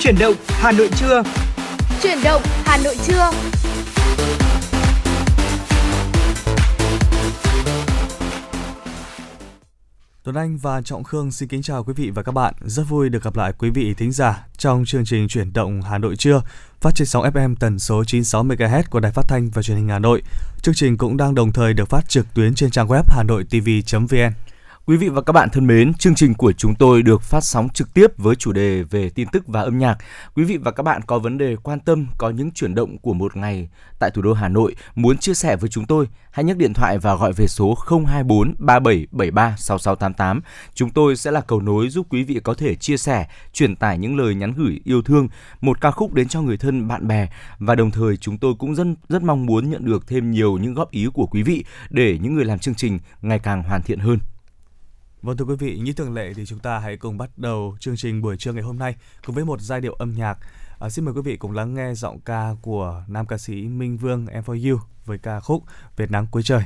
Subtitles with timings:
[0.00, 1.22] Chuyển động Hà Nội trưa.
[2.02, 3.30] Chuyển động Hà Nội trưa.
[10.24, 12.54] Tuấn Anh và Trọng Khương xin kính chào quý vị và các bạn.
[12.60, 15.98] Rất vui được gặp lại quý vị thính giả trong chương trình chuyển động Hà
[15.98, 16.42] Nội trưa,
[16.80, 19.88] phát trên sóng FM tần số 96 MHz của Đài Phát thanh và Truyền hình
[19.88, 20.22] Hà Nội.
[20.62, 24.32] Chương trình cũng đang đồng thời được phát trực tuyến trên trang web hanoitv.vn.
[24.86, 27.68] Quý vị và các bạn thân mến, chương trình của chúng tôi được phát sóng
[27.68, 29.98] trực tiếp với chủ đề về tin tức và âm nhạc.
[30.34, 33.14] Quý vị và các bạn có vấn đề quan tâm, có những chuyển động của
[33.14, 36.56] một ngày tại thủ đô Hà Nội muốn chia sẻ với chúng tôi, hãy nhấc
[36.56, 40.40] điện thoại và gọi về số 024 3773 6688.
[40.74, 43.98] Chúng tôi sẽ là cầu nối giúp quý vị có thể chia sẻ, truyền tải
[43.98, 45.28] những lời nhắn gửi yêu thương,
[45.60, 47.28] một ca khúc đến cho người thân bạn bè
[47.58, 50.74] và đồng thời chúng tôi cũng rất rất mong muốn nhận được thêm nhiều những
[50.74, 53.98] góp ý của quý vị để những người làm chương trình ngày càng hoàn thiện
[53.98, 54.18] hơn.
[55.22, 57.96] Vâng thưa quý vị, như thường lệ thì chúng ta hãy cùng bắt đầu chương
[57.96, 58.94] trình buổi trưa ngày hôm nay
[59.26, 60.38] cùng với một giai điệu âm nhạc.
[60.78, 63.96] À, xin mời quý vị cùng lắng nghe giọng ca của nam ca sĩ Minh
[63.96, 65.64] Vương Em For You với ca khúc
[65.96, 66.62] Việt Nắng Cuối Trời.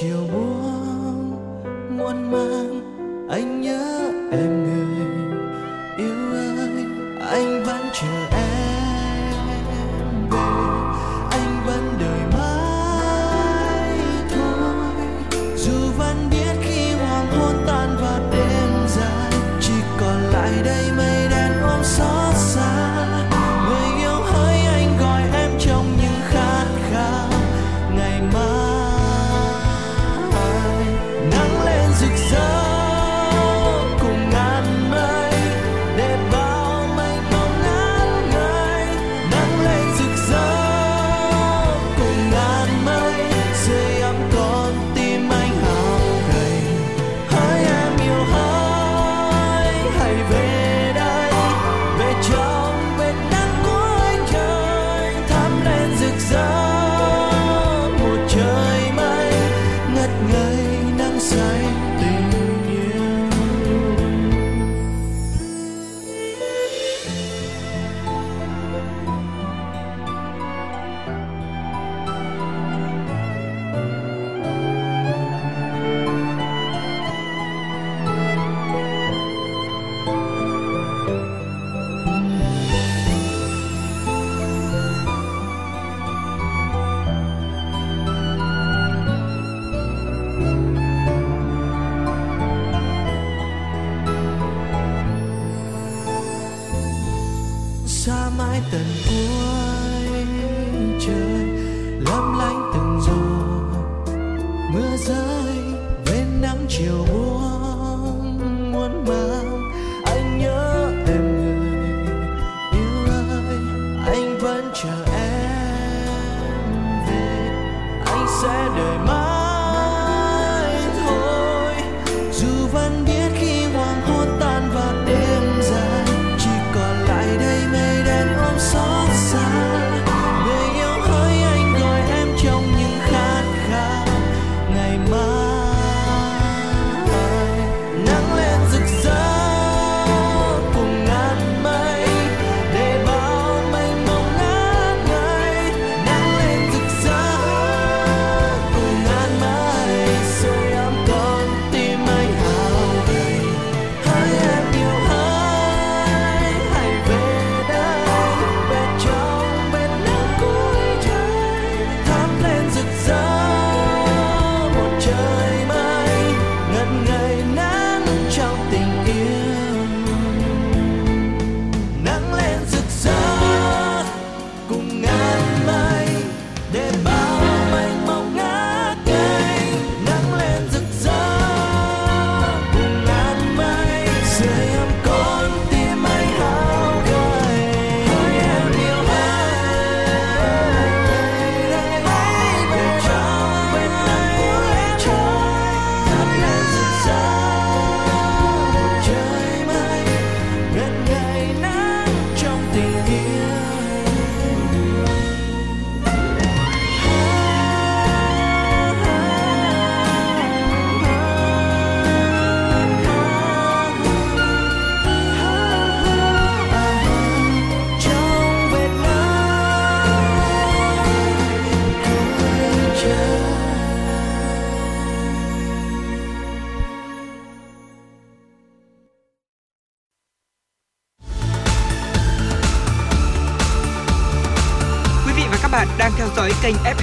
[0.00, 1.30] chiều buông
[1.98, 2.57] muôn mai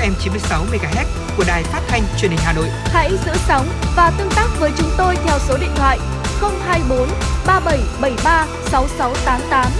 [0.06, 1.06] FM 96 MHz
[1.38, 2.68] của đài phát thanh truyền hình Hà Nội.
[2.86, 6.00] Hãy giữ sóng và tương tác với chúng tôi theo số điện thoại
[6.42, 7.08] 024
[7.48, 9.72] 3773 6688.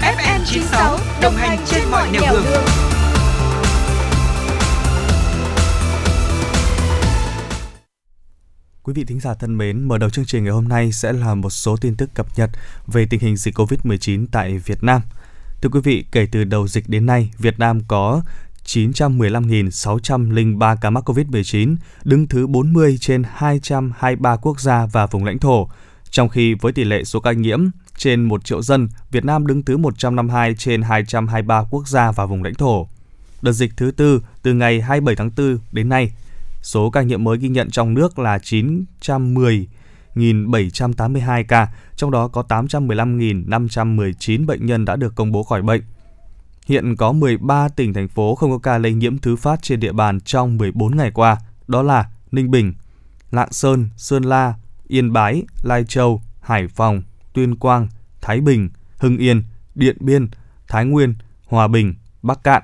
[0.00, 2.44] FM 96 đồng hành trên mọi nẻo đường.
[2.44, 2.62] đường.
[8.82, 11.34] Quý vị thính giả thân mến, mở đầu chương trình ngày hôm nay sẽ là
[11.34, 12.50] một số tin tức cập nhật
[12.86, 15.02] về tình hình dịch COVID-19 tại Việt Nam.
[15.62, 18.22] Thưa quý vị, kể từ đầu dịch đến nay, Việt Nam có
[18.70, 25.68] 915.603 ca mắc COVID-19, đứng thứ 40 trên 223 quốc gia và vùng lãnh thổ.
[26.10, 27.60] Trong khi với tỷ lệ số ca nhiễm
[27.96, 32.42] trên 1 triệu dân, Việt Nam đứng thứ 152 trên 223 quốc gia và vùng
[32.42, 32.88] lãnh thổ.
[33.42, 36.12] Đợt dịch thứ tư từ ngày 27 tháng 4 đến nay,
[36.62, 39.66] số ca nhiễm mới ghi nhận trong nước là 910
[40.14, 45.82] 1.782 ca, trong đó có 815.519 bệnh nhân đã được công bố khỏi bệnh.
[46.70, 49.92] Hiện có 13 tỉnh thành phố không có ca lây nhiễm thứ phát trên địa
[49.92, 51.36] bàn trong 14 ngày qua,
[51.68, 52.74] đó là Ninh Bình,
[53.30, 54.54] Lạng Sơn, Sơn La,
[54.88, 57.02] Yên Bái, Lai Châu, Hải Phòng,
[57.32, 57.88] Tuyên Quang,
[58.20, 59.42] Thái Bình, Hưng Yên,
[59.74, 60.28] Điện Biên,
[60.68, 61.14] Thái Nguyên,
[61.46, 62.62] Hòa Bình, Bắc Cạn.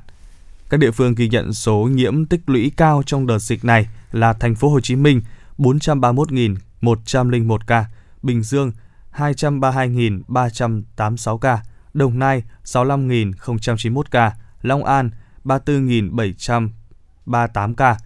[0.71, 4.33] Các địa phương ghi nhận số nhiễm tích lũy cao trong đợt dịch này là
[4.33, 5.21] thành phố Hồ Chí Minh
[5.59, 7.85] 431.101 ca,
[8.23, 8.73] Bình Dương
[9.17, 11.63] 232.386 ca,
[11.97, 14.33] Đồng Nai 65.091 ca,
[14.63, 15.11] Long An
[15.45, 17.97] 34.738 ca,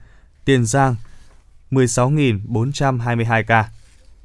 [0.44, 0.96] Tiền Giang
[1.70, 3.70] 16.422 ca.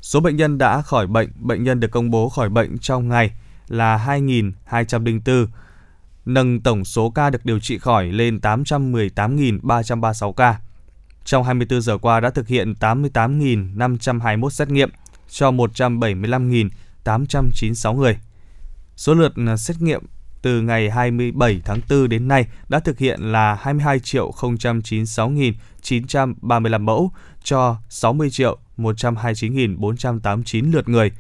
[0.02, 3.32] Số bệnh nhân đã khỏi bệnh, bệnh nhân được công bố khỏi bệnh trong ngày
[3.68, 5.48] là 2.204,
[6.26, 10.60] nâng tổng số ca được điều trị khỏi lên 818.336 ca.
[11.24, 14.90] Trong 24 giờ qua đã thực hiện 88.521 xét nghiệm
[15.30, 18.18] cho 175.896 người.
[18.96, 20.02] Số lượt à, xét nghiệm
[20.42, 27.12] từ ngày 27 tháng 4 đến nay đã thực hiện là 22 triệu 096.935 mẫu
[27.44, 31.12] cho 60 triệu 129.489 lượt người.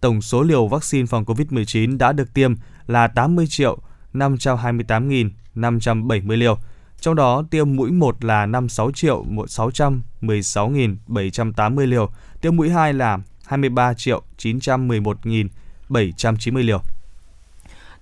[0.00, 2.54] Tổng số liều vaccine phòng COVID-19 đã được tiêm
[2.86, 3.78] là 80 triệu
[4.14, 6.58] 528.570 liều.
[7.00, 12.10] Trong đó tiêm mũi 1 là 56 triệu 616.780 liều,
[12.40, 16.82] tiêm mũi 2 là 23 triệu 911.790 liều.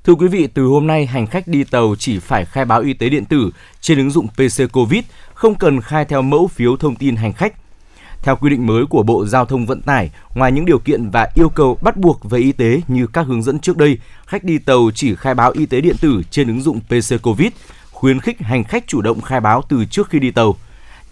[0.04, 2.92] Thưa quý vị, từ hôm nay hành khách đi tàu chỉ phải khai báo y
[2.92, 3.50] tế điện tử
[3.80, 5.04] trên ứng dụng PC Covid,
[5.34, 7.52] không cần khai theo mẫu phiếu thông tin hành khách.
[8.22, 11.28] Theo quy định mới của Bộ Giao thông Vận tải, ngoài những điều kiện và
[11.34, 14.58] yêu cầu bắt buộc về y tế như các hướng dẫn trước đây, khách đi
[14.58, 17.52] tàu chỉ khai báo y tế điện tử trên ứng dụng PC Covid,
[17.90, 20.56] khuyến khích hành khách chủ động khai báo từ trước khi đi tàu.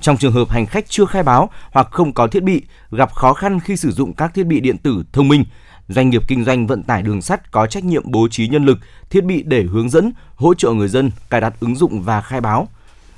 [0.00, 3.32] Trong trường hợp hành khách chưa khai báo hoặc không có thiết bị, gặp khó
[3.32, 5.44] khăn khi sử dụng các thiết bị điện tử thông minh,
[5.90, 8.78] doanh nghiệp kinh doanh vận tải đường sắt có trách nhiệm bố trí nhân lực,
[9.10, 12.40] thiết bị để hướng dẫn, hỗ trợ người dân cài đặt ứng dụng và khai
[12.40, 12.68] báo.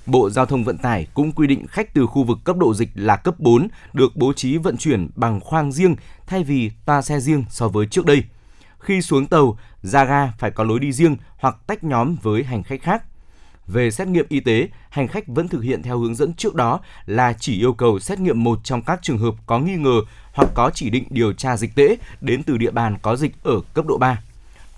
[0.06, 2.88] Bộ Giao thông Vận tải cũng quy định khách từ khu vực cấp độ dịch
[2.94, 7.20] là cấp 4 được bố trí vận chuyển bằng khoang riêng thay vì toa xe
[7.20, 8.24] riêng so với trước đây.
[8.78, 12.62] Khi xuống tàu, ra ga phải có lối đi riêng hoặc tách nhóm với hành
[12.62, 13.02] khách khác.
[13.66, 16.80] Về xét nghiệm y tế, hành khách vẫn thực hiện theo hướng dẫn trước đó
[17.06, 20.00] là chỉ yêu cầu xét nghiệm một trong các trường hợp có nghi ngờ
[20.32, 23.60] hoặc có chỉ định điều tra dịch tễ đến từ địa bàn có dịch ở
[23.74, 24.22] cấp độ 3,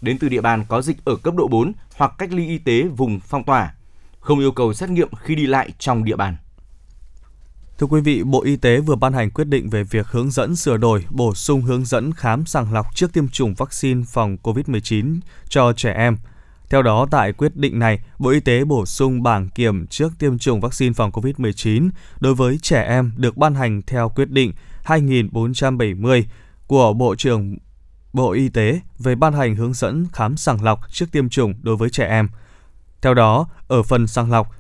[0.01, 2.83] đến từ địa bàn có dịch ở cấp độ 4 hoặc cách ly y tế
[2.83, 3.75] vùng phong tỏa,
[4.21, 6.37] không yêu cầu xét nghiệm khi đi lại trong địa bàn.
[7.79, 10.57] Thưa quý vị, Bộ Y tế vừa ban hành quyết định về việc hướng dẫn
[10.57, 15.19] sửa đổi, bổ sung hướng dẫn khám sàng lọc trước tiêm chủng vaccine phòng COVID-19
[15.49, 16.17] cho trẻ em–
[16.71, 20.39] theo đó, tại quyết định này, Bộ Y tế bổ sung bảng kiểm trước tiêm
[20.39, 24.53] chủng vaccine phòng COVID-19 đối với trẻ em được ban hành theo quyết định
[24.85, 26.27] 2470
[26.67, 27.57] của Bộ trưởng
[28.13, 31.77] Bộ Y tế về ban hành hướng dẫn khám sàng lọc trước tiêm chủng đối
[31.77, 32.29] với trẻ em.
[33.03, 34.51] Theo đó, ở phần sàng lọc,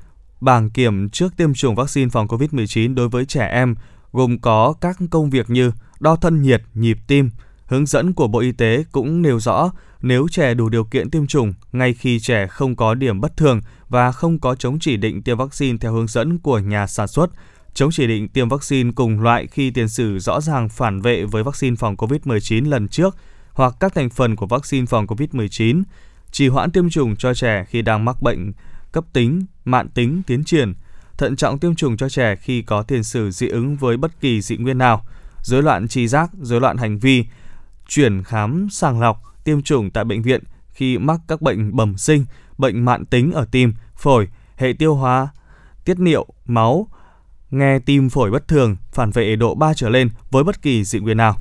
[0.40, 3.74] bảng kiểm trước tiêm chủng vaccine phòng COVID-19 đối với trẻ em
[4.12, 7.30] gồm có các công việc như đo thân nhiệt, nhịp tim,
[7.66, 9.70] Hướng dẫn của Bộ Y tế cũng nêu rõ
[10.02, 13.60] nếu trẻ đủ điều kiện tiêm chủng ngay khi trẻ không có điểm bất thường
[13.88, 17.30] và không có chống chỉ định tiêm vaccine theo hướng dẫn của nhà sản xuất,
[17.74, 21.42] chống chỉ định tiêm vaccine cùng loại khi tiền sử rõ ràng phản vệ với
[21.42, 23.16] vaccine phòng COVID-19 lần trước
[23.52, 25.82] hoặc các thành phần của vaccine phòng COVID-19,
[26.30, 28.52] trì hoãn tiêm chủng cho trẻ khi đang mắc bệnh
[28.92, 30.74] cấp tính, mạn tính, tiến triển,
[31.18, 34.40] thận trọng tiêm chủng cho trẻ khi có tiền sử dị ứng với bất kỳ
[34.40, 35.04] dị nguyên nào,
[35.42, 37.24] rối loạn tri giác, rối loạn hành vi,
[37.88, 42.24] chuyển khám sàng lọc, tiêm chủng tại bệnh viện khi mắc các bệnh bẩm sinh,
[42.58, 45.28] bệnh mạn tính ở tim, phổi, hệ tiêu hóa,
[45.84, 46.88] tiết niệu, máu,
[47.58, 50.98] nghe tim phổi bất thường, phản vệ độ 3 trở lên với bất kỳ dị
[50.98, 51.36] nguyên nào.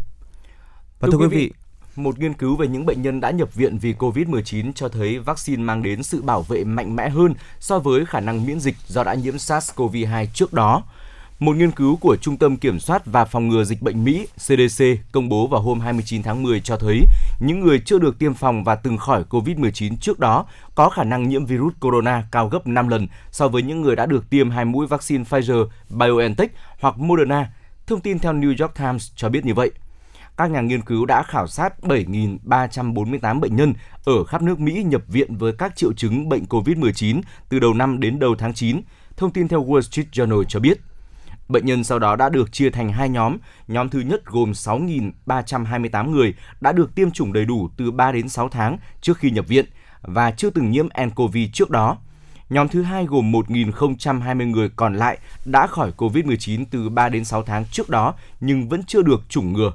[0.99, 1.51] Và thưa, thưa quý vị,
[1.95, 5.63] một nghiên cứu về những bệnh nhân đã nhập viện vì COVID-19 cho thấy vaccine
[5.63, 9.03] mang đến sự bảo vệ mạnh mẽ hơn so với khả năng miễn dịch do
[9.03, 10.83] đã nhiễm SARS-CoV-2 trước đó.
[11.43, 14.83] Một nghiên cứu của Trung tâm Kiểm soát và Phòng ngừa Dịch bệnh Mỹ CDC
[15.11, 17.01] công bố vào hôm 29 tháng 10 cho thấy
[17.39, 20.45] những người chưa được tiêm phòng và từng khỏi COVID-19 trước đó
[20.75, 24.05] có khả năng nhiễm virus corona cao gấp 5 lần so với những người đã
[24.05, 27.53] được tiêm hai mũi vaccine Pfizer, BioNTech hoặc Moderna.
[27.87, 29.71] Thông tin theo New York Times cho biết như vậy
[30.37, 33.73] các nhà nghiên cứu đã khảo sát 7.348 bệnh nhân
[34.05, 37.99] ở khắp nước Mỹ nhập viện với các triệu chứng bệnh COVID-19 từ đầu năm
[37.99, 38.81] đến đầu tháng 9.
[39.17, 40.77] Thông tin theo Wall Street Journal cho biết.
[41.47, 43.37] Bệnh nhân sau đó đã được chia thành hai nhóm.
[43.67, 48.29] Nhóm thứ nhất gồm 6.328 người đã được tiêm chủng đầy đủ từ 3 đến
[48.29, 49.65] 6 tháng trước khi nhập viện
[50.01, 51.97] và chưa từng nhiễm nCoV trước đó.
[52.49, 57.43] Nhóm thứ hai gồm 1.020 người còn lại đã khỏi COVID-19 từ 3 đến 6
[57.43, 59.73] tháng trước đó nhưng vẫn chưa được chủng ngừa.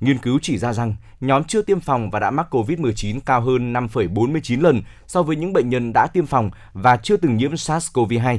[0.00, 3.72] Nghiên cứu chỉ ra rằng nhóm chưa tiêm phòng và đã mắc COVID-19 cao hơn
[3.72, 8.38] 5,49 lần so với những bệnh nhân đã tiêm phòng và chưa từng nhiễm SARS-CoV-2.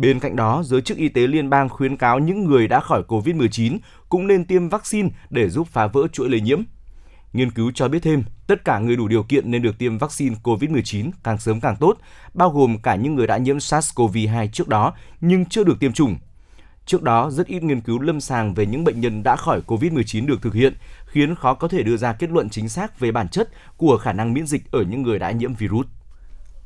[0.00, 3.02] Bên cạnh đó, giới chức y tế liên bang khuyến cáo những người đã khỏi
[3.08, 3.78] COVID-19
[4.08, 6.62] cũng nên tiêm vaccine để giúp phá vỡ chuỗi lây nhiễm.
[7.32, 10.36] Nghiên cứu cho biết thêm, tất cả người đủ điều kiện nên được tiêm vaccine
[10.42, 11.98] COVID-19 càng sớm càng tốt,
[12.34, 16.16] bao gồm cả những người đã nhiễm SARS-CoV-2 trước đó nhưng chưa được tiêm chủng.
[16.86, 20.26] Trước đó, rất ít nghiên cứu lâm sàng về những bệnh nhân đã khỏi COVID-19
[20.26, 20.74] được thực hiện,
[21.06, 24.12] khiến khó có thể đưa ra kết luận chính xác về bản chất của khả
[24.12, 25.86] năng miễn dịch ở những người đã nhiễm virus.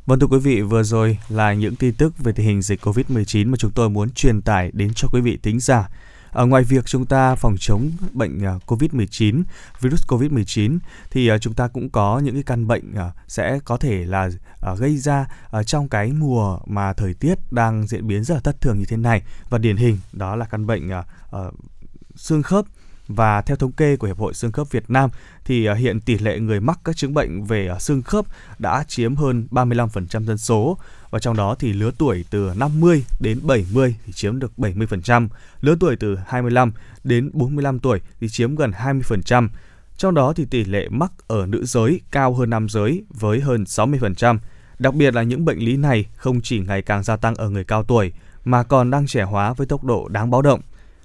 [0.06, 3.50] Vâng thưa quý vị, vừa rồi là những tin tức về tình hình dịch COVID-19
[3.50, 5.88] mà chúng tôi muốn truyền tải đến cho quý vị tính giả.
[6.30, 9.42] Ở ngoài việc chúng ta phòng chống bệnh à, COVID-19,
[9.80, 10.78] virus COVID-19
[11.10, 14.30] thì à, chúng ta cũng có những cái căn bệnh à, sẽ có thể là
[14.78, 15.26] gây ra
[15.66, 18.96] trong cái mùa mà thời tiết đang diễn biến rất là thất thường như thế
[18.96, 20.90] này và điển hình đó là căn bệnh
[21.30, 21.50] ờ,
[22.16, 22.64] xương khớp
[23.14, 25.10] và theo thống kê của Hiệp hội Xương khớp Việt Nam
[25.44, 28.24] thì à, hiện tỷ lệ người mắc các chứng bệnh về à, xương khớp
[28.58, 30.78] đã chiếm hơn 35% dân số
[31.10, 35.28] và trong đó thì lứa tuổi từ 50 đến 70 thì chiếm được 70%,
[35.60, 36.72] lứa tuổi từ 25
[37.04, 39.48] đến 45 tuổi thì chiếm gần 20%.
[39.96, 43.64] Trong đó thì tỷ lệ mắc ở nữ giới cao hơn nam giới với hơn
[43.64, 44.38] 60%.
[44.78, 47.64] Đặc biệt là những bệnh lý này không chỉ ngày càng gia tăng ở người
[47.64, 48.12] cao tuổi
[48.44, 50.60] mà còn đang trẻ hóa với tốc độ đáng báo động.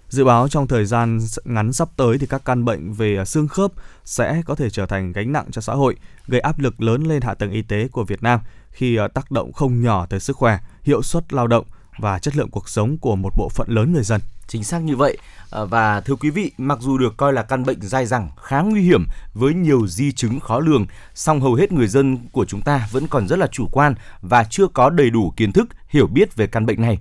[0.10, 3.48] Dự báo trong thời gian ngắn sắp tới thì các căn bệnh về à, xương
[3.48, 3.72] khớp
[4.06, 5.96] sẽ có thể trở thành gánh nặng cho xã hội,
[6.28, 8.40] gây áp lực lớn lên hạ tầng y tế của Việt Nam
[8.72, 11.66] khi à, tác động không nhỏ tới sức khỏe, hiệu suất lao động
[11.98, 14.22] và chất lượng cuộc sống của một bộ phận lớn người dân.
[14.48, 15.18] Chính xác như vậy.
[15.52, 18.62] À, và thưa quý vị, mặc dù được coi là căn bệnh dai dẳng khá
[18.62, 22.62] nguy hiểm với nhiều di chứng khó lường, song hầu hết người dân của chúng
[22.62, 26.08] ta vẫn còn rất là chủ quan và chưa có đầy đủ kiến thức, hiểu
[26.08, 27.00] biết về căn bệnh này.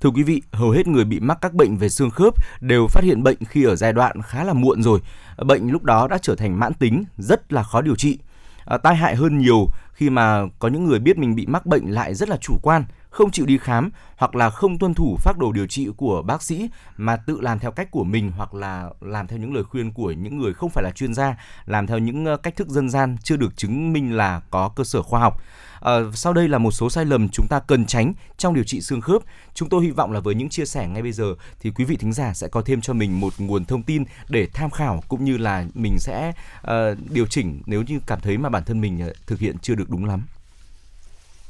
[0.00, 3.04] Thưa quý vị, hầu hết người bị mắc các bệnh về xương khớp đều phát
[3.04, 5.00] hiện bệnh khi ở giai đoạn khá là muộn rồi.
[5.46, 8.18] Bệnh lúc đó đã trở thành mãn tính, rất là khó điều trị.
[8.64, 11.90] À, tai hại hơn nhiều khi mà có những người biết mình bị mắc bệnh
[11.90, 15.38] lại rất là chủ quan, không chịu đi khám hoặc là không tuân thủ phác
[15.38, 18.90] đồ điều trị của bác sĩ mà tự làm theo cách của mình hoặc là
[19.00, 21.36] làm theo những lời khuyên của những người không phải là chuyên gia,
[21.66, 24.84] làm theo những ờ, cách thức dân gian chưa được chứng minh là có cơ
[24.84, 25.42] sở khoa học.
[25.80, 28.80] À, sau đây là một số sai lầm chúng ta cần tránh trong điều trị
[28.80, 29.22] xương khớp.
[29.54, 31.96] Chúng tôi hy vọng là với những chia sẻ ngay bây giờ thì quý vị
[31.96, 35.24] thính giả sẽ có thêm cho mình một nguồn thông tin để tham khảo cũng
[35.24, 36.72] như là mình sẽ uh,
[37.10, 39.90] điều chỉnh nếu như cảm thấy mà bản thân mình ờ, thực hiện chưa được
[39.90, 40.22] đúng lắm.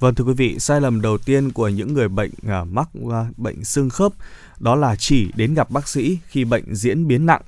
[0.00, 3.38] Vâng thưa quý vị, sai lầm đầu tiên của những người bệnh uh, mắc uh,
[3.38, 4.12] bệnh xương khớp
[4.58, 7.42] đó là chỉ đến gặp bác sĩ khi bệnh diễn biến nặng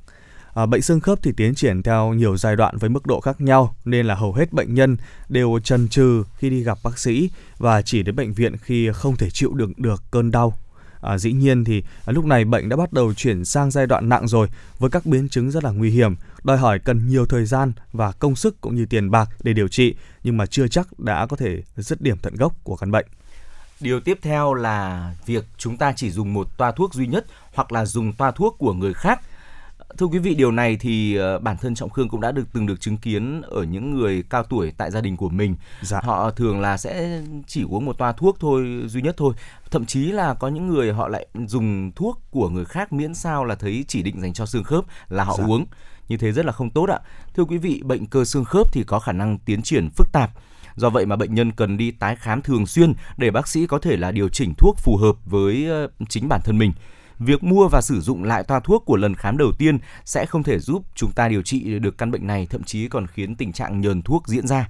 [0.54, 3.40] À, bệnh xương khớp thì tiến triển theo nhiều giai đoạn với mức độ khác
[3.40, 4.97] nhau nên là hầu hết bệnh nhân
[5.28, 9.16] đều chần chừ khi đi gặp bác sĩ và chỉ đến bệnh viện khi không
[9.16, 10.59] thể chịu đựng được cơn đau.
[11.00, 14.09] À, dĩ nhiên thì à, lúc này bệnh đã bắt đầu chuyển sang giai đoạn
[14.09, 16.14] nặng rồi với các biến chứng rất là nguy hiểm,
[16.45, 19.69] đòi hỏi cần nhiều thời gian và công sức cũng như tiền bạc để điều
[19.69, 23.07] trị nhưng mà chưa chắc đã có thể dứt điểm tận gốc của căn bệnh.
[23.80, 27.73] Điều tiếp theo là việc chúng ta chỉ dùng một toa thuốc duy nhất hoặc
[27.73, 29.21] là dùng toa thuốc của người khác
[29.99, 32.66] Thưa quý vị, điều này thì ờ, bản thân Trọng Khương cũng đã được từng
[32.66, 35.56] được chứng kiến ở những người cao tuổi tại gia đình của mình.
[35.82, 36.00] Dạ.
[36.02, 39.35] Họ thường là sẽ chỉ uống một toa thuốc thôi, duy nhất thôi.
[39.70, 43.44] Thậm chí là có những người họ lại dùng thuốc của người khác miễn sao
[43.44, 45.44] là thấy chỉ định dành cho xương khớp là họ dạ.
[45.44, 45.66] uống.
[46.09, 46.99] Như thế rất là không tốt ạ.
[47.35, 50.30] Thưa quý vị, bệnh cơ xương khớp thì có khả năng tiến triển phức tạp.
[50.76, 53.78] Do vậy mà bệnh nhân cần đi tái khám thường xuyên để bác sĩ có
[53.78, 56.73] thể là điều chỉnh thuốc phù hợp với ờ, chính bản thân mình
[57.21, 60.43] việc mua và sử dụng lại toa thuốc của lần khám đầu tiên sẽ không
[60.43, 63.53] thể giúp chúng ta điều trị được căn bệnh này, thậm chí còn khiến tình
[63.53, 64.69] trạng nhờn thuốc diễn ra.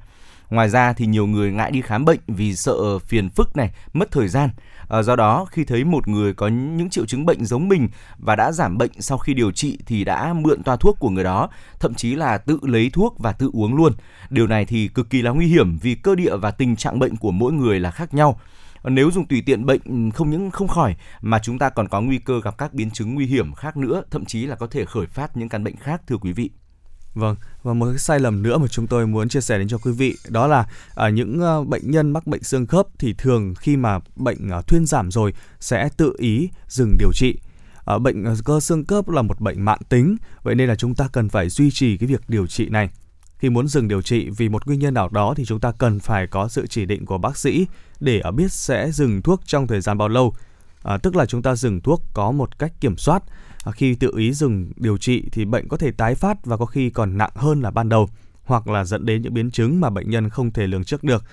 [0.50, 4.10] Ngoài ra thì nhiều người ngại đi khám bệnh vì sợ phiền phức này, mất
[4.10, 4.50] thời gian.
[4.88, 7.88] À, do đó khi thấy một người có những triệu chứng bệnh giống mình
[8.18, 11.24] và đã giảm bệnh sau khi điều trị thì đã mượn toa thuốc của người
[11.24, 11.48] đó,
[11.80, 13.92] thậm chí là tự lấy thuốc và tự uống luôn.
[14.30, 17.16] Điều này thì cực kỳ là nguy hiểm vì cơ địa và tình trạng bệnh
[17.16, 18.40] của mỗi người là khác nhau.
[18.84, 22.00] Nếu dùng tùy tiện bệnh ừ, không những không khỏi mà chúng ta còn có
[22.00, 24.84] nguy cơ gặp các biến chứng nguy hiểm khác nữa, thậm chí là có thể
[24.84, 26.50] khởi phát những căn bệnh khác thưa quý vị.
[27.14, 29.78] Vâng, và một cái sai lầm nữa mà chúng tôi muốn chia sẻ đến cho
[29.78, 33.54] quý vị đó là ở những ờ, bệnh nhân mắc bệnh xương khớp thì thường
[33.54, 37.38] khi mà bệnh ờ, thuyên giảm rồi sẽ tự ý dừng điều trị.
[37.84, 41.08] Ờ, bệnh cơ xương khớp là một bệnh mãn tính, vậy nên là chúng ta
[41.12, 42.90] cần phải duy trì cái việc điều trị này.
[43.40, 46.00] Khi muốn dừng điều trị vì một nguyên nhân nào đó thì chúng ta cần
[46.00, 47.66] phải có sự chỉ định của bác sĩ
[48.00, 50.34] để à, biết sẽ dừng thuốc trong thời gian bao lâu.
[50.82, 53.22] À, tức là chúng ta dừng thuốc có một cách kiểm soát
[53.64, 56.66] À, khi tự ý dừng điều trị thì bệnh có thể tái phát và có
[56.66, 58.08] khi còn nặng hơn là ban đầu
[58.44, 61.24] hoặc là dẫn đến những biến chứng mà bệnh nhân không thể lường trước được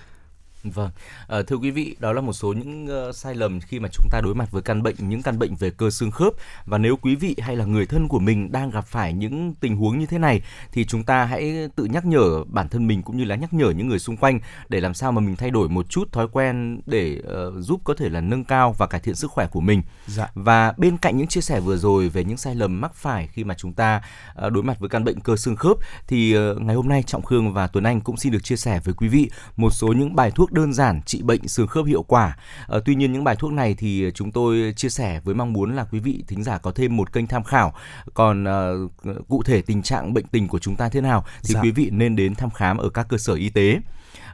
[0.70, 0.90] Vâng,
[1.28, 4.06] à, thưa quý vị, đó là một số những uh, sai lầm khi mà chúng
[4.10, 6.32] ta đối mặt với căn bệnh, những căn bệnh về cơ xương khớp
[6.66, 9.76] và nếu quý vị hay là người thân của mình đang gặp phải những tình
[9.76, 13.16] huống như thế này thì chúng ta hãy tự nhắc nhở bản thân mình cũng
[13.16, 15.68] như là nhắc nhở những người xung quanh để làm sao mà mình thay đổi
[15.68, 19.14] một chút thói quen để uh, giúp có thể là nâng cao và cải thiện
[19.14, 19.82] sức khỏe của mình.
[20.06, 20.30] Dạ.
[20.34, 23.44] Và bên cạnh những chia sẻ vừa rồi về những sai lầm mắc phải khi
[23.44, 24.02] mà chúng ta
[24.46, 27.22] uh, đối mặt với căn bệnh cơ xương khớp thì uh, ngày hôm nay Trọng
[27.22, 30.16] Khương và Tuấn Anh cũng xin được chia sẻ với quý vị một số những
[30.16, 32.36] bài thuốc đơn giản trị bệnh xương khớp hiệu quả.
[32.68, 35.76] À, tuy nhiên những bài thuốc này thì chúng tôi chia sẻ với mong muốn
[35.76, 37.74] là quý vị thính giả có thêm một kênh tham khảo.
[38.14, 41.60] Còn uh, cụ thể tình trạng bệnh tình của chúng ta thế nào thì dạ.
[41.62, 43.80] quý vị nên đến thăm khám ở các cơ sở y tế.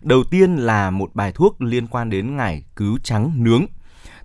[0.02, 3.66] Đầu tiên là một bài thuốc liên quan đến ngải cứu trắng nướng.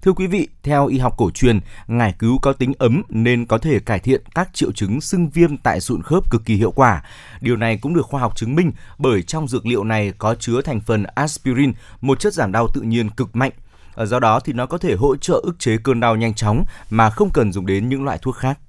[0.01, 3.57] Thưa quý vị, theo y học cổ truyền, ngải cứu có tính ấm nên có
[3.57, 7.03] thể cải thiện các triệu chứng sưng viêm tại sụn khớp cực kỳ hiệu quả.
[7.41, 10.62] Điều này cũng được khoa học chứng minh bởi trong dược liệu này có chứa
[10.62, 13.51] thành phần aspirin, một chất giảm đau tự nhiên cực mạnh.
[13.95, 16.65] Ờ, do đó thì nó có thể hỗ trợ ức chế cơn đau nhanh chóng
[16.89, 18.59] mà không cần dùng đến những loại thuốc khác.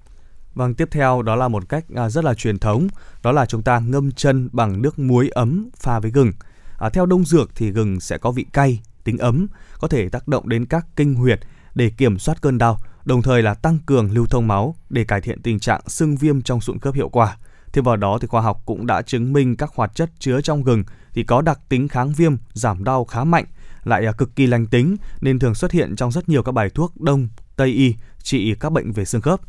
[0.54, 2.88] Vâng, tiếp theo đó là một cách à, rất là truyền thống,
[3.22, 6.32] đó là chúng ta ngâm chân bằng nước muối ấm pha với gừng.
[6.78, 9.46] À, theo đông dược thì gừng sẽ có vị cay, tính ấm,
[9.80, 11.40] có thể tác động đến các kinh huyệt
[11.74, 15.20] để kiểm soát cơn đau, đồng thời là tăng cường lưu thông máu để cải
[15.20, 17.36] thiện tình trạng sưng viêm trong sụn khớp hiệu quả.
[17.72, 20.62] Thêm vào đó thì khoa học cũng đã chứng minh các hoạt chất chứa trong
[20.62, 23.44] gừng thì có đặc tính kháng viêm, giảm đau khá mạnh,
[23.84, 26.70] lại à, cực kỳ lành tính nên thường xuất hiện trong rất nhiều các bài
[26.70, 29.40] thuốc đông, tây y trị các bệnh về xương khớp.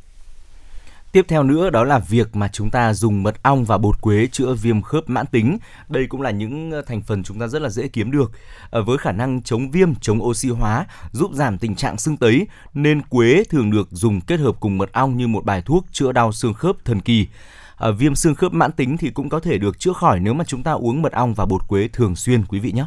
[1.12, 4.28] Tiếp theo nữa đó là việc mà chúng ta dùng mật ong và bột quế
[4.28, 5.58] chữa viêm khớp mãn tính.
[5.90, 8.32] Đây cũng là những ờ, thành phần chúng ta rất là dễ kiếm được.
[8.70, 12.48] Ờ, với khả năng chống viêm, chống oxy hóa, giúp giảm tình trạng sưng tấy
[12.74, 16.12] nên quế thường được dùng kết hợp cùng mật ong như một bài thuốc chữa
[16.12, 17.28] đau xương khớp thần kỳ.
[17.76, 20.44] Ờ, viêm xương khớp mãn tính thì cũng có thể được chữa khỏi nếu mà
[20.48, 22.86] chúng ta uống mật ong và bột quế thường xuyên quý vị nhé.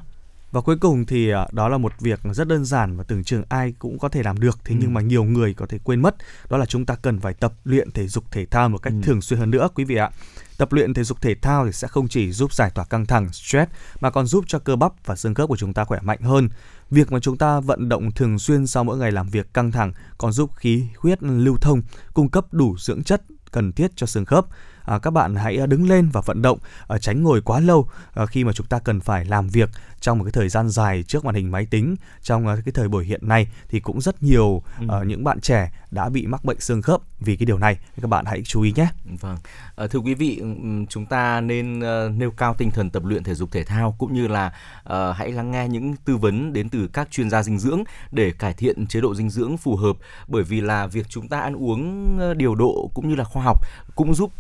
[0.55, 3.43] Và cuối cùng thì à, đó là một việc rất đơn giản và tưởng chừng
[3.49, 4.79] ai cũng có thể làm được thế ừ.
[4.81, 6.17] nhưng mà nhiều người có thể quên mất
[6.49, 9.01] đó là chúng ta cần phải tập luyện thể dục thể thao một cách ừ.
[9.03, 10.11] thường xuyên hơn nữa quý vị ạ.
[10.59, 13.33] Tập luyện thể dục thể thao thì sẽ không chỉ giúp giải tỏa căng thẳng,
[13.33, 16.21] stress mà còn giúp cho cơ bắp và xương khớp của chúng ta khỏe mạnh
[16.21, 16.49] hơn.
[16.91, 19.93] Việc mà chúng ta vận động thường xuyên sau mỗi ngày làm việc căng thẳng
[20.19, 21.83] còn giúp khí huyết lưu thông,
[22.15, 24.47] cung cấp đủ dưỡng chất cần thiết cho xương khớp
[24.85, 27.89] à, các bạn hãy à, đứng lên và vận động à, tránh ngồi quá lâu
[28.15, 29.71] à, khi mà chúng ta cần phải làm việc
[30.01, 32.89] trong một cái thời gian dài trước màn hình máy tính trong à, cái thời
[32.89, 35.03] buổi hiện nay thì cũng rất nhiều ừ.
[35.07, 38.25] những bạn trẻ đã bị mắc bệnh xương khớp vì cái điều này các bạn
[38.25, 38.89] hãy chú ý nhé.
[39.21, 39.37] Vâng,
[39.77, 40.43] à, thưa quý vị,
[40.89, 44.15] chúng ta nên uh, nêu cao tinh thần tập luyện thể dục thể thao cũng
[44.15, 44.47] như là
[44.83, 48.31] uh, hãy lắng nghe những tư vấn đến từ các chuyên gia dinh dưỡng để
[48.31, 49.97] cải thiện chế độ dinh dưỡng phù hợp
[50.29, 53.67] bởi vì là việc chúng ta ăn uống điều độ cũng như là khoa học
[53.95, 54.33] cũng giúp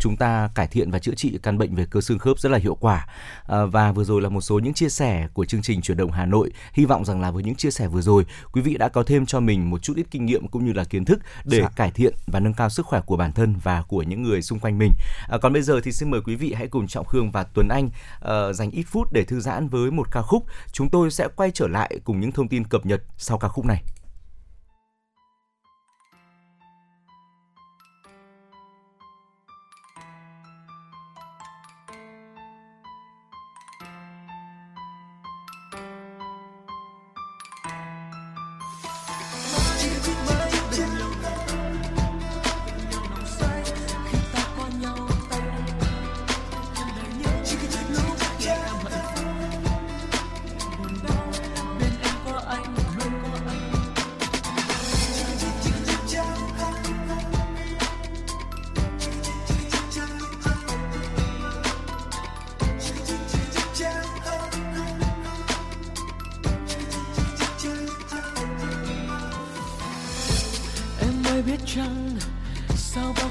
[0.00, 2.58] chúng ta cải thiện và chữa trị căn bệnh về cơ xương khớp rất là
[2.58, 3.06] hiệu quả.
[3.46, 6.10] À, và vừa rồi là một số những chia sẻ của chương trình chuyển động
[6.10, 6.50] Hà Nội.
[6.72, 9.26] Hy vọng rằng là với những chia sẻ vừa rồi, quý vị đã có thêm
[9.26, 11.68] cho mình một chút ít kinh nghiệm cũng như là kiến thức để dạ.
[11.76, 14.58] cải thiện và nâng cao sức khỏe của bản thân và của những người xung
[14.58, 14.92] quanh mình.
[15.28, 17.68] À, còn bây giờ thì xin mời quý vị hãy cùng Trọng Khương và Tuấn
[17.68, 20.44] Anh uh, dành ít phút để thư giãn với một ca khúc.
[20.72, 23.64] Chúng tôi sẽ quay trở lại cùng những thông tin cập nhật sau ca khúc
[23.64, 23.82] này.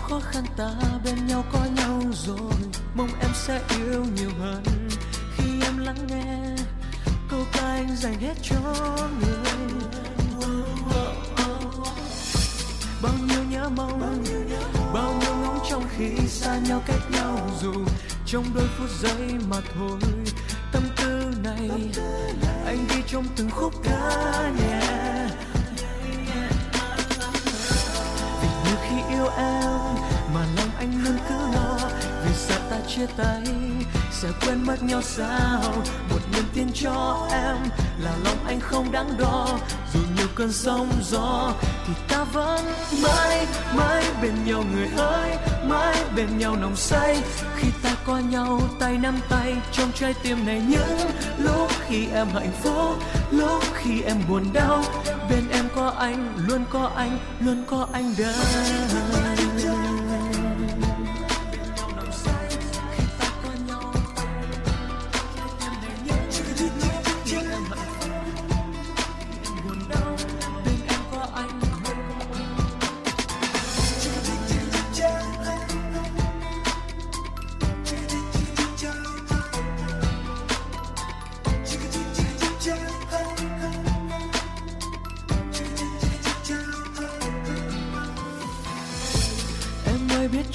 [0.10, 0.74] Khó khăn ta
[1.06, 2.52] bên nhau có nhau rồi.
[2.96, 4.64] Mong em sẽ yêu nhiều hơn.
[5.38, 6.64] Khi em lắng nghe,
[7.30, 8.56] câu ca anh dành hết cho
[9.20, 9.38] người.
[13.02, 14.00] Bao nhiêu nhớ mong,
[14.94, 17.74] bao nhiêu ngóng trong khi xa nhau cách nhau dù.
[18.26, 20.00] Trong đôi phút giây mà thôi,
[20.72, 21.70] tâm tư này,
[22.66, 25.07] anh ghi trong từng khúc ca nhạc.
[28.90, 29.96] Khi yêu em
[30.34, 31.78] mà lòng anh luôn cứ lo
[32.26, 33.44] vì sao ta chia tay
[34.12, 35.62] sẽ quên mất nhau sao.
[36.10, 37.56] Một niềm tin cho em
[38.00, 39.48] là lòng anh không đáng đo.
[39.94, 41.54] Dù nhiều cơn sóng gió,
[41.88, 42.66] thì ta vẫn
[43.04, 47.18] mãi mãi bên nhau người ơi, mãi bên nhau nồng say.
[47.56, 52.28] Khi ta có nhau tay nắm tay, trong trái tim này những lúc khi em
[52.34, 54.84] hạnh phúc, lúc khi em buồn đau.
[55.30, 59.37] Bên em có anh, luôn có anh, luôn có anh đây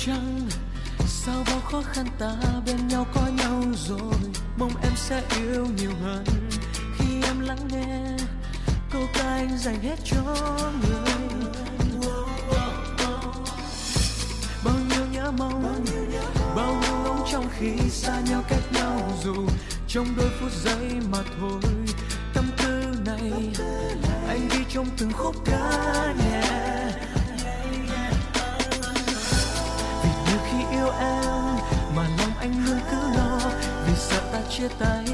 [0.07, 0.49] chăng?
[1.07, 2.35] Sao bao khó khăn ta
[2.67, 4.15] bên nhau có nhau rồi?
[4.59, 6.25] Mong em sẽ yêu nhiều hơn.
[6.99, 8.17] Khi em lắng nghe,
[8.93, 10.23] câu ca anh dành hết cho
[10.83, 11.23] người.
[14.65, 15.85] Bao nhiêu nhớ mong,
[16.57, 19.35] bao nhiêu ngóng trong khi xa nhau cách nhau dù
[19.88, 21.61] trong đôi phút giây mà thôi.
[22.35, 23.33] Tâm tư này,
[24.29, 26.62] anh ghi trong từng khúc ca nhẹ
[30.72, 31.56] yêu em,
[31.96, 33.38] mà lòng anh luôn cứ lo.
[33.87, 35.04] Vì sợ ta chia tay,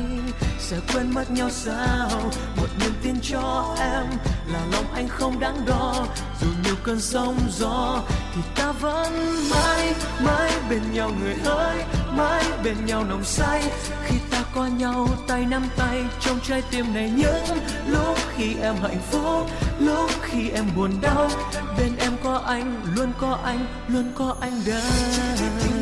[0.59, 2.09] sẽ quên mất nhau sao?
[2.57, 4.07] Một niềm tin cho em
[4.53, 6.07] là lòng anh không đáng đo.
[6.41, 8.03] Dù nhiều cơn sóng gió,
[8.35, 9.13] thì ta vẫn
[9.51, 13.63] mãi mãi bên nhau người ơi, mãi bên nhau nồng say.
[14.05, 18.75] Khi ta có nhau, tay nắm tay, trong trái tim này những lúc khi em
[18.83, 21.31] hạnh phúc, lúc khi em buồn đau,
[21.79, 25.78] bên em có anh luôn có anh luôn có anh đây.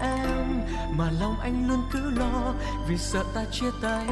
[0.00, 0.60] Em,
[0.96, 2.54] mà lòng anh luôn cứ lo.
[2.88, 4.06] Vì sợ ta chia tay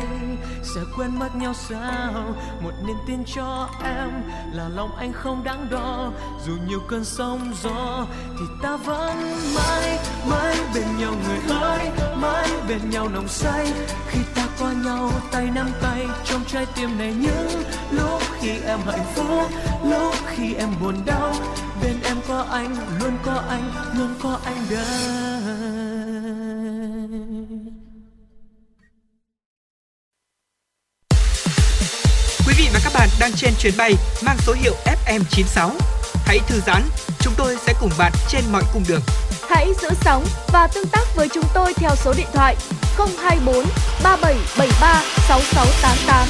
[0.62, 2.34] sẽ quên mất nhau sao.
[2.60, 4.10] Một niềm tin cho em
[4.52, 6.10] là lòng anh không đáng đo.
[6.46, 8.06] Dù nhiều cơn sóng gió,
[8.38, 9.16] thì ta vẫn
[9.54, 9.98] mãi
[10.30, 13.72] mãi bên nhau người ơi, mãi bên nhau nồng say.
[14.08, 18.78] Khi ta có nhau, tay nắm tay, trong trái tim này những lúc khi em
[18.86, 19.50] hạnh phúc,
[19.84, 21.34] lúc khi em buồn đau.
[21.82, 25.57] Bên em có anh, luôn có anh, luôn có anh đây
[32.98, 35.70] bạn đang trên chuyến bay mang số hiệu FM96.
[36.14, 36.82] Hãy thư giãn,
[37.20, 39.00] chúng tôi sẽ cùng bạn trên mọi cung đường.
[39.48, 42.56] Hãy giữ sóng và tương tác với chúng tôi theo số điện thoại
[42.96, 43.64] 024
[44.02, 46.28] 3773 6688.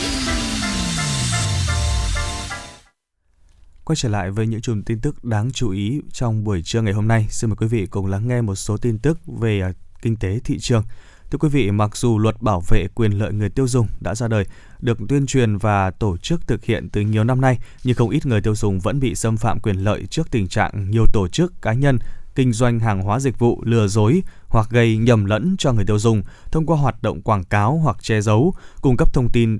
[3.84, 6.92] Quay trở lại với những chùm tin tức đáng chú ý trong buổi trưa ngày
[6.92, 7.26] hôm nay.
[7.30, 10.38] Xin mời quý vị cùng lắng nghe một số tin tức về à, kinh tế
[10.44, 10.82] thị trường.
[11.30, 14.28] Thưa quý vị, mặc dù luật bảo vệ quyền lợi người tiêu dùng đã ra
[14.28, 14.44] đời,
[14.80, 18.26] được tuyên truyền và tổ chức thực hiện từ nhiều năm nay, nhưng không ít
[18.26, 21.62] người tiêu dùng vẫn bị xâm phạm quyền lợi trước tình trạng nhiều tổ chức
[21.62, 21.98] cá nhân
[22.34, 25.98] kinh doanh hàng hóa dịch vụ lừa dối hoặc gây nhầm lẫn cho người tiêu
[25.98, 29.58] dùng thông qua hoạt động quảng cáo hoặc che giấu, cung cấp thông tin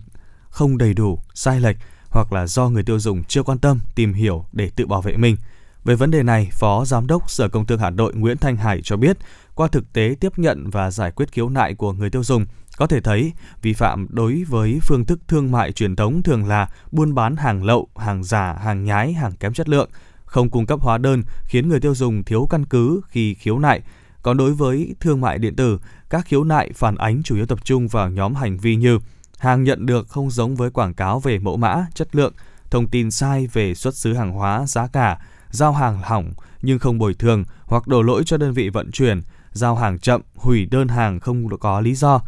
[0.51, 1.77] không đầy đủ, sai lệch
[2.11, 5.17] hoặc là do người tiêu dùng chưa quan tâm tìm hiểu để tự bảo vệ
[5.17, 5.37] mình.
[5.85, 8.81] Về vấn đề này, Phó Giám đốc Sở Công Thương Hà Nội Nguyễn Thanh Hải
[8.83, 9.19] cho biết,
[9.59, 12.87] qua thực tế tiếp nhận và giải quyết khiếu nại của người tiêu dùng, có
[12.87, 17.15] thể thấy vi phạm đối với phương thức thương mại truyền thống thường là buôn
[17.15, 19.91] bán hàng lậu, hàng giả, hàng nhái, hàng kém chất lượng,
[20.25, 23.83] không cung cấp hóa đơn khiến người tiêu dùng thiếu căn cứ khi khiếu nại.
[24.23, 25.79] Còn đối với thương mại điện tử,
[26.11, 28.99] các khiếu nại phản ánh chủ yếu tập trung vào nhóm hành vi như
[29.39, 32.33] hàng nhận được không giống với quảng cáo về mẫu mã, chất lượng,
[32.71, 35.19] thông tin sai về xuất xứ hàng hóa, giá cả,
[35.51, 39.23] giao hàng hỏng nhưng không bồi thường hoặc đổ lỗi cho đơn vị vận chuyển,
[39.53, 42.21] giao hàng chậm, hủy đơn hàng không có lý do.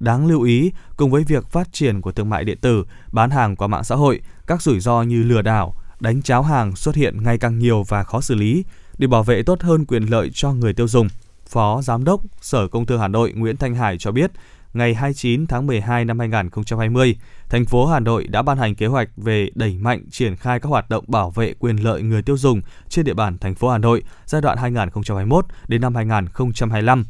[0.00, 3.56] Đáng lưu ý, cùng với việc phát triển của thương mại điện tử, bán hàng
[3.56, 7.22] qua mạng xã hội, các rủi ro như lừa đảo, đánh cháo hàng xuất hiện
[7.22, 8.64] ngày càng nhiều và khó xử lý.
[8.98, 11.08] Để bảo vệ tốt hơn quyền lợi cho người tiêu dùng,
[11.48, 14.30] Phó Giám đốc Sở Công Thương Hà Nội Nguyễn Thanh Hải cho biết,
[14.74, 17.16] ngày 29 tháng 12 năm 2020,
[17.48, 20.68] thành phố Hà Nội đã ban hành kế hoạch về đẩy mạnh triển khai các
[20.68, 23.78] hoạt động bảo vệ quyền lợi người tiêu dùng trên địa bàn thành phố Hà
[23.78, 27.04] Nội giai đoạn 2021 đến năm 2025.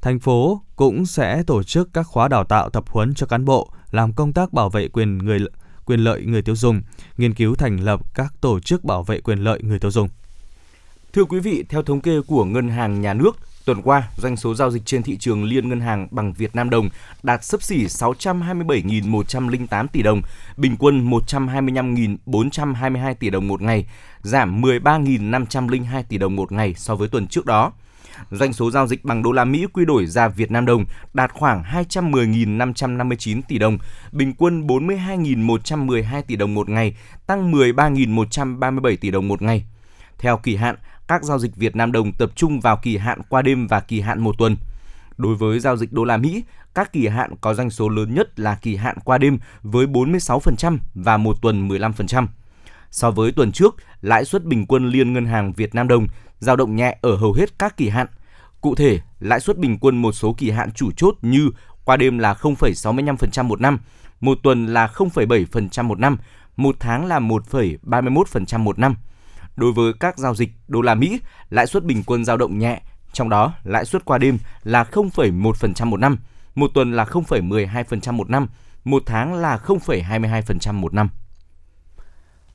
[0.00, 3.70] Thành phố cũng sẽ tổ chức các khóa đào tạo tập huấn cho cán bộ
[3.90, 5.40] làm công tác bảo vệ quyền người
[5.84, 6.82] quyền lợi người tiêu dùng,
[7.16, 10.08] nghiên cứu thành lập các tổ chức bảo vệ quyền lợi người tiêu dùng.
[11.12, 14.54] Thưa quý vị, theo thống kê của Ngân hàng Nhà nước, tuần qua, doanh số
[14.54, 16.88] giao dịch trên thị trường liên ngân hàng bằng Việt Nam đồng
[17.22, 20.22] đạt sấp xỉ 627.108 tỷ đồng,
[20.56, 23.86] bình quân 125.422 tỷ đồng một ngày,
[24.22, 27.72] giảm 13.502 tỷ đồng một ngày so với tuần trước đó.
[28.30, 31.32] Doanh số giao dịch bằng đô la Mỹ quy đổi ra Việt Nam đồng đạt
[31.32, 33.78] khoảng 210.559 tỷ đồng,
[34.12, 36.96] bình quân 42.112 tỷ đồng một ngày,
[37.26, 39.64] tăng 13.137 tỷ đồng một ngày.
[40.18, 40.76] Theo kỳ hạn,
[41.08, 44.00] các giao dịch Việt Nam đồng tập trung vào kỳ hạn qua đêm và kỳ
[44.00, 44.56] hạn một tuần.
[45.16, 48.40] Đối với giao dịch đô la Mỹ, các kỳ hạn có doanh số lớn nhất
[48.40, 52.26] là kỳ hạn qua đêm với 46% và một tuần 15%.
[52.90, 56.06] So với tuần trước, lãi suất bình quân liên ngân hàng Việt Nam đồng
[56.38, 58.06] dao động nhẹ ở hầu hết các kỳ hạn.
[58.60, 61.50] Cụ thể, lãi suất bình quân một số kỳ hạn chủ chốt như
[61.84, 63.78] qua đêm là 0,65% một năm,
[64.20, 66.18] một tuần là 0,7% một năm,
[66.56, 68.96] một tháng là 1,31% một năm.
[69.56, 72.82] Đối với các giao dịch đô la Mỹ, lãi suất bình quân dao động nhẹ,
[73.12, 76.18] trong đó lãi suất qua đêm là 0,1% một năm,
[76.54, 78.48] một tuần là 0,12% một năm,
[78.84, 81.08] một tháng là 0,22% một năm.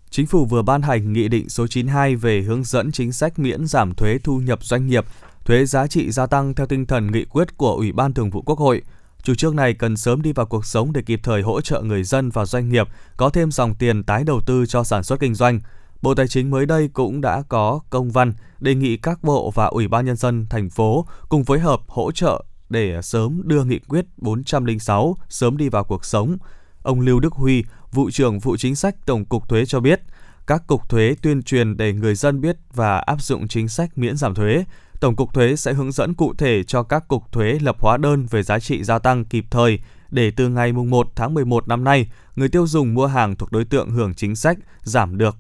[0.10, 3.68] Chính phủ vừa ban hành Nghị định số 92 về hướng dẫn chính sách miễn
[3.68, 5.06] giảm thuế thu nhập doanh nghiệp,
[5.46, 8.42] thuế giá trị gia tăng theo tinh thần nghị quyết của Ủy ban Thường vụ
[8.42, 8.82] Quốc hội.
[9.24, 12.04] Chủ trương này cần sớm đi vào cuộc sống để kịp thời hỗ trợ người
[12.04, 15.36] dân và doanh nghiệp có thêm dòng tiền tái đầu tư cho sản xuất kinh
[15.36, 15.60] doanh.
[16.02, 19.66] Bộ Tài chính mới đây cũng đã có công văn đề nghị các bộ và
[19.66, 23.80] Ủy ban nhân dân thành phố cùng phối hợp hỗ trợ để sớm đưa nghị
[23.80, 26.38] quyết 406 sớm đi vào cuộc sống.
[26.84, 30.02] Ông Lưu Đức Huy, vụ trưởng vụ chính sách Tổng cục Thuế cho biết,
[30.48, 34.18] các cục thuế tuyên truyền để người dân biết và áp dụng chính sách miễn
[34.18, 34.64] giảm thuế.
[35.00, 38.26] Tổng cục thuế sẽ hướng dẫn cụ thể cho các cục thuế lập hóa đơn
[38.30, 39.80] về giá trị gia tăng kịp thời
[40.12, 43.66] để từ ngày 1 tháng 11 năm nay, người tiêu dùng mua hàng thuộc đối
[43.66, 45.36] tượng hưởng chính sách giảm được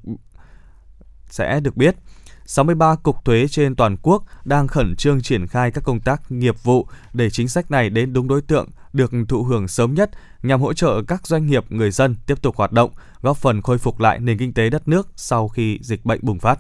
[1.29, 1.95] sẽ được biết.
[2.45, 6.55] 63 cục thuế trên toàn quốc đang khẩn trương triển khai các công tác nghiệp
[6.63, 10.09] vụ để chính sách này đến đúng đối tượng, được thụ hưởng sớm nhất
[10.43, 13.77] nhằm hỗ trợ các doanh nghiệp, người dân tiếp tục hoạt động, góp phần khôi
[13.77, 16.59] phục lại nền kinh tế đất nước sau khi dịch bệnh bùng phát.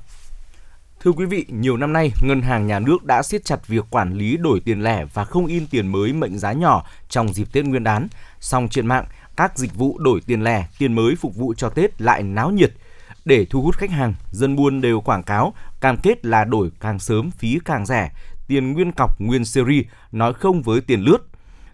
[1.01, 4.13] Thưa quý vị, nhiều năm nay, Ngân hàng Nhà nước đã siết chặt việc quản
[4.13, 7.65] lý đổi tiền lẻ và không in tiền mới mệnh giá nhỏ trong dịp Tết
[7.65, 8.07] Nguyên đán.
[8.39, 9.05] Song trên mạng,
[9.37, 12.71] các dịch vụ đổi tiền lẻ, tiền mới phục vụ cho Tết lại náo nhiệt–
[13.29, 16.99] để thu hút khách hàng, dân buôn đều quảng cáo, cam kết là đổi càng
[16.99, 18.11] sớm phí càng rẻ,
[18.47, 21.17] tiền nguyên cọc nguyên series, nói không với tiền lướt.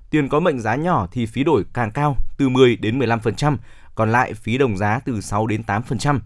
[0.09, 3.57] Tiền có mệnh giá nhỏ thì phí đổi càng cao, từ 10 đến 15%,
[3.95, 6.19] còn lại phí đồng giá từ 6 đến 8%.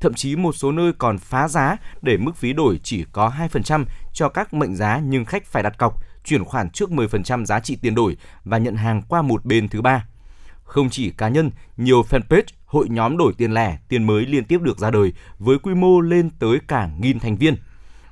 [0.00, 3.84] Thậm chí một số nơi còn phá giá để mức phí đổi chỉ có 2%
[4.12, 7.76] cho các mệnh giá nhưng khách phải đặt cọc, chuyển khoản trước 10% giá trị
[7.76, 10.06] tiền đổi và nhận hàng qua một bên thứ ba.
[10.64, 12.42] Không chỉ cá nhân, nhiều fanpage,
[12.74, 16.00] hội nhóm đổi tiền lẻ, tiền mới liên tiếp được ra đời với quy mô
[16.00, 17.56] lên tới cả nghìn thành viên.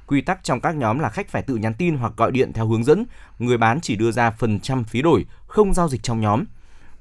[0.06, 2.66] Quy tắc trong các nhóm là khách phải tự nhắn tin hoặc gọi điện theo
[2.66, 3.04] hướng dẫn,
[3.38, 6.44] người bán chỉ đưa ra phần trăm phí đổi, không giao dịch trong nhóm.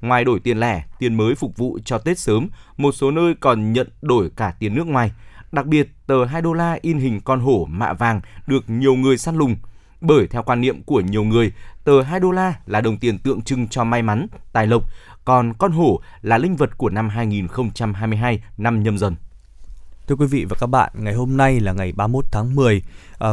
[0.00, 3.72] Ngoài đổi tiền lẻ, tiền mới phục vụ cho Tết sớm, một số nơi còn
[3.72, 5.12] nhận đổi cả tiền nước ngoài.
[5.52, 9.18] Đặc biệt, tờ 2 đô la in hình con hổ mạ vàng được nhiều người
[9.18, 9.56] săn lùng.
[10.00, 11.52] Bởi theo quan niệm của nhiều người,
[11.84, 14.82] tờ 2 đô la là đồng tiền tượng trưng cho may mắn, tài lộc,
[15.24, 19.16] còn con hổ là linh vật của năm 2022 năm nhâm dần.
[20.06, 22.82] Thưa quý vị và các bạn, ngày hôm nay là ngày 31 tháng 10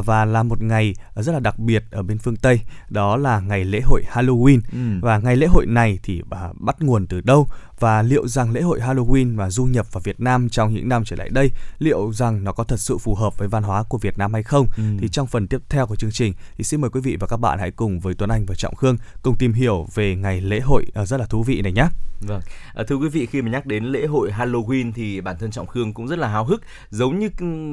[0.05, 3.65] và là một ngày rất là đặc biệt ở bên phương Tây, đó là ngày
[3.65, 4.59] lễ hội Halloween.
[4.71, 4.99] Ừ.
[5.01, 6.21] Và ngày lễ hội này thì
[6.53, 7.47] bắt nguồn từ đâu
[7.79, 11.03] và liệu rằng lễ hội Halloween và du nhập vào Việt Nam trong những năm
[11.05, 11.49] trở lại đây
[11.79, 14.43] liệu rằng nó có thật sự phù hợp với văn hóa của Việt Nam hay
[14.43, 14.65] không?
[14.77, 14.83] Ừ.
[14.99, 17.37] Thì trong phần tiếp theo của chương trình thì xin mời quý vị và các
[17.37, 20.59] bạn hãy cùng với Tuấn Anh và Trọng Khương cùng tìm hiểu về ngày lễ
[20.59, 21.87] hội à, rất là thú vị này nhé.
[22.27, 22.41] Vâng,
[22.73, 25.67] à, thưa quý vị khi mà nhắc đến lễ hội Halloween thì bản thân Trọng
[25.67, 27.29] Khương cũng rất là háo hức, giống như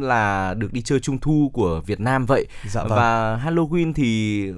[0.06, 2.46] là được đi chơi Trung thu của Việt Nam Nam vậy.
[2.68, 2.98] Dạ vâng.
[2.98, 4.10] Và Halloween thì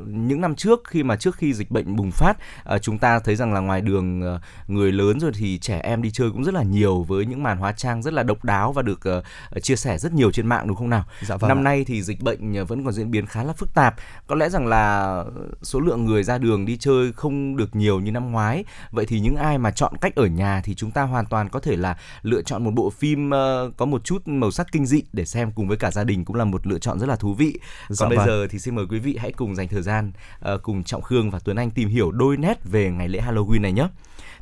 [0.06, 2.36] những năm trước khi mà trước khi dịch bệnh bùng phát,
[2.74, 6.02] uh, chúng ta thấy rằng là ngoài đường uh, người lớn rồi thì trẻ em
[6.02, 8.72] đi chơi cũng rất là nhiều với những màn hóa trang rất là độc đáo
[8.72, 11.04] và được uh, chia sẻ rất nhiều trên mạng đúng không nào?
[11.26, 11.62] Dạ vâng năm ạ.
[11.62, 13.94] nay thì dịch bệnh vẫn còn diễn biến khá là phức tạp.
[14.26, 15.24] Có lẽ rằng là
[15.62, 18.64] số lượng người ra đường đi chơi không được nhiều như năm ngoái.
[18.90, 21.60] Vậy thì những ai mà chọn cách ở nhà thì chúng ta hoàn toàn có
[21.60, 25.02] thể là lựa chọn một bộ phim uh, có một chút màu sắc kinh dị
[25.12, 27.34] để xem cùng với cả gia đình cũng là một lựa chọn rất là thú
[27.38, 27.58] vị.
[27.88, 28.26] Dạ Còn bây vâng.
[28.26, 30.12] giờ thì xin mời quý vị hãy cùng dành thời gian
[30.54, 33.60] uh, cùng Trọng Khương và Tuấn Anh tìm hiểu đôi nét về ngày lễ Halloween
[33.60, 33.88] này nhé.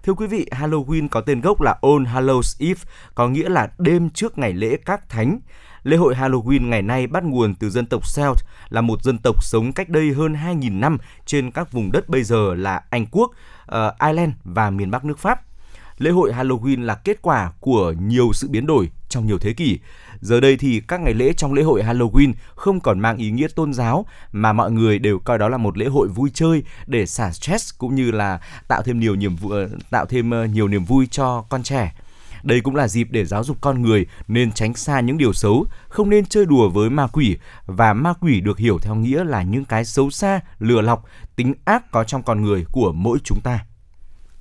[0.03, 2.81] Thưa quý vị, Halloween có tên gốc là All Hallows Eve,
[3.15, 5.41] có nghĩa là đêm trước ngày lễ các thánh.
[5.83, 8.37] Lễ hội Halloween ngày nay bắt nguồn từ dân tộc Celt,
[8.69, 12.23] là một dân tộc sống cách đây hơn 2.000 năm trên các vùng đất bây
[12.23, 13.31] giờ là Anh Quốc,
[13.73, 15.41] uh, Ireland và miền Bắc nước Pháp.
[15.99, 19.79] Lễ hội Halloween là kết quả của nhiều sự biến đổi trong nhiều thế kỷ.
[20.21, 23.49] Giờ đây thì các ngày lễ trong lễ hội Halloween không còn mang ý nghĩa
[23.55, 27.07] tôn giáo mà mọi người đều coi đó là một lễ hội vui chơi để
[27.07, 30.69] xả stress cũng như là tạo thêm nhiều niềm vui, ờ, tạo thêm ờ, nhiều
[30.69, 31.95] niềm vui cho con trẻ.
[32.43, 35.67] Đây cũng là dịp để giáo dục con người nên tránh xa những điều xấu,
[35.89, 39.43] không nên chơi đùa với ma quỷ và ma quỷ được hiểu theo nghĩa là
[39.43, 41.05] những cái xấu xa, lừa lọc,
[41.37, 43.65] tính ác có trong con người của mỗi chúng ta.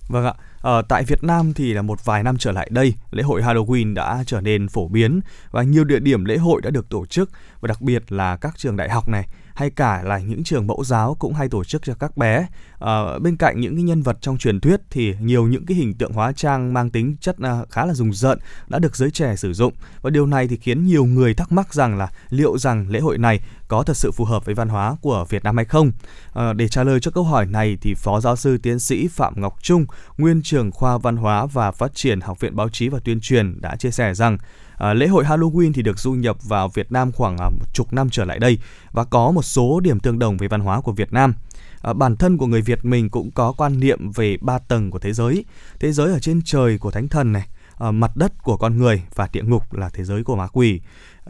[0.07, 0.33] Vâng ạ,
[0.65, 3.93] ở tại Việt Nam thì là một vài năm trở lại đây, lễ hội Halloween
[3.93, 5.19] đã trở nên phổ biến
[5.51, 8.57] và nhiều địa điểm lễ hội đã được tổ chức và đặc biệt là các
[8.57, 11.81] trường đại học này hay cả là những trường mẫu giáo cũng hay tổ chức
[11.85, 12.47] cho các bé.
[12.79, 15.93] À, bên cạnh những cái nhân vật trong truyền thuyết thì nhiều những cái hình
[15.93, 19.35] tượng hóa trang mang tính chất à, khá là rùng rợn đã được giới trẻ
[19.35, 22.89] sử dụng và điều này thì khiến nhiều người thắc mắc rằng là liệu rằng
[22.89, 25.65] lễ hội này có thật sự phù hợp với văn hóa của Việt Nam hay
[25.65, 25.91] không?
[26.33, 29.41] À, để trả lời cho câu hỏi này thì Phó Giáo sư Tiến sĩ Phạm
[29.41, 29.85] Ngọc Trung,
[30.17, 33.61] nguyên trưởng khoa Văn hóa và Phát triển Học viện Báo chí và Tuyên truyền
[33.61, 34.37] đã chia sẻ rằng
[34.77, 37.93] à, lễ hội Halloween thì được du nhập vào Việt Nam khoảng à, một chục
[37.93, 38.57] năm trở lại đây
[38.91, 41.33] và có một số điểm tương đồng với văn hóa của Việt Nam.
[41.81, 44.99] À, bản thân của người Việt mình cũng có quan niệm về ba tầng của
[44.99, 45.45] thế giới.
[45.79, 47.47] Thế giới ở trên trời của thánh thần này,
[47.79, 50.81] à, mặt đất của con người và địa ngục là thế giới của ma quỷ.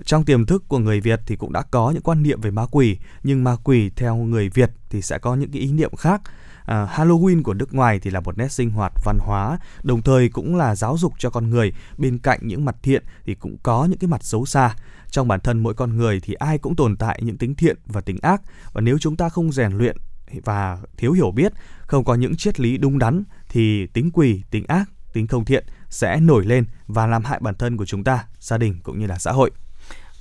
[0.06, 2.66] Trong tiềm thức của người Việt thì cũng đã có những quan niệm về ma
[2.72, 6.22] quỷ, nhưng ma quỷ theo người Việt thì sẽ có những cái ý niệm khác.
[6.66, 10.30] À, Halloween của nước ngoài thì là một nét sinh hoạt văn hóa, đồng thời
[10.30, 11.72] cũng là giáo dục cho con người.
[11.98, 14.76] Bên cạnh những mặt thiện thì cũng có những cái mặt xấu xa.
[15.10, 18.02] Trong bản thân mỗi con người thì ai cũng tồn tại những tính thiện và
[18.02, 18.42] tính ác
[18.74, 19.98] và nếu chúng ta không rèn luyện
[20.44, 24.66] và thiếu hiểu biết, không có những triết lý đúng đắn thì tính quỷ, tính
[24.68, 28.26] ác, tính không thiện sẽ nổi lên và làm hại bản thân của chúng ta,
[28.40, 29.52] gia đình cũng như là xã hội.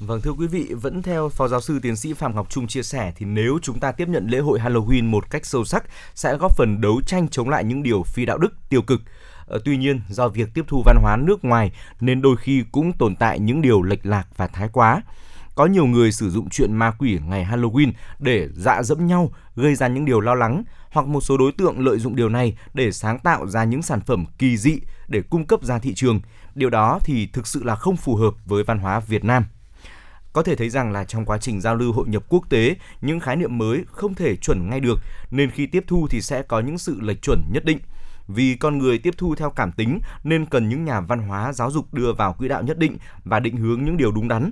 [0.01, 2.83] Vâng thưa quý vị, vẫn theo Phó Giáo sư Tiến sĩ Phạm Ngọc Trung chia
[2.83, 6.37] sẻ thì nếu chúng ta tiếp nhận lễ hội Halloween một cách sâu sắc sẽ
[6.37, 9.01] góp phần đấu tranh chống lại những điều phi đạo đức, tiêu cực.
[9.47, 12.93] Ờ, tuy nhiên, do việc tiếp thu văn hóa nước ngoài nên đôi khi cũng
[12.93, 15.03] tồn tại những điều lệch lạc và thái quá.
[15.55, 19.75] Có nhiều người sử dụng chuyện ma quỷ ngày Halloween để dạ dẫm nhau, gây
[19.75, 22.93] ra những điều lo lắng, hoặc một số đối tượng lợi dụng điều này để
[22.93, 24.79] sáng tạo ra những sản phẩm kỳ dị
[25.09, 26.21] để cung cấp ra thị trường.
[26.55, 29.45] Điều đó thì thực sự là không phù hợp với văn hóa Việt Nam.
[30.35, 33.21] Có thể thấy rằng là trong quá trình giao lưu hội nhập quốc tế, những
[33.21, 36.61] khái niệm mới không thể chuẩn ngay được, nên khi tiếp thu thì sẽ có
[36.61, 37.79] những sự lệch chuẩn nhất định.
[38.29, 41.71] Vì con người tiếp thu theo cảm tính nên cần những nhà văn hóa giáo
[41.71, 44.51] dục đưa vào quỹ đạo nhất định và định hướng những điều đúng đắn.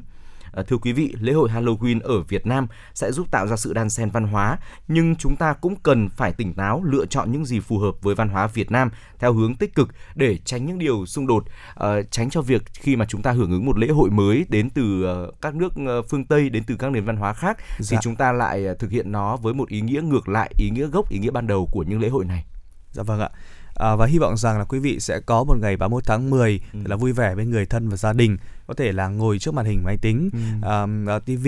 [0.53, 3.73] À, thưa quý vị, lễ hội Halloween ở Việt Nam sẽ giúp tạo ra sự
[3.73, 7.45] đan xen văn hóa, nhưng chúng ta cũng cần phải tỉnh táo lựa chọn những
[7.45, 10.79] gì phù hợp với văn hóa Việt Nam theo hướng tích cực để tránh những
[10.79, 13.89] điều xung đột, ờ, tránh cho việc khi mà chúng ta hưởng ứng một lễ
[13.89, 17.17] hội mới đến từ ờ, các nước ờ, phương Tây, đến từ các nền văn
[17.17, 17.99] hóa khác, thì Dạ.
[18.03, 20.87] chúng ta lại ờ, thực hiện nó với một ý nghĩa ngược lại ý nghĩa
[20.87, 22.45] gốc, ý nghĩa ban đầu của những lễ hội này.
[22.93, 23.29] Dạ vâng ạ.
[23.75, 26.61] À, và hy vọng rằng là quý vị sẽ có một ngày 31 tháng 10
[26.73, 26.79] Ừ.
[26.85, 28.37] là vui vẻ bên người thân và gia đình
[28.73, 30.31] có thể là ngồi trước màn hình máy tính,
[30.63, 31.17] Ừ.
[31.17, 31.47] uh, TV,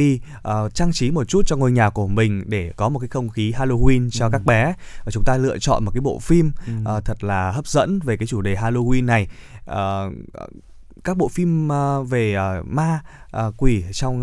[0.48, 3.28] uh, trang trí một chút cho ngôi nhà của mình để có một cái không
[3.28, 4.30] khí Halloween cho Ừ.
[4.32, 6.72] các bé và chúng ta lựa chọn một cái bộ phim Ừ.
[6.98, 9.28] uh, thật là hấp dẫn về cái chủ đề Halloween này.
[9.70, 10.12] Uh,
[11.04, 13.00] các bộ phim uh, về uh, ma
[13.48, 14.22] uh, quỷ trong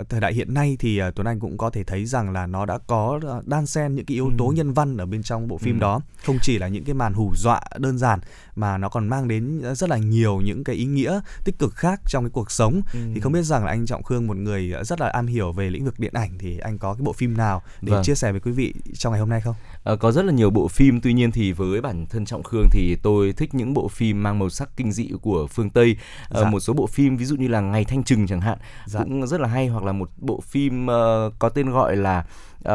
[0.00, 2.46] uh, thời đại hiện nay thì uh, Tuấn Anh cũng có thể thấy rằng là
[2.46, 4.52] nó đã có uh, đan xen những cái yếu tố Ừ.
[4.52, 5.80] nhân văn ở bên trong bộ phim Ừ.
[5.80, 8.20] đó không chỉ là những cái màn hù dọa đơn giản
[8.56, 12.00] mà nó còn mang đến rất là nhiều những cái ý nghĩa tích cực khác
[12.08, 12.98] trong cái cuộc sống Ừ.
[13.14, 15.70] thì không biết rằng là anh Trọng Khương một người rất là am hiểu về
[15.70, 18.02] lĩnh vực điện ảnh thì anh có cái bộ phim nào để Vâng.
[18.04, 19.54] chia sẻ với quý vị trong ngày hôm nay không?
[19.84, 22.66] Ờ, có rất là nhiều bộ phim tuy nhiên thì với bản thân trọng khương
[22.72, 25.96] thì tôi thích những bộ phim mang màu sắc kinh dị của phương tây
[26.30, 26.50] Dạ.
[26.50, 28.45] một số bộ phim ví dụ như là ngày thanh trừng chẳng hạn
[28.86, 29.00] Dạ.
[29.02, 32.24] cũng rất là hay hoặc là một bộ phim uh, có tên gọi là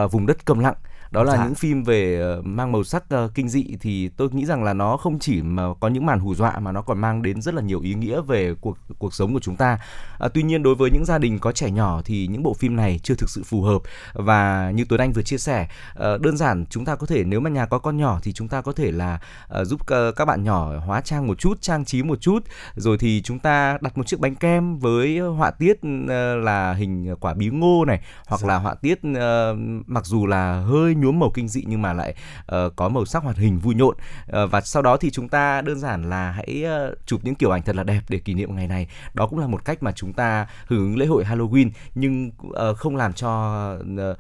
[0.03, 0.75] uh, vùng đất câm lặng
[1.11, 1.43] đó là Dạ.
[1.45, 4.73] những phim về ờ, mang màu sắc ờ, kinh dị thì tôi nghĩ rằng là
[4.73, 7.53] nó không chỉ mà có những màn hù dọa mà nó còn mang đến rất
[7.53, 9.79] là nhiều ý nghĩa về cuộc cuộc sống của chúng ta.
[10.19, 12.75] À, tuy nhiên đối với những gia đình có trẻ nhỏ thì những bộ phim
[12.75, 13.81] này chưa thực sự phù hợp
[14.13, 17.39] và như Tuấn Anh vừa chia sẻ ờ, đơn giản chúng ta có thể nếu
[17.39, 20.25] mà nhà có con nhỏ thì chúng ta có thể là ờ, giúp ờ, các
[20.25, 22.39] bạn nhỏ hóa trang một chút, trang trí một chút
[22.75, 27.15] rồi thì chúng ta đặt một chiếc bánh kem với họa tiết ờ, là hình
[27.19, 28.47] quả bí ngô này hoặc Dạ.
[28.47, 29.55] là họa tiết ờ,
[29.87, 32.15] mặc dù là hơi nhuốm màu kinh dị nhưng mà lại
[32.55, 33.95] uh, có màu sắc hoạt hình vui nhộn.
[34.43, 37.51] Uh, và sau đó thì chúng ta đơn giản là hãy uh, chụp những kiểu
[37.51, 38.87] ảnh thật là đẹp để kỷ niệm ngày này.
[39.13, 42.77] Đó cũng là một cách mà chúng ta hưởng ứng lễ hội Halloween nhưng uh,
[42.77, 43.31] không làm cho
[43.73, 44.17] uh,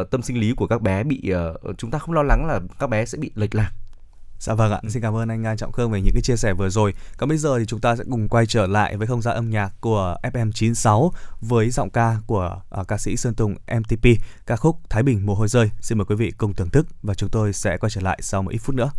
[0.00, 1.32] uh, tâm sinh lý của các bé bị
[1.66, 3.70] uh, chúng ta không lo lắng là các bé sẽ bị lệch lạc.
[4.38, 6.52] Dạ vâng ạ, xin cảm ơn anh à, Trọng Khương về những cái chia sẻ
[6.52, 6.94] vừa rồi.
[7.16, 9.50] Còn bây giờ thì chúng ta sẽ cùng quay trở lại với không gian âm
[9.50, 11.10] nhạc của FM96
[11.40, 14.08] với giọng ca của à, ca sĩ Sơn Tùng MTP,
[14.46, 15.70] ca khúc Thái Bình mồ hôi rơi.
[15.80, 18.42] Xin mời quý vị cùng thưởng thức và chúng tôi sẽ quay trở lại sau
[18.42, 18.90] một ít phút nữa.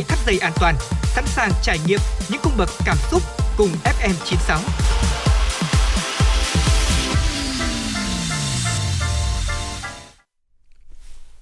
[0.00, 0.74] Hãy thắt dây an toàn,
[1.04, 3.22] sẵn sàng trải nghiệm những cung bậc cảm xúc
[3.56, 4.60] cùng FM96.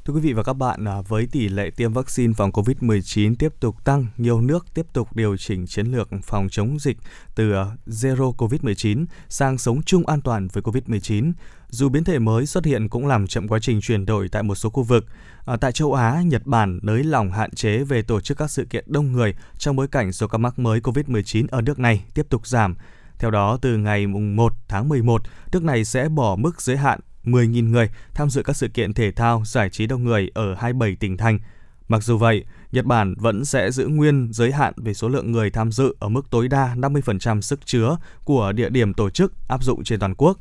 [0.04, 3.52] Thưa quý vị và các bạn, à, với tỷ lệ tiêm vaccine phòng COVID-19 tiếp
[3.60, 6.96] tục tăng, nhiều nước tiếp tục điều chỉnh chiến lược phòng chống dịch
[7.34, 11.32] từ à, Zero COVID-19 sang sống chung an toàn với COVID-19.
[11.70, 14.54] Dù biến thể mới xuất hiện cũng làm chậm quá trình chuyển đổi tại một
[14.54, 15.06] số khu vực.
[15.46, 18.64] À, tại châu Á, Nhật Bản nới lỏng hạn chế về tổ chức các sự
[18.64, 22.26] kiện đông người trong bối cảnh số ca mắc mới COVID-19 ở nước này tiếp
[22.30, 22.74] tục giảm.
[23.18, 27.70] Theo đó, từ ngày 1 tháng 11, nước này sẽ bỏ mức giới hạn 10.000
[27.70, 31.16] người tham dự các sự kiện thể thao, giải trí đông người ở 27 tỉnh
[31.16, 31.38] thành.
[31.88, 35.50] Mặc dù vậy, Nhật Bản vẫn sẽ giữ nguyên giới hạn về số lượng người
[35.50, 39.62] tham dự ở mức tối đa 50% sức chứa của địa điểm tổ chức áp
[39.62, 40.38] dụng trên toàn quốc.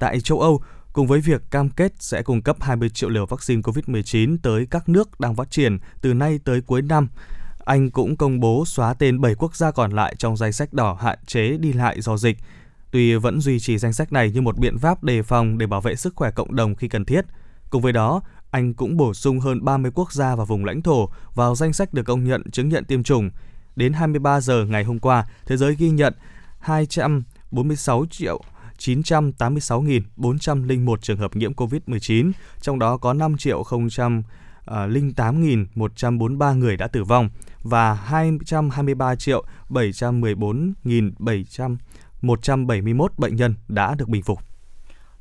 [0.00, 0.60] Tại châu Âu,
[0.92, 4.88] cùng với việc cam kết sẽ cung cấp 20 triệu liều vaccine COVID-19 tới các
[4.88, 7.08] nước đang phát triển từ nay tới cuối năm,
[7.64, 10.98] Anh cũng công bố xóa tên 7 quốc gia còn lại trong danh sách đỏ
[11.00, 12.36] hạn chế đi lại do dịch–
[12.90, 15.80] Tuy vẫn duy trì danh sách này như một biện pháp đề phòng để bảo
[15.80, 17.24] vệ sức khỏe cộng đồng khi cần thiết.
[17.70, 21.08] Cùng với đó, Anh cũng bổ sung hơn 30 quốc gia và vùng lãnh thổ
[21.34, 23.30] vào danh sách được công nhận chứng nhận tiêm chủng.
[23.76, 26.14] Đến 23 giờ ngày hôm qua, thế giới ghi nhận
[26.58, 28.42] 246 triệu
[28.78, 37.04] 986.401 trường hợp nhiễm COVID-19, trong đó có 5 triệu 08.143 à, người đã tử
[37.04, 37.30] vong
[37.62, 41.76] và 223 triệu 714.700
[42.22, 44.40] 171 bệnh nhân đã được bình phục.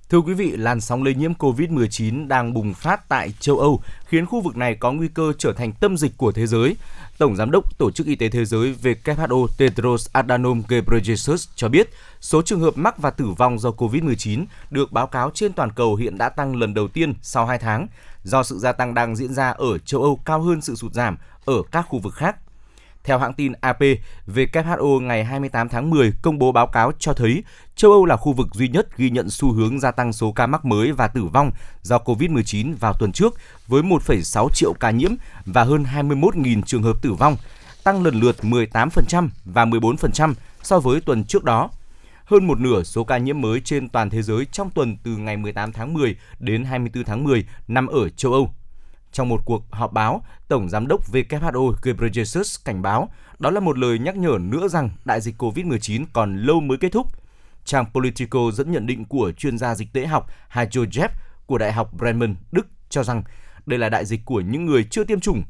[0.10, 4.26] Thưa quý vị, làn sóng lây nhiễm COVID-19 đang bùng phát tại châu Âu, khiến
[4.26, 6.76] khu vực này có nguy cơ trở thành tâm dịch của thế giới.
[7.18, 11.90] Tổng Giám đốc Tổ chức Y tế Thế giới WHO Tedros Adhanom Ghebreyesus cho biết,
[12.22, 15.96] số trường hợp mắc và tử vong do COVID-19 được báo cáo trên toàn cầu
[15.96, 17.88] hiện đã tăng lần đầu tiên sau 2 tháng,
[18.24, 21.18] do sự gia tăng đang diễn ra ở châu Âu cao hơn sự sụt giảm
[21.46, 22.36] ở các khu vực khác.
[23.06, 23.80] Theo hãng tin AP,
[24.28, 27.44] WHO ngày 28 tháng 10 công bố báo cáo cho thấy
[27.76, 30.48] châu Âu là khu vực duy nhất ghi nhận xu hướng gia tăng số ca
[30.48, 31.52] mắc mới và tử vong
[31.82, 33.34] do COVID-19 vào tuần trước
[33.68, 35.12] với 1,6 triệu ca nhiễm
[35.46, 37.38] và hơn 21.000 trường hợp tử vong,
[37.84, 40.34] tăng lần lượt 18% và 14%
[40.64, 41.70] so với tuần trước đó.
[42.26, 45.38] Hơn một nửa số ca nhiễm mới trên toàn thế giới trong tuần từ ngày
[45.38, 48.54] 18 tháng 10 đến 24 tháng 10 nằm ở châu Âu.
[49.16, 53.10] Trong một cuộc họp báo, Tổng Giám đốc WHO Ghebreyesus cảnh báo
[53.40, 56.92] đó là một lời nhắc nhở nữa rằng đại dịch COVID-19 còn lâu mới kết
[56.92, 57.08] thúc.
[57.66, 61.10] Trang Politico dẫn nhận định của chuyên gia dịch tễ học Hajo Jeff
[61.46, 63.24] của Đại học Bremen, Đức cho rằng
[63.66, 65.44] đây là đại dịch của những người chưa tiêm chủng.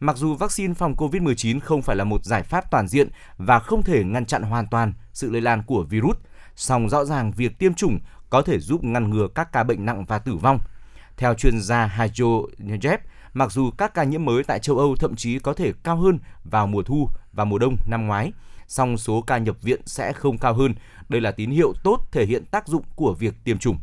[0.00, 3.82] Mặc dù vaccine phòng COVID-19 không phải là một giải pháp toàn diện và không
[3.82, 6.16] thể ngăn chặn hoàn toàn sự lây lan của virus,
[6.56, 7.98] song rõ ràng việc tiêm chủng
[8.30, 10.58] có thể giúp ngăn ngừa các ca bệnh nặng và tử vong–
[11.16, 12.98] theo chuyên gia Hajo Jeff,
[13.34, 16.18] mặc dù các ca nhiễm mới tại châu Âu thậm chí có thể cao hơn
[16.44, 18.32] vào mùa thu và mùa đông năm ngoái,
[18.68, 20.74] song số ca nhập viện sẽ không cao hơn.
[21.08, 23.78] Đây là tín hiệu tốt thể hiện tác dụng của việc tiêm chủng.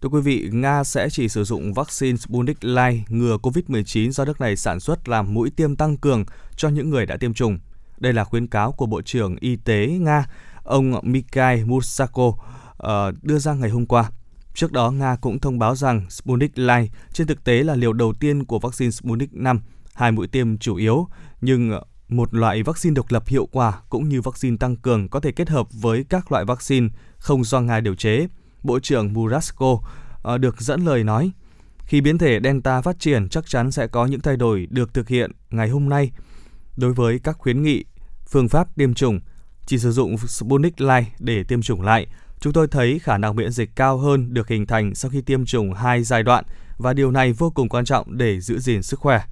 [0.00, 4.40] Thưa quý vị, Nga sẽ chỉ sử dụng vaccine Sputnik Light ngừa COVID-19 do nước
[4.40, 6.24] này sản xuất làm mũi tiêm tăng cường
[6.56, 7.58] cho những người đã tiêm chủng.
[7.98, 10.26] Đây là khuyến cáo của Bộ trưởng Y tế Nga,
[10.62, 12.32] ông Mikhail Mursako
[12.76, 14.10] ờ, đưa ra ngày hôm qua.
[14.54, 18.12] Trước đó, Nga cũng thông báo rằng Sputnik Light trên thực tế là liều đầu
[18.20, 19.60] tiên của vaccine Sputnik 5,
[19.94, 21.08] hai mũi tiêm chủ yếu,
[21.40, 25.32] nhưng một loại vaccine độc lập hiệu quả cũng như vaccine tăng cường có thể
[25.32, 26.88] kết hợp với các loại vaccine
[27.18, 28.26] không do Nga điều chế.
[28.62, 29.78] Bộ trưởng Murasko
[30.22, 31.32] ờ, được dẫn lời nói,
[31.78, 35.08] khi biến thể Delta phát triển chắc chắn sẽ có những thay đổi được thực
[35.08, 36.10] hiện ngày hôm nay.
[36.76, 37.84] Đối với các khuyến nghị,
[38.28, 39.20] phương pháp tiêm chủng,
[39.66, 42.06] chỉ sử dụng Sputnik Light để tiêm chủng lại–
[42.44, 45.44] Chúng tôi thấy khả năng miễn dịch cao hơn được hình thành sau khi tiêm
[45.44, 46.44] chủng hai giai đoạn
[46.78, 49.22] và điều này vô cùng quan trọng để giữ gìn sức khỏe.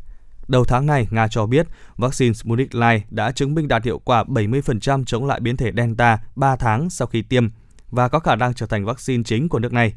[0.49, 4.25] Đầu tháng này, Nga cho biết vaccine Sputnik Light đã chứng minh đạt hiệu quả
[4.25, 7.49] 70% chống lại biến thể Delta 3 tháng sau khi tiêm
[7.91, 9.95] và có khả năng trở thành vaccine chính của nước này.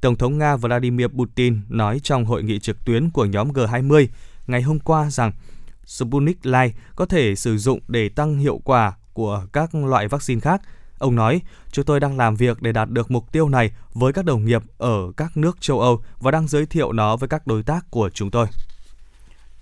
[0.00, 4.06] Tổng thống Nga Vladimir Putin nói trong hội nghị trực tuyến của nhóm G20
[4.46, 5.32] ngày hôm qua rằng
[5.84, 10.62] Sputnik Light có thể sử dụng để tăng hiệu quả của các loại vaccine khác
[10.98, 11.40] Ông nói,
[11.72, 14.62] chúng tôi đang làm việc để đạt được mục tiêu này với các đồng nghiệp
[14.78, 18.10] ở các nước châu Âu và đang giới thiệu nó với các đối tác của
[18.10, 18.46] chúng tôi.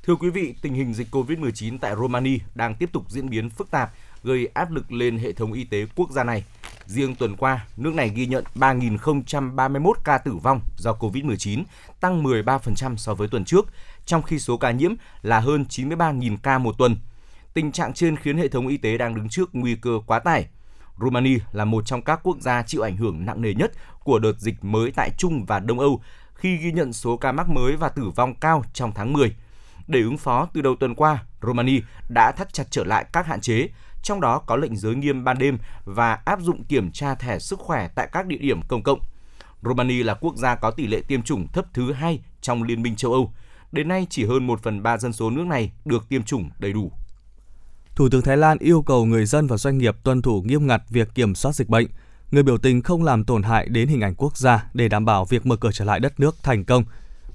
[0.07, 3.71] Thưa quý vị, tình hình dịch COVID-19 tại Romania đang tiếp tục diễn biến phức
[3.71, 6.45] tạp, gây áp lực lên hệ thống y tế quốc gia này.
[6.87, 11.63] Riêng tuần qua, nước này ghi nhận 3.031 ca tử vong do COVID-19,
[12.01, 13.67] tăng 13% so với tuần trước,
[14.07, 16.97] trong khi số ca nhiễm là hơn 93.000 ca một tuần.
[17.55, 20.47] Tình trạng trên khiến hệ thống y tế đang đứng trước nguy cơ quá tải.
[21.01, 23.73] Romania là một trong các quốc gia chịu ảnh hưởng nặng nề nhất
[24.05, 26.03] của đợt dịch mới tại Trung và Đông Âu
[26.35, 29.35] khi ghi nhận số ca mắc mới và tử vong cao trong tháng 10.
[29.87, 33.41] Để ứng phó từ đầu tuần qua, Romania đã thắt chặt trở lại các hạn
[33.41, 33.69] chế,
[34.03, 37.59] trong đó có lệnh giới nghiêm ban đêm và áp dụng kiểm tra thẻ sức
[37.59, 39.01] khỏe tại các địa điểm công cộng.
[39.63, 42.97] Romania là quốc gia có tỷ lệ tiêm chủng thấp thứ hai trong Liên minh
[42.97, 43.33] châu Âu.
[43.73, 46.73] Đến nay chỉ hơn 1 phần 3 dân số nước này được tiêm chủng đầy
[46.73, 46.93] đủ.
[47.97, 50.83] Thủ tướng Thái Lan yêu cầu người dân và doanh nghiệp tuân thủ nghiêm ngặt
[50.89, 51.87] việc kiểm soát dịch bệnh.
[52.31, 55.25] Người biểu tình không làm tổn hại đến hình ảnh quốc gia để đảm bảo
[55.25, 56.85] việc mở cửa trở lại đất nước thành công.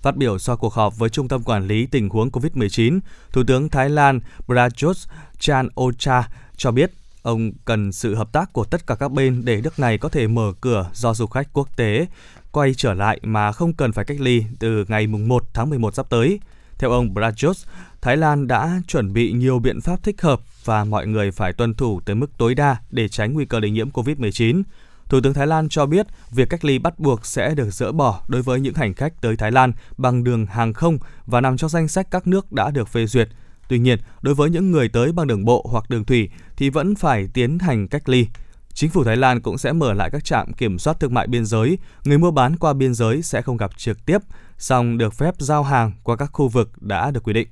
[0.02, 3.00] Phát biểu sau cuộc họp với Trung tâm Quản lý Tình huống COVID-19,
[3.32, 4.98] Thủ tướng Thái Lan Prayut
[5.40, 6.92] Chan Ocha cho biết
[7.22, 10.28] ông cần sự hợp tác của tất cả các bên để nước này có thể
[10.28, 12.06] mở cửa do du khách quốc tế
[12.52, 16.10] quay trở lại mà không cần phải cách ly từ ngày 1 tháng 11 sắp
[16.10, 16.40] tới.
[16.80, 17.66] Theo ông Brajos,
[18.02, 21.74] Thái Lan đã chuẩn bị nhiều biện pháp thích hợp và mọi người phải tuân
[21.74, 24.64] thủ tới mức tối đa để tránh nguy cơ lây nhiễm COVID-19.
[25.10, 28.22] Thủ tướng Thái Lan cho biết việc cách ly bắt buộc sẽ được dỡ bỏ
[28.28, 31.70] đối với những hành khách tới Thái Lan bằng đường hàng không và nằm trong
[31.70, 33.30] danh sách các nước đã được phê duyệt.
[33.70, 36.96] Tuy nhiên, đối với những người tới bằng đường bộ hoặc đường thủy thì vẫn
[36.96, 38.28] phải tiến hành cách ly.
[38.74, 41.46] Chính phủ Thái Lan cũng sẽ mở lại các trạm kiểm soát thương mại biên
[41.46, 44.18] giới, người mua bán qua biên giới sẽ không gặp trực tiếp,
[44.60, 47.48] song được phép giao hàng qua các khu vực đã được quy định.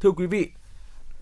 [0.00, 0.50] Thưa quý vị,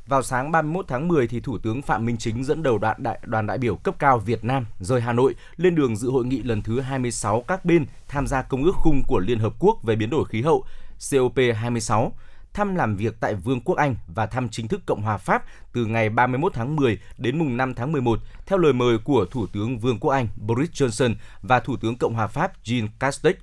[0.07, 3.21] vào sáng 31 tháng 10 thì Thủ tướng Phạm Minh Chính dẫn đầu đoàn đại
[3.25, 6.43] đoàn đại biểu cấp cao Việt Nam rời Hà Nội lên đường dự hội nghị
[6.43, 9.97] lần thứ 26 các bên tham gia công ước khung của Liên hợp quốc về
[9.97, 10.65] biến đổi khí hậu
[10.99, 12.11] COP26
[12.53, 15.87] thăm làm việc tại Vương quốc Anh và thăm chính thức Cộng hòa Pháp từ
[15.87, 19.79] ngày 31 tháng 10 đến mùng 5 tháng 11 theo lời mời của Thủ tướng
[19.79, 23.35] Vương quốc Anh Boris Johnson và Thủ tướng Cộng hòa Pháp Jean Castex.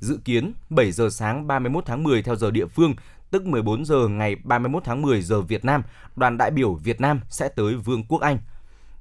[0.00, 2.94] Dự kiến 7 giờ sáng 31 tháng 10 theo giờ địa phương,
[3.30, 5.82] tức 14 giờ ngày 31 tháng 10 giờ Việt Nam,
[6.16, 8.38] đoàn đại biểu Việt Nam sẽ tới Vương quốc Anh.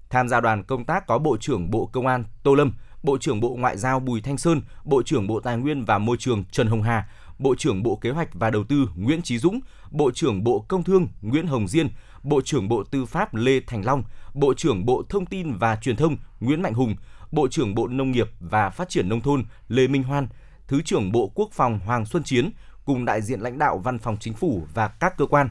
[0.09, 2.73] Tham gia đoàn công tác có Bộ trưởng Bộ Công an Tô Lâm,
[3.03, 6.17] Bộ trưởng Bộ Ngoại giao Bùi Thanh Sơn, Bộ trưởng Bộ Tài nguyên và Môi
[6.19, 9.59] trường Trần Hồng Hà, Bộ trưởng Bộ Kế hoạch và Đầu tư Nguyễn Chí Dũng,
[9.91, 11.89] Bộ trưởng Bộ Công Thương Nguyễn Hồng Diên,
[12.23, 15.95] Bộ trưởng Bộ Tư pháp Lê Thành Long, Bộ trưởng Bộ Thông tin và Truyền
[15.95, 16.95] thông Nguyễn Mạnh Hùng,
[17.31, 20.27] Bộ trưởng Bộ Nông nghiệp và Phát triển Nông thôn Lê Minh Hoan,
[20.67, 22.49] Thứ trưởng Bộ Quốc phòng Hoàng Xuân Chiến
[22.85, 25.49] cùng đại diện lãnh đạo Văn phòng Chính phủ và các cơ quan.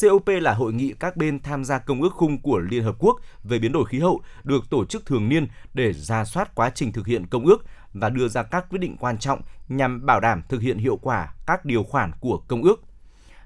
[0.00, 3.20] COP là hội nghị các bên tham gia công ước khung của Liên Hợp Quốc
[3.44, 6.92] về biến đổi khí hậu được tổ chức thường niên để ra soát quá trình
[6.92, 10.42] thực hiện công ước và đưa ra các quyết định quan trọng nhằm bảo đảm
[10.48, 12.82] thực hiện hiệu quả các điều khoản của công ước.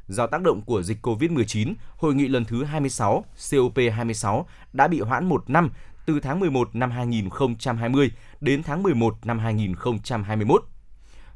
[0.09, 5.29] Do tác động của dịch COVID-19, hội nghị lần thứ 26 COP26 đã bị hoãn
[5.29, 5.71] một năm
[6.07, 10.65] từ tháng 11 năm 2020 đến tháng 11 năm 2021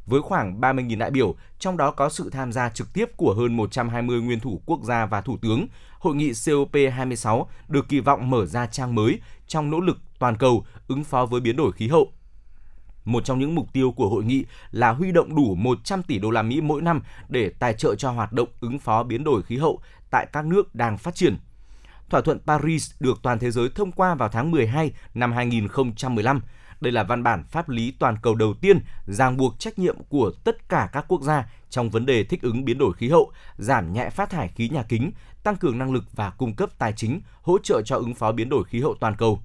[0.07, 3.57] với khoảng 30.000 đại biểu, trong đó có sự tham gia trực tiếp của hơn
[3.57, 5.67] 120 nguyên thủ quốc gia và thủ tướng.
[5.99, 10.65] Hội nghị COP26 được kỳ vọng mở ra trang mới trong nỗ lực toàn cầu
[10.89, 12.13] ứng phó với biến đổi khí hậu.
[13.05, 16.31] Một trong những mục tiêu của hội nghị là huy động đủ 100 tỷ đô
[16.31, 19.57] la Mỹ mỗi năm để tài trợ cho hoạt động ứng phó biến đổi khí
[19.57, 19.81] hậu
[20.11, 21.37] tại các nước đang phát triển.
[22.11, 26.41] Thỏa thuận Paris được toàn thế giới thông qua vào tháng 12 năm 2015
[26.83, 30.33] đây là văn bản pháp lý toàn cầu đầu tiên ràng buộc trách nhiệm của
[30.45, 33.93] tất cả các quốc gia trong vấn đề thích ứng biến đổi khí hậu, giảm
[33.93, 35.13] nhẹ phát thải khí nhà kính,
[35.43, 38.49] tăng cường năng lực và cung cấp tài chính, hỗ trợ cho ứng phó biến
[38.49, 39.41] đổi khí hậu toàn cầu.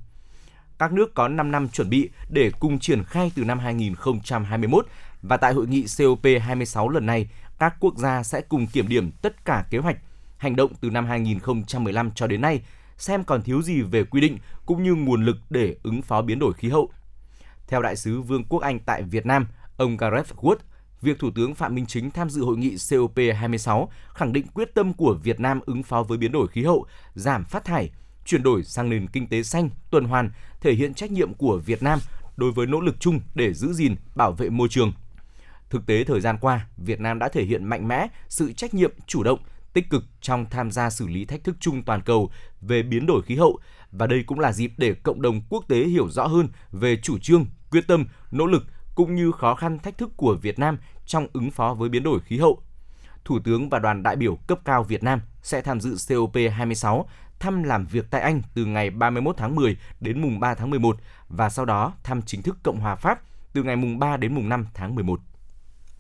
[0.80, 4.88] Các nước có 5 năm chuẩn bị để cùng triển khai từ năm 2021
[5.22, 7.30] và tại hội nghị COP26 lần này,
[7.60, 9.98] các quốc gia sẽ cùng kiểm điểm tất cả kế hoạch
[10.38, 12.62] hành động từ năm 2015 cho đến nay,
[12.98, 16.40] xem còn thiếu gì về quy định cũng như nguồn lực để ứng phó biến
[16.40, 16.92] đổi khí hậu.
[17.68, 19.48] Theo đại sứ Vương quốc Anh tại Việt Nam,
[19.78, 20.56] ông Gareth Wood,
[21.02, 24.94] việc Thủ tướng Phạm Minh Chính tham dự hội nghị COP26 khẳng định quyết tâm
[24.94, 27.90] của Việt Nam ứng phó với biến đổi khí hậu, giảm phát thải,
[28.26, 31.84] chuyển đổi sang nền kinh tế xanh, tuần hoàn, thể hiện trách nhiệm của Việt
[31.84, 32.00] Nam
[32.38, 34.94] đối với nỗ lực chung để giữ gìn, bảo vệ môi trường.
[35.70, 38.92] Thực tế thời gian qua, Việt Nam đã thể hiện mạnh mẽ sự trách nhiệm
[39.08, 39.40] chủ động,
[39.74, 43.22] tích cực trong tham gia xử lý thách thức chung toàn cầu về biến đổi
[43.22, 43.60] khí hậu
[43.92, 47.18] và đây cũng là dịp để cộng đồng quốc tế hiểu rõ hơn về chủ
[47.18, 48.64] trương, quyết tâm, nỗ lực
[48.96, 52.20] cũng như khó khăn thách thức của Việt Nam trong ứng phó với biến đổi
[52.20, 52.62] khí hậu.
[53.26, 57.04] Thủ tướng và đoàn đại biểu cấp cao Việt Nam sẽ tham dự COP26
[57.40, 60.98] thăm làm việc tại Anh từ ngày 31 tháng 10 đến mùng 3 tháng 11
[61.30, 63.22] và sau đó thăm chính thức Cộng hòa Pháp
[63.54, 65.20] từ ngày mùng 3 đến mùng 5 tháng 11.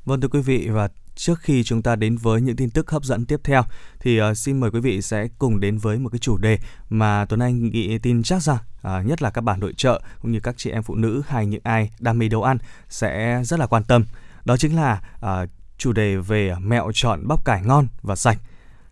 [0.06, 3.04] Vâng thưa quý vị và trước khi chúng ta đến với những tin tức hấp
[3.04, 3.64] dẫn tiếp theo
[4.00, 6.60] thì uh, xin mời quý vị sẽ cùng đến với một cái chủ đề
[6.90, 10.32] mà Tuấn Anh nghĩ tin chắc rằng uh, nhất là các bạn nội trợ cũng
[10.32, 12.58] như các chị em phụ nữ hay những ai đam mê nấu ăn
[12.90, 14.06] sẽ rất là quan tâm.
[14.46, 18.38] Đó chính là uh, chủ đề về mẹo chọn bắp cải ngon và sạch.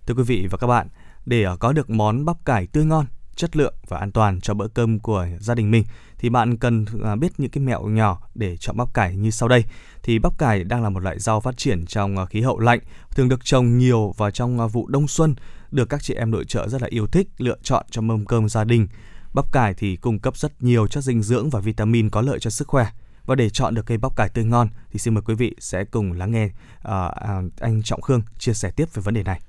[0.06, 0.88] Thưa quý vị và các bạn,
[1.26, 3.06] để có được món bắp cải tươi ngon
[3.36, 5.84] chất lượng và an toàn cho bữa cơm của gia đình mình
[6.18, 9.50] thì bạn cần à, biết những cái mẹo nhỏ để chọn bắp cải như sau
[9.50, 9.64] đây.
[10.04, 12.80] Thì bắp cải đang là một loại rau phát triển trong à, khí hậu lạnh,
[13.12, 15.36] thường được trồng nhiều vào trong à, vụ đông xuân,
[15.72, 18.50] được các chị em nội trợ rất là yêu thích lựa chọn cho mâm cơm
[18.50, 18.88] gia đình.
[19.34, 22.50] Bắp cải thì cung cấp rất nhiều chất dinh dưỡng và vitamin có lợi cho
[22.50, 22.88] sức khỏe.
[23.26, 25.86] Và để chọn được cây bắp cải tươi ngon thì xin mời quý vị sẽ
[25.86, 29.42] cùng lắng nghe uh, anh Trọng Khương chia sẻ tiếp về vấn đề này.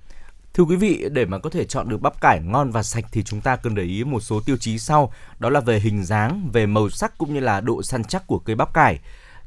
[0.57, 3.23] Thưa quý vị, để mà có thể chọn được bắp cải ngon và sạch thì
[3.23, 6.51] chúng ta cần để ý một số tiêu chí sau, đó là về hình dáng,
[6.53, 8.99] về màu sắc cũng như là độ săn chắc của cây bắp cải.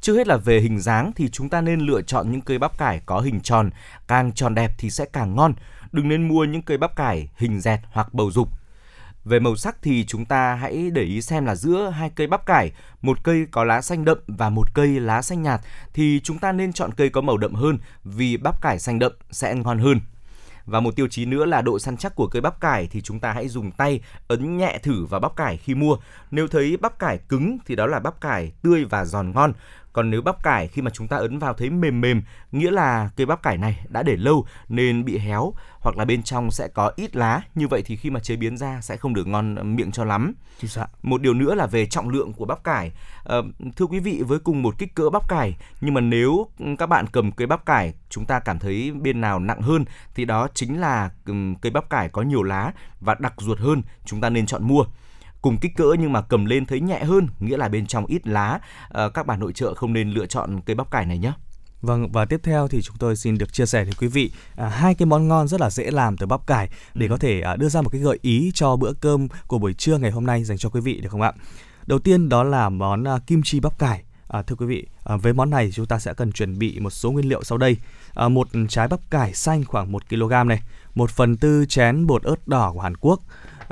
[0.01, 2.77] Trước hết là về hình dáng thì chúng ta nên lựa chọn những cây bắp
[2.77, 3.69] cải có hình tròn,
[4.07, 5.53] càng tròn đẹp thì sẽ càng ngon.
[5.91, 8.49] Đừng nên mua những cây bắp cải hình dẹt hoặc bầu dục.
[9.25, 12.45] Về màu sắc thì chúng ta hãy để ý xem là giữa hai cây bắp
[12.45, 15.61] cải, một cây có lá xanh đậm và một cây lá xanh nhạt
[15.93, 19.11] thì chúng ta nên chọn cây có màu đậm hơn vì bắp cải xanh đậm
[19.31, 19.99] sẽ ngon hơn.
[20.65, 23.19] Và một tiêu chí nữa là độ săn chắc của cây bắp cải thì chúng
[23.19, 25.97] ta hãy dùng tay ấn nhẹ thử vào bắp cải khi mua.
[26.31, 29.53] Nếu thấy bắp cải cứng thì đó là bắp cải tươi và giòn ngon.
[29.93, 32.21] Còn nếu bắp cải khi mà chúng ta ấn vào thấy mềm mềm,
[32.51, 36.23] nghĩa là cây bắp cải này đã để lâu nên bị héo hoặc là bên
[36.23, 37.41] trong sẽ có ít lá.
[37.55, 40.33] Như vậy thì khi mà chế biến ra sẽ không được ngon miệng cho lắm.
[40.61, 40.87] Dạ.
[41.03, 42.91] Một điều nữa là về trọng lượng của bắp cải.
[43.25, 43.37] À,
[43.75, 47.05] thưa quý vị với cùng một kích cỡ bắp cải nhưng mà nếu các bạn
[47.11, 49.85] cầm cây bắp cải chúng ta cảm thấy bên nào nặng hơn
[50.15, 51.09] thì đó chính là
[51.61, 54.85] cây bắp cải có nhiều lá và đặc ruột hơn chúng ta nên chọn mua
[55.41, 58.27] cùng kích cỡ nhưng mà cầm lên thấy nhẹ hơn, nghĩa là bên trong ít
[58.27, 58.59] lá.
[58.89, 61.33] À, các bà nội trợ không nên lựa chọn cây bắp cải này nhé.
[61.81, 64.69] Vâng và tiếp theo thì chúng tôi xin được chia sẻ với quý vị à,
[64.69, 67.09] hai cái món ngon rất là dễ làm từ bắp cải để ừ.
[67.09, 69.97] có thể à, đưa ra một cái gợi ý cho bữa cơm của buổi trưa
[69.97, 71.33] ngày hôm nay dành cho quý vị được không ạ?
[71.87, 74.03] Đầu tiên đó là món à, kim chi bắp cải.
[74.27, 76.89] À, thưa quý vị, à, với món này chúng ta sẽ cần chuẩn bị một
[76.89, 77.77] số nguyên liệu sau đây.
[78.13, 80.61] À, một trái bắp cải xanh khoảng 1 kg này,
[80.95, 83.19] một phần tư chén bột ớt đỏ của Hàn Quốc,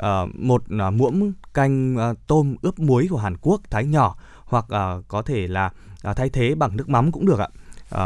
[0.02, 4.64] uh, một uh, muỗng canh uh, tôm ướp muối của Hàn Quốc thái nhỏ hoặc
[4.64, 5.70] uh, có thể là
[6.10, 7.48] uh, thay thế bằng nước mắm cũng được ạ.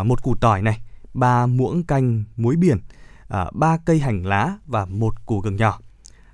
[0.00, 0.80] Uh, một củ tỏi này,
[1.14, 5.78] ba muỗng canh muối biển, uh, ba cây hành lá và một củ gừng nhỏ.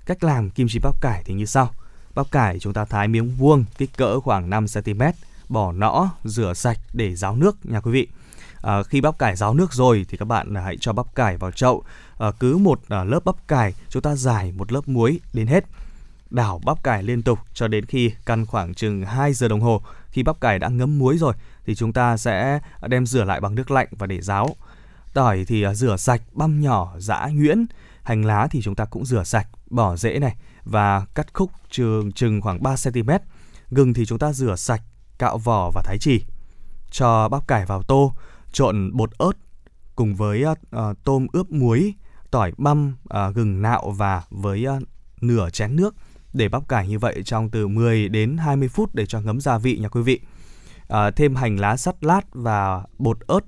[0.05, 1.69] Cách làm kim chi bắp cải thì như sau.
[2.15, 5.01] Bắp cải chúng ta thái miếng vuông kích cỡ khoảng 5 cm,
[5.49, 8.07] bỏ nõ, rửa sạch để ráo nước nha quý vị.
[8.61, 11.51] À, khi bắp cải ráo nước rồi thì các bạn hãy cho bắp cải vào
[11.51, 11.83] chậu
[12.17, 15.65] à, cứ một à, lớp bắp cải chúng ta giải một lớp muối đến hết
[16.29, 19.81] đảo bắp cải liên tục cho đến khi căn khoảng chừng 2 giờ đồng hồ.
[20.09, 21.33] Khi bắp cải đã ngấm muối rồi
[21.65, 24.55] thì chúng ta sẽ đem rửa lại bằng nước lạnh và để ráo.
[25.13, 27.65] Tỏi thì à, rửa sạch băm nhỏ giã nhuyễn.
[28.03, 32.11] Hành lá thì chúng ta cũng rửa sạch bỏ rễ này và cắt khúc chừng
[32.11, 33.09] chừng khoảng 3 cm
[33.71, 34.81] gừng thì chúng ta rửa sạch
[35.17, 36.23] cạo vỏ và thái chỉ
[36.91, 38.13] cho bắp cải vào tô
[38.51, 39.31] trộn bột ớt
[39.95, 40.57] cùng với uh,
[41.03, 41.93] tôm ướp muối
[42.31, 44.83] tỏi băm, uh, gừng nạo và với uh,
[45.21, 45.95] nửa chén nước
[46.33, 49.57] để bắp cải như vậy trong từ 10 đến 20 phút để cho ngấm gia
[49.57, 50.19] vị nha quý vị.
[50.87, 53.39] À, thêm hành lá sắt lát và bột ớt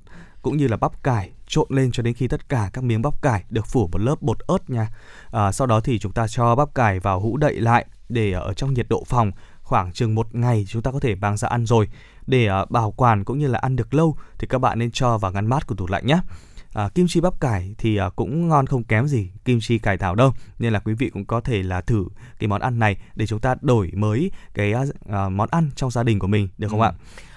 [0.42, 3.22] cũng như là bắp cải trộn lên cho đến khi tất cả các miếng bắp
[3.22, 4.88] cải được phủ một lớp bột ớt nha.
[5.32, 8.54] À, sau đó thì chúng ta cho bắp cải vào hũ đậy lại để ở
[8.54, 11.66] trong nhiệt độ phòng khoảng chừng một ngày chúng ta có thể mang ra ăn
[11.66, 11.90] rồi.
[12.28, 15.18] Để à, bảo quản cũng như là ăn được lâu thì các bạn nên cho
[15.18, 16.20] vào ngăn mát của tủ lạnh nhé
[16.74, 19.98] à, kim chi bắp cải thì à, cũng ngon không kém gì kim chi cải
[19.98, 20.34] thảo đâu.
[20.60, 22.06] Nên là quý vị cũng có thể là thử
[22.40, 24.74] cái món ăn này để chúng ta đổi mới cái
[25.10, 26.86] à, món ăn trong gia đình của mình được không ừ.
[26.86, 26.92] ạ?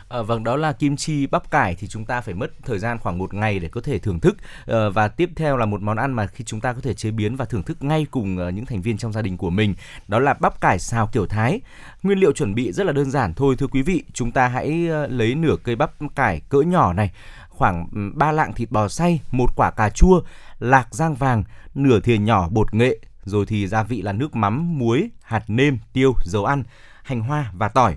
[0.09, 2.99] À, vâng đó là kim chi bắp cải thì chúng ta phải mất thời gian
[2.99, 4.37] khoảng một ngày để có thể thưởng thức.
[4.67, 7.11] À, và tiếp theo là một món ăn mà khi chúng ta có thể chế
[7.11, 9.75] biến và thưởng thức ngay cùng uh, những thành viên trong gia đình của mình
[10.09, 11.61] đó là bắp cải xào kiểu Thái.
[12.03, 14.05] Nguyên liệu chuẩn bị rất là đơn giản thôi thưa quý vị.
[14.13, 14.69] Chúng ta hãy
[15.09, 17.11] lấy nửa cây bắp cải cỡ nhỏ này
[17.57, 20.21] khoảng 3 lạng thịt bò xay, một quả cà chua,
[20.59, 21.45] lạc rang vàng,
[21.75, 25.79] nửa thìa nhỏ bột nghệ, rồi thì gia vị là nước mắm, muối, hạt nêm,
[25.93, 26.63] tiêu, dầu ăn,
[27.03, 27.97] hành hoa và tỏi.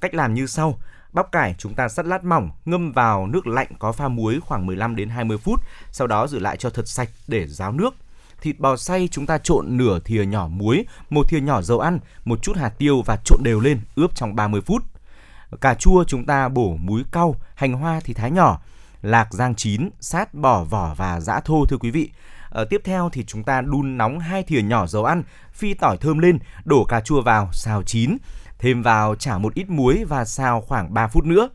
[0.00, 0.78] Cách làm như sau:
[1.12, 4.66] Bắp cải chúng ta sắt lát mỏng, ngâm vào nước lạnh có pha muối khoảng
[4.66, 5.60] 15 đến 20 phút,
[5.92, 7.94] sau đó rửa lại cho thật sạch để ráo nước.
[8.40, 11.98] Thịt bò xay chúng ta trộn nửa thìa nhỏ muối, một thìa nhỏ dầu ăn,
[12.24, 14.84] một chút hạt tiêu và trộn đều lên, ướp trong 30 phút.
[15.60, 18.60] Cà chua chúng ta bổ muối cau, hành hoa thì thái nhỏ,
[19.02, 22.10] lạc rang chín, sát bỏ vỏ và giã thô thưa quý vị.
[22.50, 25.22] Ở tiếp theo thì chúng ta đun nóng hai thìa nhỏ dầu ăn,
[25.52, 28.16] phi tỏi thơm lên, đổ cà chua vào, xào chín,
[28.58, 31.48] thêm vào chả một ít muối và xào khoảng 3 phút nữa.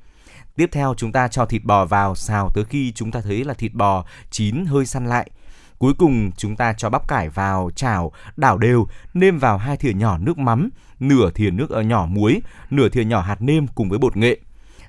[0.56, 3.54] Tiếp theo chúng ta cho thịt bò vào xào tới khi chúng ta thấy là
[3.54, 5.30] thịt bò chín hơi săn lại.
[5.78, 9.94] Cuối cùng chúng ta cho bắp cải vào chảo, đảo đều, nêm vào hai thìa
[9.94, 10.70] nhỏ nước mắm,
[11.00, 14.38] nửa thìa nước ở nhỏ muối, nửa thìa nhỏ hạt nêm cùng với bột nghệ.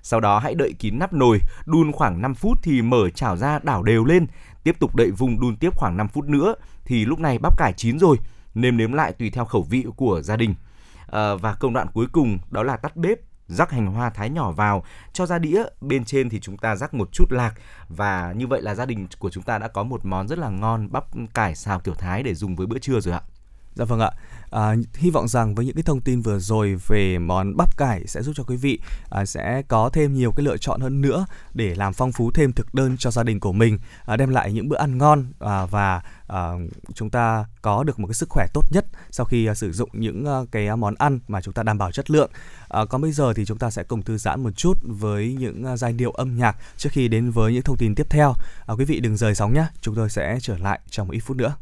[0.07, 3.59] Sau đó hãy đậy kín nắp nồi, đun khoảng 5 phút thì mở chảo ra
[3.62, 4.26] đảo đều lên,
[4.64, 7.72] tiếp tục đậy vùng đun tiếp khoảng 5 phút nữa thì lúc này bắp cải
[7.72, 8.16] chín rồi.
[8.55, 10.55] nêm nếm lại tùy theo khẩu vị của gia đình.
[11.07, 14.52] À, và công đoạn cuối cùng đó là tắt bếp rắc hành hoa thái nhỏ
[14.52, 17.55] vào cho ra đĩa bên trên thì chúng ta rắc một chút lạc
[17.88, 20.48] và như vậy là gia đình của chúng ta đã có một món rất là
[20.48, 23.20] ngon bắp cải xào kiểu thái để dùng với bữa trưa rồi ạ
[23.75, 24.11] Dạ vâng ạ.
[24.51, 28.07] À, hy vọng rằng với những cái thông tin vừa rồi về món bắp cải
[28.07, 28.79] sẽ giúp cho quý vị
[29.11, 32.53] à, sẽ có thêm nhiều cái lựa chọn hơn nữa để làm phong phú thêm
[32.53, 35.66] thực đơn cho gia đình của mình, à, đem lại những bữa ăn ngon à,
[35.66, 36.51] và à,
[36.95, 39.91] chúng ta có được một cái sức khỏe tốt nhất sau khi à, sử dụng
[39.93, 42.31] những à, cái món ăn mà chúng ta đảm bảo chất lượng.
[42.68, 45.64] À, còn bây giờ thì chúng ta sẽ cùng thư giãn một chút với những
[45.64, 48.35] à, giai điệu âm nhạc trước khi đến với những thông tin tiếp theo.
[48.66, 51.20] À, quý vị đừng rời sóng nhé, chúng tôi sẽ trở lại trong một ít
[51.20, 51.55] phút nữa.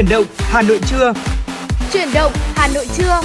[0.00, 1.12] Chuyển động Hà Nội trưa.
[1.92, 3.20] Chuyển động Hà Nội trưa.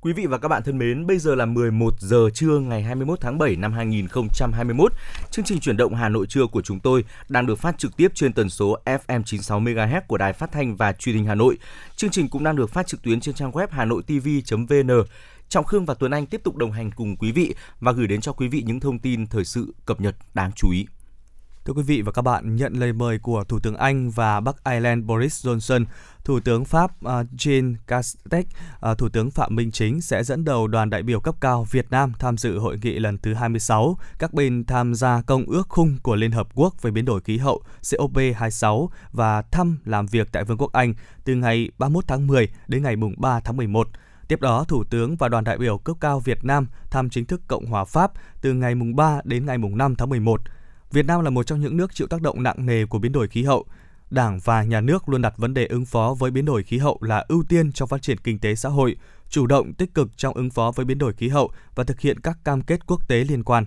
[0.00, 3.20] Quý vị và các bạn thân mến, bây giờ là 11 giờ trưa ngày 21
[3.20, 4.92] tháng 7 năm 2021.
[5.30, 8.08] Chương trình chuyển động Hà Nội trưa của chúng tôi đang được phát trực tiếp
[8.14, 11.58] trên tần số FM 96 MHz của Đài Phát thanh và Truyền hình Hà Nội.
[11.96, 14.90] Chương trình cũng đang được phát trực tuyến trên trang web hanoitv.vn.
[15.48, 18.20] Trọng Khương và Tuấn Anh tiếp tục đồng hành cùng quý vị và gửi đến
[18.20, 20.86] cho quý vị những thông tin thời sự cập nhật đáng chú ý.
[21.66, 24.64] Thưa quý vị và các bạn, nhận lời mời của Thủ tướng Anh và Bắc
[24.64, 25.84] Ireland Boris Johnson,
[26.24, 28.44] Thủ tướng Pháp à, Jean Castex,
[28.80, 31.90] à, Thủ tướng Phạm Minh Chính sẽ dẫn đầu đoàn đại biểu cấp cao Việt
[31.90, 35.96] Nam tham dự hội nghị lần thứ 26 các bên tham gia Công ước khung
[36.02, 40.44] của Liên Hợp Quốc về biến đổi khí hậu COP26 và thăm làm việc tại
[40.44, 40.94] Vương quốc Anh
[41.24, 43.88] từ ngày 31 tháng 10 đến ngày 3 tháng 11.
[44.28, 47.40] Tiếp đó, Thủ tướng và đoàn đại biểu cấp cao Việt Nam thăm chính thức
[47.48, 50.40] Cộng hòa Pháp từ ngày 3 đến ngày 5 tháng 11.
[50.92, 53.28] Việt Nam là một trong những nước chịu tác động nặng nề của biến đổi
[53.28, 53.64] khí hậu.
[54.10, 56.98] Đảng và nhà nước luôn đặt vấn đề ứng phó với biến đổi khí hậu
[57.00, 58.96] là ưu tiên trong phát triển kinh tế xã hội,
[59.28, 62.20] chủ động tích cực trong ứng phó với biến đổi khí hậu và thực hiện
[62.20, 63.64] các cam kết quốc tế liên quan.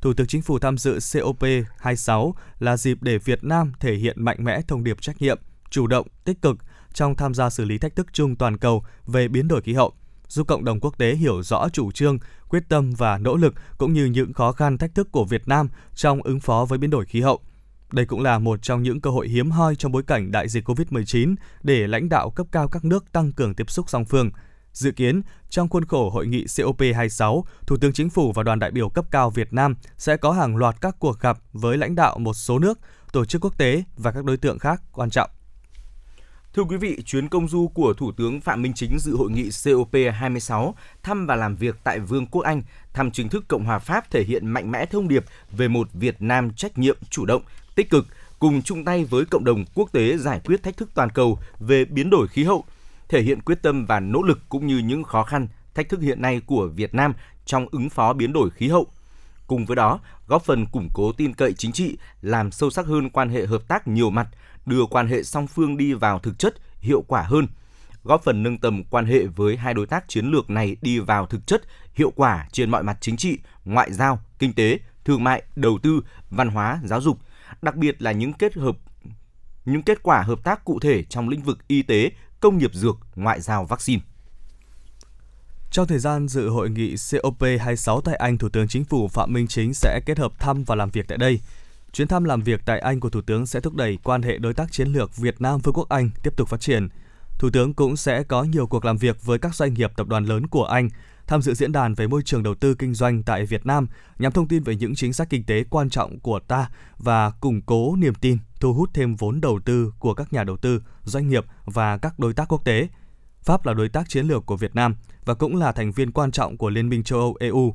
[0.00, 4.44] Thủ tướng Chính phủ tham dự COP26 là dịp để Việt Nam thể hiện mạnh
[4.44, 5.38] mẽ thông điệp trách nhiệm,
[5.70, 6.56] chủ động, tích cực
[6.92, 9.92] trong tham gia xử lý thách thức chung toàn cầu về biến đổi khí hậu,
[10.30, 12.18] giúp cộng đồng quốc tế hiểu rõ chủ trương,
[12.48, 15.68] quyết tâm và nỗ lực cũng như những khó khăn thách thức của Việt Nam
[15.94, 17.40] trong ứng phó với biến đổi khí hậu.
[17.92, 20.68] Đây cũng là một trong những cơ hội hiếm hoi trong bối cảnh đại dịch
[20.68, 24.30] COVID-19 để lãnh đạo cấp cao các nước tăng cường tiếp xúc song phương.
[24.72, 28.70] Dự kiến, trong khuôn khổ hội nghị COP26, Thủ tướng Chính phủ và đoàn đại
[28.70, 32.18] biểu cấp cao Việt Nam sẽ có hàng loạt các cuộc gặp với lãnh đạo
[32.18, 32.78] một số nước,
[33.12, 35.30] tổ chức quốc tế và các đối tượng khác quan trọng.
[36.54, 39.48] Thưa quý vị, chuyến công du của Thủ tướng Phạm Minh Chính dự hội nghị
[39.48, 40.72] COP26
[41.02, 44.24] thăm và làm việc tại Vương quốc Anh, thăm chính thức Cộng hòa Pháp thể
[44.24, 47.42] hiện mạnh mẽ thông điệp về một Việt Nam trách nhiệm chủ động,
[47.74, 48.06] tích cực
[48.38, 51.84] cùng chung tay với cộng đồng quốc tế giải quyết thách thức toàn cầu về
[51.84, 52.64] biến đổi khí hậu,
[53.08, 56.22] thể hiện quyết tâm và nỗ lực cũng như những khó khăn, thách thức hiện
[56.22, 58.86] nay của Việt Nam trong ứng phó biến đổi khí hậu.
[59.46, 63.10] Cùng với đó, góp phần củng cố tin cậy chính trị, làm sâu sắc hơn
[63.10, 64.28] quan hệ hợp tác nhiều mặt,
[64.66, 67.46] đưa quan hệ song phương đi vào thực chất, hiệu quả hơn–
[68.04, 71.26] góp phần nâng tầm quan hệ với hai đối tác chiến lược này đi vào
[71.26, 71.62] thực chất,
[71.94, 76.00] hiệu quả trên mọi mặt chính trị, ngoại giao, kinh tế, thương mại, đầu tư,
[76.30, 77.18] văn hóa, giáo dục,
[77.62, 78.76] đặc biệt là những kết hợp
[79.64, 82.96] những kết quả hợp tác cụ thể trong lĩnh vực y tế, công nghiệp dược,
[83.14, 84.02] ngoại giao vaccine.
[85.70, 89.46] Trong thời gian dự hội nghị COP26 tại Anh, Thủ tướng Chính phủ Phạm Minh
[89.46, 91.40] Chính sẽ kết hợp thăm và làm việc tại đây.
[91.92, 94.54] Chuyến thăm làm việc tại Anh của Thủ tướng sẽ thúc đẩy quan hệ đối
[94.54, 96.88] tác chiến lược Việt Nam Vương quốc Anh tiếp tục phát triển–
[97.40, 100.24] Thủ tướng cũng sẽ có nhiều cuộc làm việc với các doanh nghiệp tập đoàn
[100.24, 100.88] lớn của Anh,
[101.26, 103.86] tham dự diễn đàn về môi trường đầu tư kinh doanh tại Việt Nam
[104.18, 107.60] nhằm thông tin về những chính sách kinh tế quan trọng của ta và củng
[107.62, 111.28] cố niềm tin, thu hút thêm vốn đầu tư của các nhà đầu tư, doanh
[111.28, 112.88] nghiệp và các đối tác quốc tế.
[113.42, 116.30] Pháp là đối tác chiến lược của Việt Nam và cũng là thành viên quan
[116.30, 117.74] trọng của Liên minh châu Âu EU.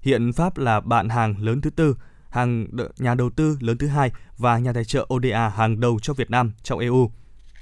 [0.00, 1.96] Hiện Pháp là bạn hàng lớn thứ tư,
[2.34, 2.66] hàng
[2.98, 6.30] nhà đầu tư lớn thứ hai và nhà tài trợ ODA hàng đầu cho Việt
[6.30, 7.10] Nam trong EU.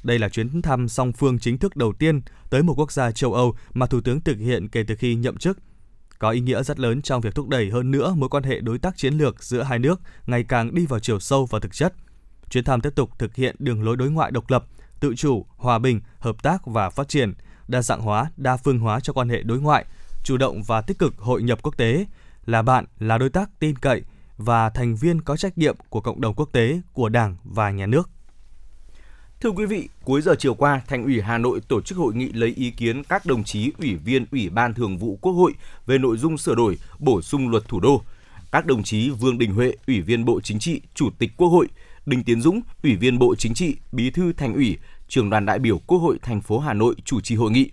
[0.03, 2.21] Đây là chuyến thăm song phương chính thức đầu tiên
[2.51, 5.37] tới một quốc gia châu Âu mà Thủ tướng thực hiện kể từ khi nhậm
[5.37, 5.59] chức.
[6.19, 8.79] Có ý nghĩa rất lớn trong việc thúc đẩy hơn nữa mối quan hệ đối
[8.79, 11.95] tác chiến lược giữa hai nước ngày càng đi vào chiều sâu và thực chất.
[12.51, 14.65] Chuyến thăm tiếp tục thực hiện đường lối đối ngoại độc lập,
[15.01, 17.35] tự chủ, hòa bình, hợp tác và phát triển,
[17.69, 19.85] đa dạng hóa, đa phương hóa cho quan hệ đối ngoại,
[20.25, 22.07] chủ động và tích cực hội nhập quốc tế,
[22.47, 24.03] là bạn, là đối tác tin cậy
[24.37, 27.87] và thành viên có trách nhiệm của cộng đồng quốc tế, của Đảng và nhà
[27.87, 28.11] nước.
[29.41, 32.29] Thưa quý vị, cuối giờ chiều qua, Thành ủy Hà Nội tổ chức hội nghị
[32.33, 35.55] lấy ý kiến các đồng chí ủy viên Ủy ban Thường vụ Quốc hội
[35.87, 38.03] về nội dung sửa đổi, bổ sung luật thủ đô.
[38.53, 41.69] Các đồng chí Vương Đình Huệ, Ủy viên Bộ Chính trị, Chủ tịch Quốc hội,
[42.07, 44.79] Đinh Tiến Dũng, Ủy viên Bộ Chính trị, Bí thư Thành ủy,
[45.09, 47.71] Trưởng đoàn đại biểu Quốc hội thành phố Hà Nội chủ trì hội nghị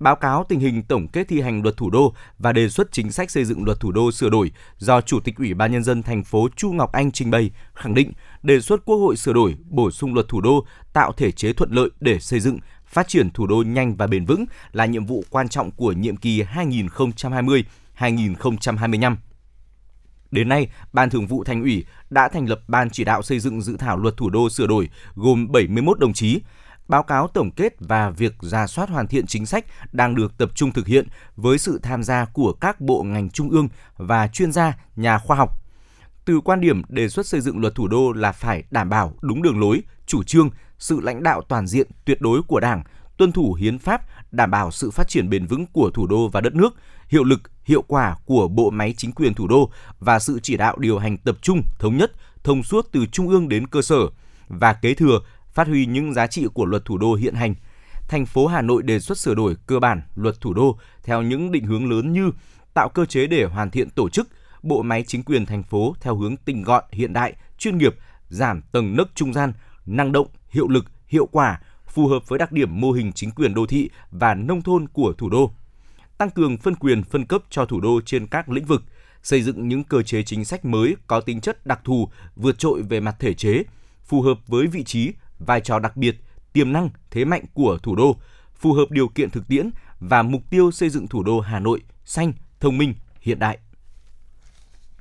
[0.00, 3.12] báo cáo tình hình tổng kết thi hành luật thủ đô và đề xuất chính
[3.12, 6.02] sách xây dựng luật thủ đô sửa đổi do Chủ tịch Ủy ban nhân dân
[6.02, 9.56] thành phố Chu Ngọc Anh trình bày, khẳng định đề xuất Quốc hội sửa đổi,
[9.68, 13.30] bổ sung luật thủ đô tạo thể chế thuận lợi để xây dựng, phát triển
[13.30, 19.16] thủ đô nhanh và bền vững là nhiệm vụ quan trọng của nhiệm kỳ 2020-2025.
[20.30, 23.62] Đến nay, Ban Thường vụ Thành ủy đã thành lập Ban chỉ đạo xây dựng
[23.62, 26.40] dự thảo luật thủ đô sửa đổi gồm 71 đồng chí,
[26.90, 30.50] báo cáo tổng kết và việc ra soát hoàn thiện chính sách đang được tập
[30.54, 34.52] trung thực hiện với sự tham gia của các bộ ngành trung ương và chuyên
[34.52, 35.62] gia, nhà khoa học.
[36.24, 39.42] Từ quan điểm đề xuất xây dựng luật thủ đô là phải đảm bảo đúng
[39.42, 42.82] đường lối, chủ trương, sự lãnh đạo toàn diện tuyệt đối của Đảng,
[43.16, 46.40] tuân thủ hiến pháp, đảm bảo sự phát triển bền vững của thủ đô và
[46.40, 46.74] đất nước,
[47.08, 49.70] hiệu lực, hiệu quả của bộ máy chính quyền thủ đô
[50.00, 52.12] và sự chỉ đạo điều hành tập trung, thống nhất,
[52.44, 53.96] thông suốt từ trung ương đến cơ sở
[54.48, 55.20] và kế thừa
[55.52, 57.54] phát huy những giá trị của luật thủ đô hiện hành.
[58.08, 61.52] Thành phố Hà Nội đề xuất sửa đổi cơ bản luật thủ đô theo những
[61.52, 62.30] định hướng lớn như
[62.74, 64.28] tạo cơ chế để hoàn thiện tổ chức,
[64.62, 67.96] bộ máy chính quyền thành phố theo hướng tinh gọn, hiện đại, chuyên nghiệp,
[68.28, 69.52] giảm tầng nấc trung gian,
[69.86, 73.54] năng động, hiệu lực, hiệu quả, phù hợp với đặc điểm mô hình chính quyền
[73.54, 75.52] đô thị và nông thôn của thủ đô.
[76.18, 78.82] Tăng cường phân quyền phân cấp cho thủ đô trên các lĩnh vực,
[79.22, 82.82] xây dựng những cơ chế chính sách mới có tính chất đặc thù, vượt trội
[82.82, 83.62] về mặt thể chế,
[84.04, 86.16] phù hợp với vị trí, vai trò đặc biệt,
[86.52, 88.16] tiềm năng, thế mạnh của thủ đô,
[88.54, 89.70] phù hợp điều kiện thực tiễn
[90.00, 93.58] và mục tiêu xây dựng thủ đô Hà Nội xanh, thông minh, hiện đại.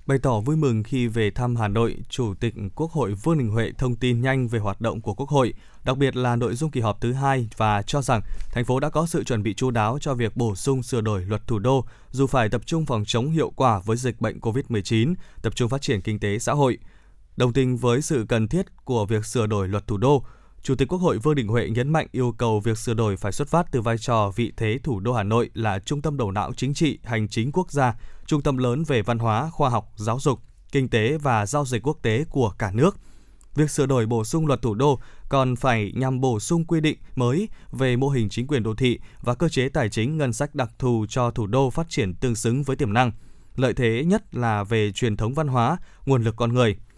[0.05, 3.49] Bày tỏ vui mừng khi về thăm Hà Nội, Chủ tịch Quốc hội Vương Đình
[3.49, 6.71] Huệ thông tin nhanh về hoạt động của Quốc hội, đặc biệt là nội dung
[6.71, 8.21] kỳ họp thứ hai và cho rằng
[8.51, 11.25] thành phố đã có sự chuẩn bị chú đáo cho việc bổ sung sửa đổi
[11.25, 15.13] luật thủ đô, dù phải tập trung phòng chống hiệu quả với dịch bệnh COVID-19,
[15.41, 16.77] tập trung phát triển kinh tế xã hội.
[17.39, 20.23] Đồng tình với sự cần thiết của việc sửa đổi luật thủ đô,
[20.61, 23.31] Chủ tịch Quốc hội Vương Đình Huệ nhấn mạnh yêu cầu việc sửa đổi phải
[23.31, 26.31] xuất phát từ vai trò vị thế thủ đô Hà Nội là trung tâm đầu
[26.31, 29.91] não chính trị, hành chính quốc gia, trung tâm lớn về văn hóa, khoa học,
[29.95, 30.39] giáo dục,
[30.71, 32.97] kinh tế và giao dịch quốc tế của cả nước.
[33.55, 36.97] Việc sửa đổi bổ sung luật thủ đô còn phải nhằm bổ sung quy định
[37.15, 40.55] mới về mô hình chính quyền đô thị và cơ chế tài chính ngân sách
[40.55, 43.11] đặc thù cho thủ đô phát triển tương xứng với tiềm năng.
[43.55, 46.75] Lợi thế nhất là về truyền thống văn hóa, nguồn lực con người–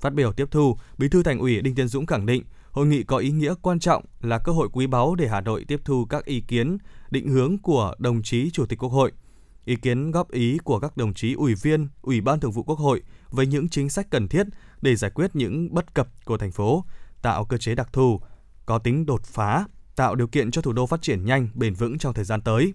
[0.00, 3.02] Phát biểu tiếp thu, Bí thư Thành ủy Đinh Tiến Dũng khẳng định, hội nghị
[3.02, 6.04] có ý nghĩa quan trọng là cơ hội quý báu để Hà Nội tiếp thu
[6.04, 6.78] các ý kiến,
[7.10, 9.12] định hướng của đồng chí Chủ tịch Quốc hội,
[9.64, 12.78] ý kiến góp ý của các đồng chí ủy viên, Ủy ban Thường vụ Quốc
[12.78, 14.46] hội với những chính sách cần thiết
[14.82, 16.84] để giải quyết những bất cập của thành phố,
[17.22, 18.20] tạo cơ chế đặc thù,
[18.66, 19.64] có tính đột phá,
[19.96, 22.74] tạo điều kiện cho thủ đô phát triển nhanh, bền vững trong thời gian tới.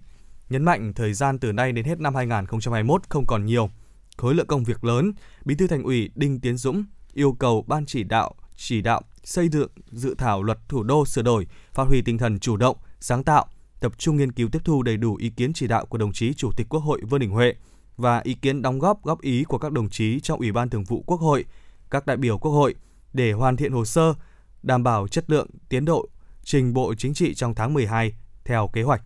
[0.50, 3.70] Nhấn mạnh thời gian từ nay đến hết năm 2021 không còn nhiều,
[4.16, 5.12] khối lượng công việc lớn,
[5.44, 6.84] Bí thư Thành ủy Đinh Tiến Dũng
[7.16, 11.22] yêu cầu Ban chỉ đạo chỉ đạo xây dựng dự thảo luật thủ đô sửa
[11.22, 13.46] đổi, phát huy tinh thần chủ động, sáng tạo,
[13.80, 16.34] tập trung nghiên cứu tiếp thu đầy đủ ý kiến chỉ đạo của đồng chí
[16.34, 17.54] Chủ tịch Quốc hội Vương Đình Huệ
[17.96, 20.84] và ý kiến đóng góp góp ý của các đồng chí trong Ủy ban Thường
[20.84, 21.44] vụ Quốc hội,
[21.90, 22.74] các đại biểu Quốc hội
[23.12, 24.14] để hoàn thiện hồ sơ,
[24.62, 26.08] đảm bảo chất lượng, tiến độ
[26.44, 28.12] trình Bộ Chính trị trong tháng 12
[28.44, 29.02] theo kế hoạch.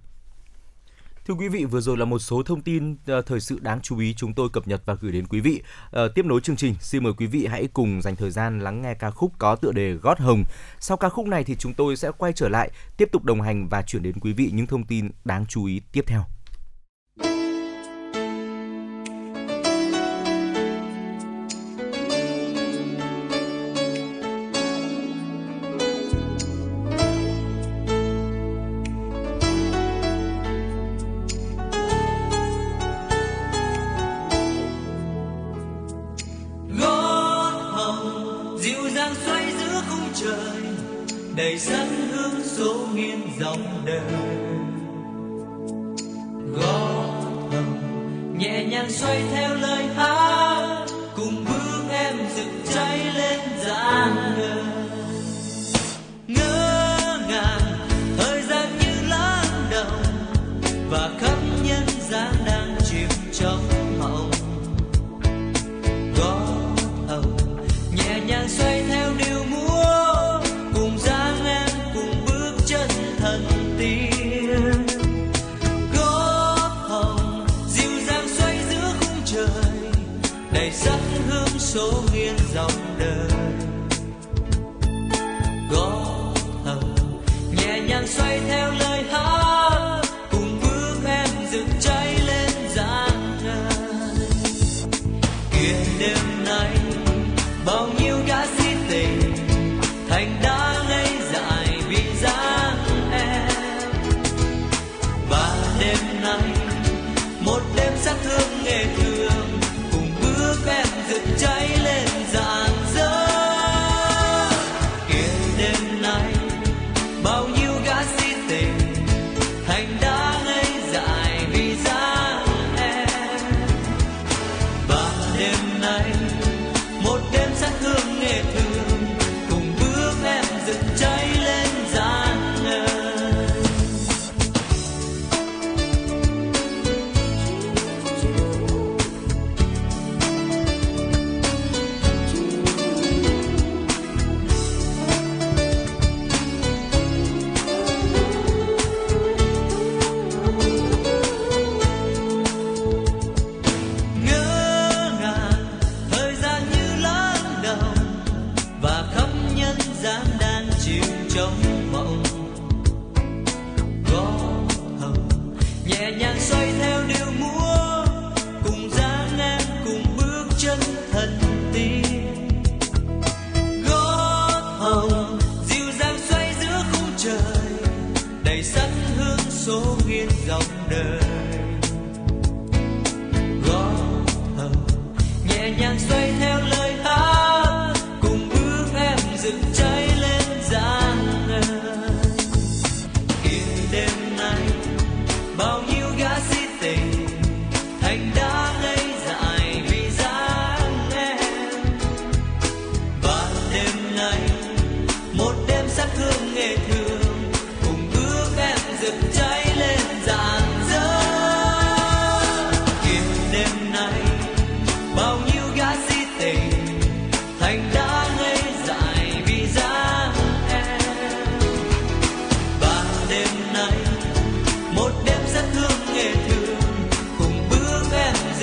[1.30, 3.98] Thưa quý vị, vừa rồi là một số thông tin ờ, thời sự đáng chú
[3.98, 5.62] ý chúng tôi cập nhật và gửi đến quý vị.
[5.92, 8.82] À, tiếp nối chương trình, xin mời quý vị hãy cùng dành thời gian lắng
[8.82, 10.44] nghe ca khúc có tựa đề Gót Hồng.
[10.80, 13.68] Sau ca khúc này thì chúng tôi sẽ quay trở lại tiếp tục đồng hành
[13.68, 16.24] và chuyển đến quý vị những thông tin đáng chú ý tiếp theo.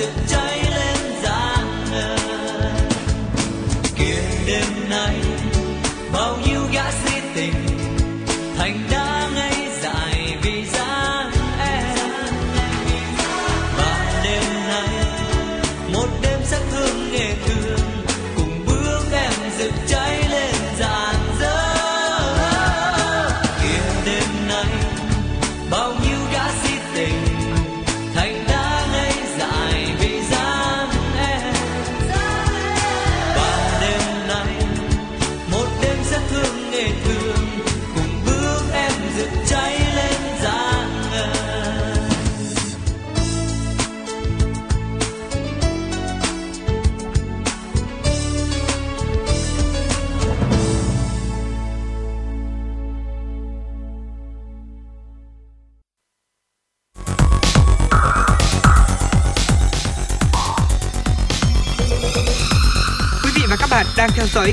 [0.00, 0.27] it.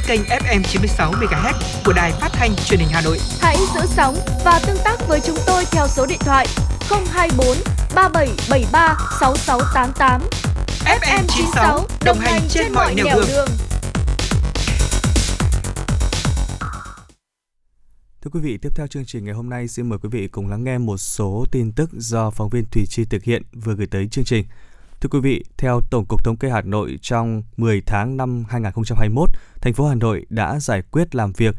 [0.07, 1.53] Kênh FM 96 MHz
[1.85, 3.19] của đài phát thanh truyền hình Hà Nội.
[3.41, 4.15] Hãy giữ sóng
[4.45, 6.47] và tương tác với chúng tôi theo số điện thoại
[6.89, 7.47] 024
[7.95, 10.21] 3773 6688.
[10.85, 13.25] FM 96 đồng hành trên mọi nẻo đường.
[13.27, 13.47] đường.
[18.21, 20.47] Thưa quý vị, tiếp theo chương trình ngày hôm nay xin mời quý vị cùng
[20.47, 23.87] lắng nghe một số tin tức do phóng viên Thủy Chi thực hiện vừa gửi
[23.87, 24.45] tới chương trình.
[25.05, 29.29] Thưa quý vị, theo Tổng cục Thống kê Hà Nội trong 10 tháng năm 2021,
[29.61, 31.55] thành phố Hà Nội đã giải quyết làm việc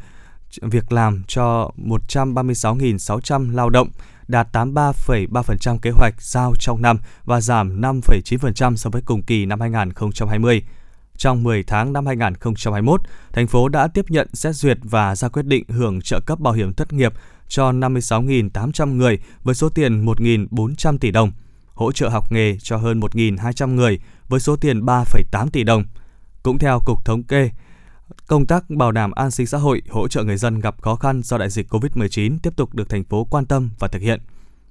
[0.61, 3.89] việc làm cho 136.600 lao động,
[4.27, 9.59] đạt 83,3% kế hoạch giao trong năm và giảm 5,9% so với cùng kỳ năm
[9.59, 10.63] 2020.
[11.17, 13.01] Trong 10 tháng năm 2021,
[13.33, 16.53] thành phố đã tiếp nhận xét duyệt và ra quyết định hưởng trợ cấp bảo
[16.53, 17.13] hiểm thất nghiệp
[17.47, 21.31] cho 56.800 người với số tiền 1.400 tỷ đồng,
[21.77, 25.83] hỗ trợ học nghề cho hơn 1.200 người với số tiền 3,8 tỷ đồng.
[26.43, 27.49] Cũng theo Cục Thống kê,
[28.27, 31.21] công tác bảo đảm an sinh xã hội, hỗ trợ người dân gặp khó khăn
[31.23, 34.21] do đại dịch COVID-19 tiếp tục được thành phố quan tâm và thực hiện.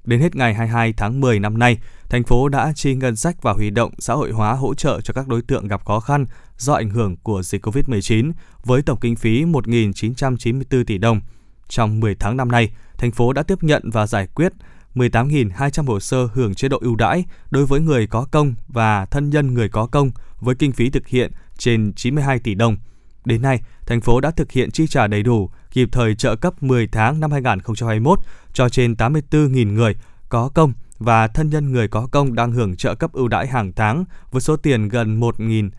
[0.05, 1.79] Đến hết ngày 22 tháng 10 năm nay,
[2.09, 5.15] thành phố đã chi ngân sách và huy động xã hội hóa hỗ trợ cho
[5.15, 6.27] các đối tượng gặp khó khăn
[6.59, 8.33] do ảnh hưởng của dịch COVID-19
[8.65, 11.21] với tổng kinh phí 1.994 tỷ đồng.
[11.69, 14.53] Trong 10 tháng năm nay, thành phố đã tiếp nhận và giải quyết
[14.97, 19.31] 18.200 hồ sơ hưởng chế độ ưu đãi đối với người có công và thân
[19.31, 20.11] nhân người có công
[20.41, 22.77] với kinh phí thực hiện trên 92 tỷ đồng.
[23.25, 26.63] Đến nay, thành phố đã thực hiện chi trả đầy đủ, kịp thời trợ cấp
[26.63, 28.19] 10 tháng năm 2021
[28.53, 29.95] cho trên 84.000 người
[30.29, 33.73] có công và thân nhân người có công đang hưởng trợ cấp ưu đãi hàng
[33.73, 35.71] tháng với số tiền gần 1.000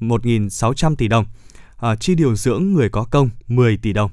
[0.00, 1.24] 1.600 tỷ đồng,
[1.76, 4.10] à, chi điều dưỡng người có công 10 tỷ đồng.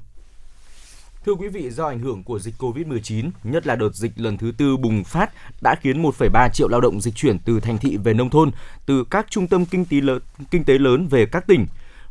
[1.26, 4.52] Thưa quý vị, do ảnh hưởng của dịch COVID-19, nhất là đợt dịch lần thứ
[4.58, 5.30] tư bùng phát
[5.62, 8.50] đã khiến 1,3 triệu lao động dịch chuyển từ thành thị về nông thôn,
[8.86, 10.20] từ các trung tâm kinh tế lớn,
[10.50, 11.66] kinh tế lớn về các tỉnh.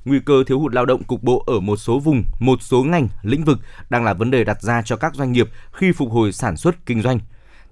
[0.05, 3.07] Nguy cơ thiếu hụt lao động cục bộ ở một số vùng, một số ngành,
[3.21, 3.59] lĩnh vực
[3.89, 6.85] đang là vấn đề đặt ra cho các doanh nghiệp khi phục hồi sản xuất
[6.85, 7.19] kinh doanh.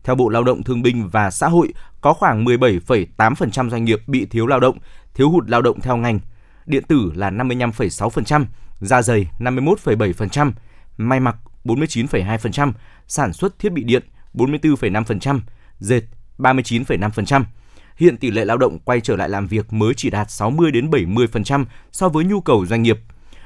[0.03, 4.26] Theo Bộ Lao động Thương binh và Xã hội, có khoảng 17,8% doanh nghiệp bị
[4.26, 4.78] thiếu lao động,
[5.14, 6.20] thiếu hụt lao động theo ngành.
[6.65, 8.45] Điện tử là 55,6%,
[8.82, 10.52] da dày 51,7%,
[10.98, 12.72] may mặc 49,2%,
[13.07, 14.03] sản xuất thiết bị điện
[14.34, 15.40] 44,5%,
[15.80, 16.02] dệt
[16.38, 17.44] 39,5%.
[17.98, 20.90] Hiện tỷ lệ lao động quay trở lại làm việc mới chỉ đạt 60 đến
[20.90, 22.99] 70% so với nhu cầu doanh nghiệp.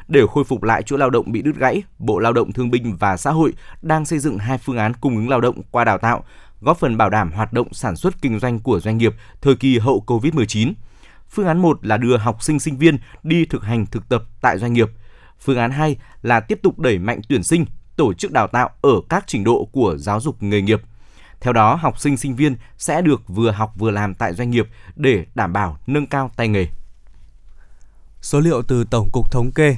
[0.07, 2.97] Để khôi phục lại chỗ lao động bị đứt gãy, Bộ Lao động Thương binh
[2.99, 5.97] và Xã hội đang xây dựng hai phương án cung ứng lao động qua đào
[5.97, 6.23] tạo,
[6.61, 9.77] góp phần bảo đảm hoạt động sản xuất kinh doanh của doanh nghiệp thời kỳ
[9.77, 10.73] hậu Covid-19.
[11.29, 14.57] Phương án 1 là đưa học sinh sinh viên đi thực hành thực tập tại
[14.57, 14.89] doanh nghiệp.
[15.41, 17.65] Phương án 2 là tiếp tục đẩy mạnh tuyển sinh,
[17.95, 20.81] tổ chức đào tạo ở các trình độ của giáo dục nghề nghiệp.
[21.39, 24.67] Theo đó, học sinh sinh viên sẽ được vừa học vừa làm tại doanh nghiệp
[24.95, 26.67] để đảm bảo nâng cao tay nghề.
[28.21, 29.75] Số liệu từ Tổng cục Thống kê,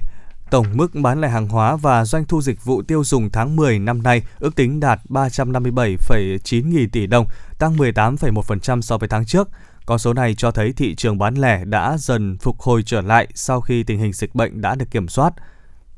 [0.49, 3.79] tổng mức bán lẻ hàng hóa và doanh thu dịch vụ tiêu dùng tháng 10
[3.79, 7.25] năm nay ước tính đạt 357,9 nghìn tỷ đồng,
[7.59, 9.49] tăng 18,1% so với tháng trước.
[9.89, 13.27] Con số này cho thấy thị trường bán lẻ đã dần phục hồi trở lại
[13.35, 15.33] sau khi tình hình dịch bệnh đã được kiểm soát.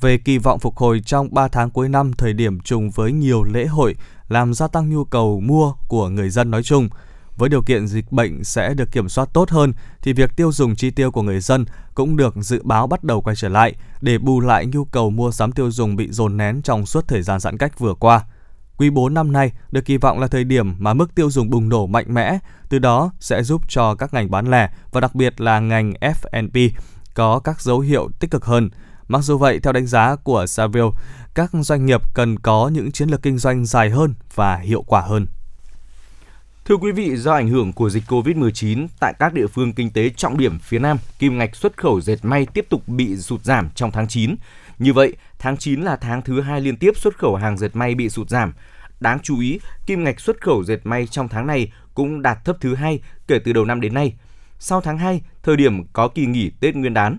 [0.02, 3.44] Về kỳ vọng phục hồi trong 3 tháng cuối năm, thời điểm trùng với nhiều
[3.44, 3.96] lễ hội
[4.30, 6.90] làm gia tăng nhu cầu mua của người dân nói chung.
[7.38, 10.76] Với điều kiện dịch bệnh sẽ được kiểm soát tốt hơn thì việc tiêu dùng
[10.76, 11.66] chi tiêu của người dân
[11.96, 15.32] cũng được dự báo bắt đầu quay trở lại để bù lại nhu cầu mua
[15.32, 18.26] sắm tiêu dùng bị dồn nén trong suốt thời gian giãn cách vừa qua.
[18.82, 21.70] Quý 4 năm nay được kỳ vọng là thời điểm mà mức tiêu dùng bùng
[21.70, 22.38] nổ mạnh mẽ,
[22.70, 26.58] từ đó sẽ giúp cho các ngành bán lẻ và đặc biệt là ngành F&B
[27.14, 28.70] có các dấu hiệu tích cực hơn.
[29.08, 30.90] Mặc dù vậy, theo đánh giá của Saville,
[31.34, 35.02] các doanh nghiệp cần có những chiến lược kinh doanh dài hơn và hiệu quả
[35.02, 35.26] hơn.
[36.66, 40.10] Thưa quý vị, do ảnh hưởng của dịch COVID-19 tại các địa phương kinh tế
[40.10, 43.70] trọng điểm phía Nam, kim ngạch xuất khẩu dệt may tiếp tục bị sụt giảm
[43.76, 44.36] trong tháng 9.
[44.80, 47.96] Như vậy, tháng 9 là tháng thứ hai liên tiếp xuất khẩu hàng dệt may
[47.96, 48.54] bị sụt giảm.
[49.02, 52.58] Đáng chú ý, kim ngạch xuất khẩu dệt may trong tháng này cũng đạt thấp
[52.62, 54.14] thứ hai kể từ đầu năm đến nay.
[54.60, 57.18] Sau tháng 2, thời điểm có kỳ nghỉ Tết Nguyên đán,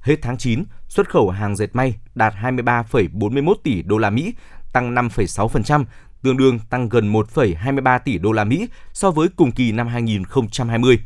[0.00, 4.34] hết tháng 9, xuất khẩu hàng dệt may đạt 23,41 tỷ đô la Mỹ,
[4.72, 5.84] tăng 5,6%,
[6.22, 10.98] tương đương tăng gần 1,23 tỷ đô la Mỹ so với cùng kỳ năm 2020.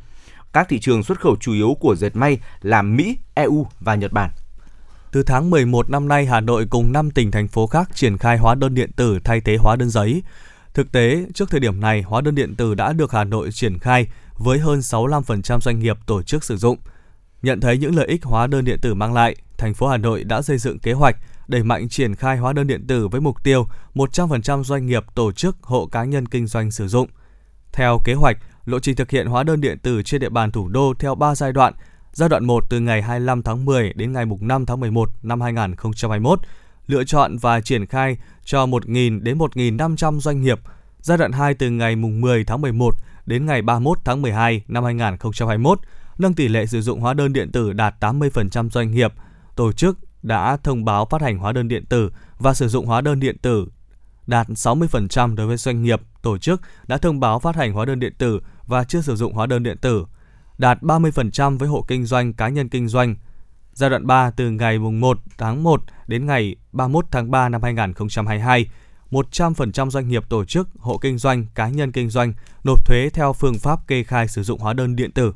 [0.53, 4.13] Các thị trường xuất khẩu chủ yếu của dệt may là Mỹ, EU và Nhật
[4.13, 4.31] Bản.
[5.17, 8.39] Từ tháng 11 năm nay, Hà Nội cùng 5 tỉnh thành phố khác triển khai
[8.39, 10.23] hóa đơn điện tử thay thế hóa đơn giấy.
[10.75, 13.79] Thực tế, trước thời điểm này, hóa đơn điện tử đã được Hà Nội triển
[13.79, 14.07] khai
[14.39, 16.79] với hơn 65% doanh nghiệp tổ chức sử dụng.
[17.43, 20.25] Nhận thấy những lợi ích hóa đơn điện tử mang lại, thành phố Hà Nội
[20.25, 21.17] đã xây dựng kế hoạch
[21.49, 25.33] đẩy mạnh triển khai hóa đơn điện tử với mục tiêu 100% doanh nghiệp, tổ
[25.33, 27.09] chức, hộ cá nhân kinh doanh sử dụng.
[27.73, 30.69] Theo kế hoạch, lộ trình thực hiện hóa đơn điện tử trên địa bàn thủ
[30.69, 31.75] đô theo 3 giai đoạn.
[32.17, 36.41] Giai đoạn 1 từ ngày 25 tháng 10 đến ngày 5 tháng 11 năm 2021,
[36.87, 40.61] lựa chọn và triển khai cho 1.000 đến 1.500 doanh nghiệp.
[41.01, 42.95] Giai đoạn 2 từ ngày 10 tháng 11
[43.27, 45.81] đến ngày 31 tháng 12 năm 2021,
[46.19, 49.13] nâng tỷ lệ sử dụng hóa đơn điện tử đạt 80% doanh nghiệp,
[49.57, 53.01] tổ chức đã thông báo phát hành hóa đơn điện tử và sử dụng hóa
[53.01, 53.69] đơn điện tử
[54.27, 58.01] đạt 60% đối với doanh nghiệp, tổ chức đã thông báo phát hành hóa đơn
[58.01, 60.07] điện tử và chưa sử dụng hóa đơn điện tử,
[60.59, 63.15] đạt 30% với hộ kinh doanh cá nhân kinh doanh.
[63.73, 68.67] Giai đoạn 3 từ ngày 1 tháng 1 đến ngày 31 tháng 3 năm 2022,
[69.11, 72.33] 100% doanh nghiệp tổ chức, hộ kinh doanh, cá nhân kinh doanh
[72.65, 75.35] nộp thuế theo phương pháp kê khai sử dụng hóa đơn điện tử.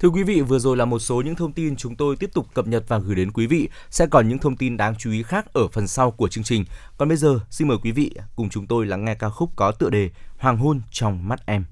[0.00, 2.46] Thưa quý vị, vừa rồi là một số những thông tin chúng tôi tiếp tục
[2.54, 3.68] cập nhật và gửi đến quý vị.
[3.90, 6.64] Sẽ còn những thông tin đáng chú ý khác ở phần sau của chương trình.
[6.98, 9.72] Còn bây giờ, xin mời quý vị cùng chúng tôi lắng nghe ca khúc có
[9.72, 11.64] tựa đề Hoàng hôn trong mắt em.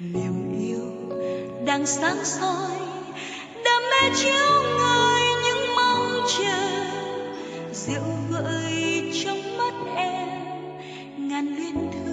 [0.00, 0.92] Niềm yêu
[1.66, 2.70] đang sáng soi
[3.64, 6.58] đam mê chiếu ngời những mong chờ.
[7.72, 10.28] Dịu gợi trong mắt em,
[11.16, 12.09] ngàn luyến thương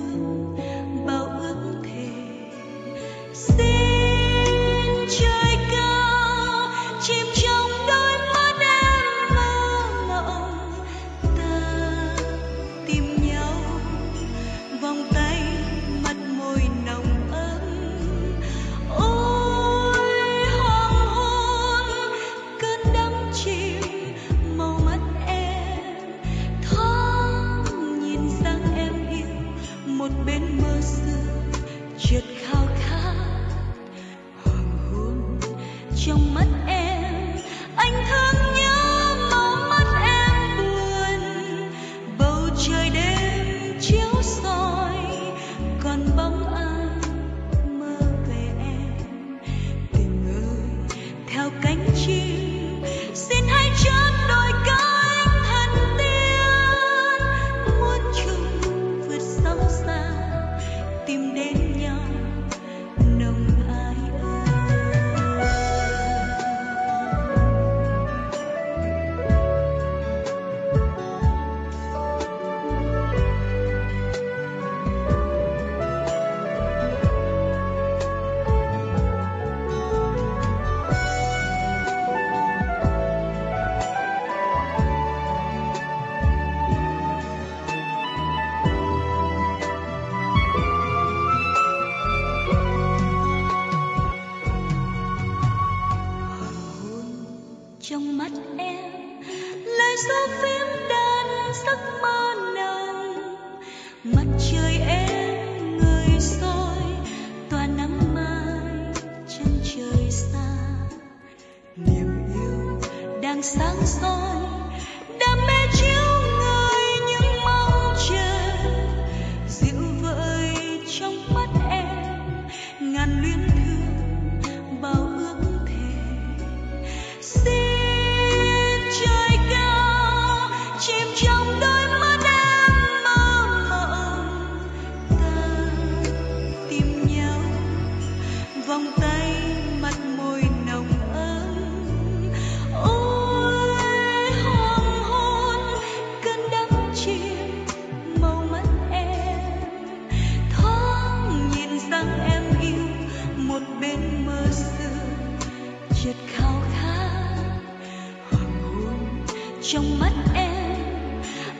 [159.67, 160.75] trong mắt em.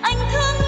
[0.02, 0.67] Anh thương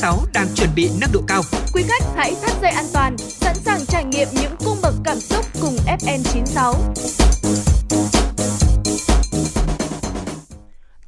[0.00, 1.42] FM96 đang chuẩn bị nâng độ cao.
[1.74, 5.16] Quý khách hãy thắt dây an toàn, sẵn sàng trải nghiệm những cung bậc cảm
[5.20, 6.74] xúc cùng FN96.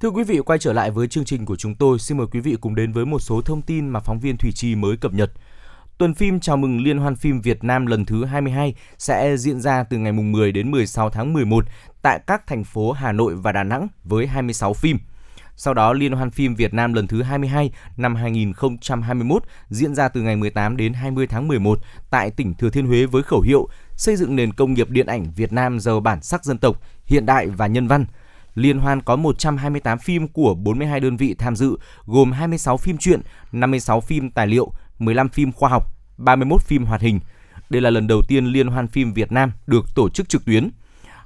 [0.01, 2.41] Thưa quý vị, quay trở lại với chương trình của chúng tôi, xin mời quý
[2.41, 5.13] vị cùng đến với một số thông tin mà phóng viên Thủy Chi mới cập
[5.13, 5.31] nhật.
[5.99, 9.85] Tuần phim chào mừng Liên hoan phim Việt Nam lần thứ 22 sẽ diễn ra
[9.85, 11.65] từ ngày 10 đến 16 tháng 11
[12.03, 14.99] tại các thành phố Hà Nội và Đà Nẵng với 26 phim.
[15.57, 20.23] Sau đó, Liên hoan phim Việt Nam lần thứ 22 năm 2021 diễn ra từ
[20.23, 21.79] ngày 18 đến 20 tháng 11
[22.11, 25.33] tại tỉnh Thừa Thiên Huế với khẩu hiệu xây dựng nền công nghiệp điện ảnh
[25.37, 28.07] Việt Nam giàu bản sắc dân tộc, hiện đại và nhân văn.
[28.55, 31.77] Liên hoan có 128 phim của 42 đơn vị tham dự,
[32.07, 33.21] gồm 26 phim truyện,
[33.53, 37.21] 56 phim tài liệu, 15 phim khoa học, 31 phim hoạt hình.
[37.71, 40.71] Đây là lần đầu tiên Liên hoan phim Việt Nam được tổ chức trực tuyến.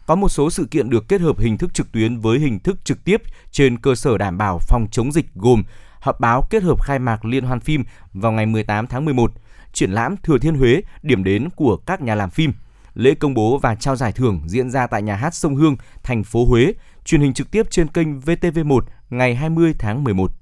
[0.07, 2.85] Có một số sự kiện được kết hợp hình thức trực tuyến với hình thức
[2.85, 5.63] trực tiếp trên cơ sở đảm bảo phòng chống dịch gồm
[6.01, 9.33] họp báo kết hợp khai mạc Liên hoan phim vào ngày 18 tháng 11,
[9.73, 12.53] triển lãm Thừa Thiên Huế, điểm đến của các nhà làm phim.
[12.95, 16.25] Lễ công bố và trao giải thưởng diễn ra tại nhà hát Sông Hương, thành
[16.25, 16.73] phố Huế,
[17.05, 18.81] truyền hình trực tiếp trên kênh VTV1
[19.11, 20.33] ngày 20 tháng 11.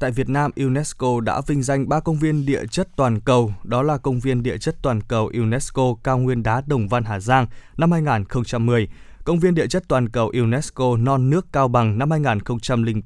[0.00, 3.82] Tại Việt Nam, UNESCO đã vinh danh ba công viên địa chất toàn cầu, đó
[3.82, 7.46] là Công viên địa chất toàn cầu UNESCO Cao nguyên đá Đồng Văn Hà Giang
[7.76, 8.88] năm 2010,
[9.24, 13.00] Công viên địa chất toàn cầu UNESCO Non nước Cao Bằng năm 2000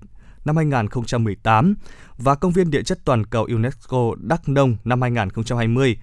[0.45, 1.75] năm 2018
[2.19, 5.97] và Công viên địa chất toàn cầu UNESCO Đắk Nông năm 2020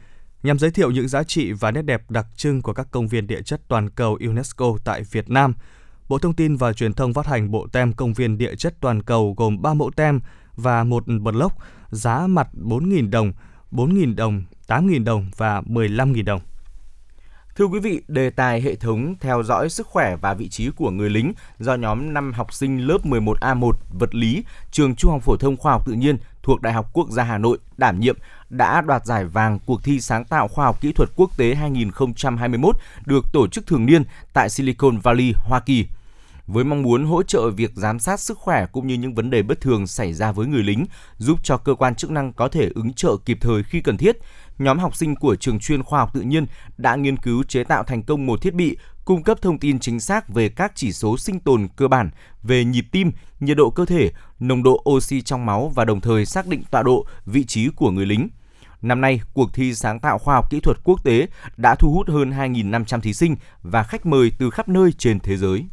[0.43, 3.27] nhằm giới thiệu những giá trị và nét đẹp đặc trưng của các công viên
[3.27, 5.53] địa chất toàn cầu UNESCO tại Việt Nam.
[6.09, 9.03] Bộ Thông tin và Truyền thông phát hành bộ tem công viên địa chất toàn
[9.03, 10.19] cầu gồm 3 mẫu tem
[10.55, 11.55] và một block
[11.89, 13.33] giá mặt 4.000 đồng,
[13.71, 16.41] 4.000 đồng, 8.000 đồng và 15.000 đồng.
[17.55, 20.91] Thưa quý vị, đề tài hệ thống theo dõi sức khỏe và vị trí của
[20.91, 25.37] người lính do nhóm 5 học sinh lớp 11A1 vật lý trường Trung học phổ
[25.37, 28.17] thông khoa học tự nhiên thuộc Đại học Quốc gia Hà Nội đảm nhiệm
[28.49, 32.75] đã đoạt giải vàng cuộc thi sáng tạo khoa học kỹ thuật quốc tế 2021
[33.05, 34.03] được tổ chức thường niên
[34.33, 35.85] tại Silicon Valley, Hoa Kỳ.
[36.53, 39.43] Với mong muốn hỗ trợ việc giám sát sức khỏe cũng như những vấn đề
[39.43, 40.85] bất thường xảy ra với người lính,
[41.17, 44.17] giúp cho cơ quan chức năng có thể ứng trợ kịp thời khi cần thiết,
[44.57, 46.45] nhóm học sinh của trường chuyên khoa học tự nhiên
[46.77, 49.99] đã nghiên cứu chế tạo thành công một thiết bị cung cấp thông tin chính
[49.99, 52.09] xác về các chỉ số sinh tồn cơ bản
[52.43, 56.25] về nhịp tim, nhiệt độ cơ thể, nồng độ oxy trong máu và đồng thời
[56.25, 58.29] xác định tọa độ, vị trí của người lính.
[58.81, 62.09] Năm nay, cuộc thi sáng tạo khoa học kỹ thuật quốc tế đã thu hút
[62.09, 65.65] hơn 2.500 thí sinh và khách mời từ khắp nơi trên thế giới.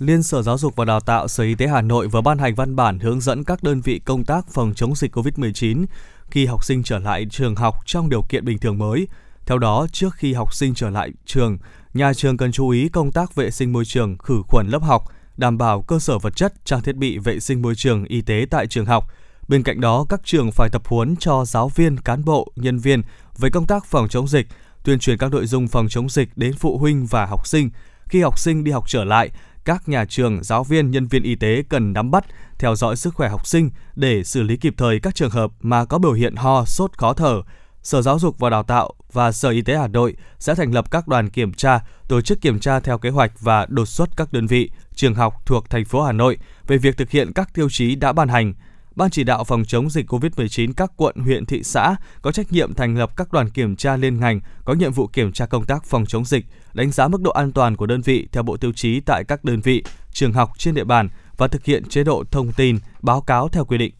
[0.00, 2.54] Liên Sở Giáo dục và Đào tạo Sở Y tế Hà Nội vừa ban hành
[2.54, 5.84] văn bản hướng dẫn các đơn vị công tác phòng chống dịch COVID-19
[6.30, 9.08] khi học sinh trở lại trường học trong điều kiện bình thường mới.
[9.46, 11.58] Theo đó, trước khi học sinh trở lại trường,
[11.94, 15.04] nhà trường cần chú ý công tác vệ sinh môi trường, khử khuẩn lớp học,
[15.36, 18.46] đảm bảo cơ sở vật chất, trang thiết bị vệ sinh môi trường, y tế
[18.50, 19.04] tại trường học.
[19.48, 23.02] Bên cạnh đó, các trường phải tập huấn cho giáo viên, cán bộ, nhân viên
[23.38, 24.46] về công tác phòng chống dịch,
[24.84, 27.70] tuyên truyền các nội dung phòng chống dịch đến phụ huynh và học sinh.
[28.08, 29.30] Khi học sinh đi học trở lại,
[29.64, 32.24] các nhà trường, giáo viên, nhân viên y tế cần nắm bắt,
[32.58, 35.84] theo dõi sức khỏe học sinh để xử lý kịp thời các trường hợp mà
[35.84, 37.42] có biểu hiện ho, sốt, khó thở.
[37.82, 40.90] Sở Giáo dục và Đào tạo và Sở Y tế Hà Nội sẽ thành lập
[40.90, 44.32] các đoàn kiểm tra, tổ chức kiểm tra theo kế hoạch và đột xuất các
[44.32, 47.68] đơn vị, trường học thuộc thành phố Hà Nội về việc thực hiện các tiêu
[47.70, 48.54] chí đã ban hành.
[48.96, 52.74] Ban chỉ đạo phòng chống dịch COVID-19 các quận, huyện, thị xã có trách nhiệm
[52.74, 55.84] thành lập các đoàn kiểm tra liên ngành có nhiệm vụ kiểm tra công tác
[55.84, 58.72] phòng chống dịch, đánh giá mức độ an toàn của đơn vị theo bộ tiêu
[58.72, 62.24] chí tại các đơn vị, trường học trên địa bàn và thực hiện chế độ
[62.30, 63.92] thông tin, báo cáo theo quy định.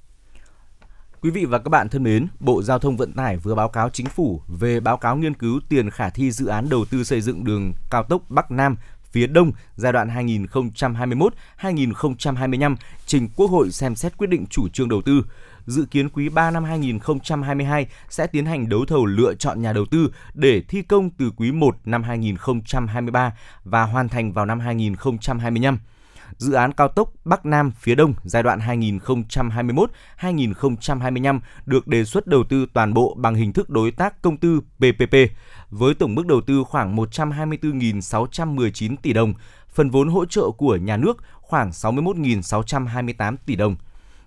[1.23, 3.91] Quý vị và các bạn thân mến, Bộ Giao thông Vận tải vừa báo cáo
[3.91, 7.21] chính phủ về báo cáo nghiên cứu tiền khả thi dự án đầu tư xây
[7.21, 8.77] dựng đường cao tốc Bắc Nam
[9.13, 10.09] phía Đông giai đoạn
[11.59, 12.77] 2021-2025
[13.07, 15.25] trình Quốc hội xem xét quyết định chủ trương đầu tư.
[15.67, 19.85] Dự kiến quý 3 năm 2022 sẽ tiến hành đấu thầu lựa chọn nhà đầu
[19.91, 23.33] tư để thi công từ quý 1 năm 2023
[23.65, 25.79] và hoàn thành vào năm 2025
[26.37, 28.59] dự án cao tốc Bắc Nam phía Đông giai đoạn
[30.19, 34.61] 2021-2025 được đề xuất đầu tư toàn bộ bằng hình thức đối tác công tư
[34.61, 35.17] PPP
[35.71, 39.35] với tổng mức đầu tư khoảng 124.619 tỷ đồng,
[39.69, 43.77] phần vốn hỗ trợ của nhà nước khoảng 61.628 tỷ đồng.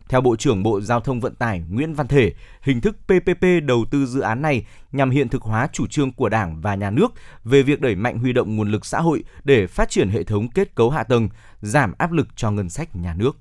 [0.09, 3.85] Theo Bộ trưởng Bộ Giao thông Vận tải Nguyễn Văn Thể, hình thức PPP đầu
[3.91, 7.13] tư dự án này nhằm hiện thực hóa chủ trương của Đảng và Nhà nước
[7.43, 10.49] về việc đẩy mạnh huy động nguồn lực xã hội để phát triển hệ thống
[10.49, 11.29] kết cấu hạ tầng,
[11.61, 13.37] giảm áp lực cho ngân sách nhà nước.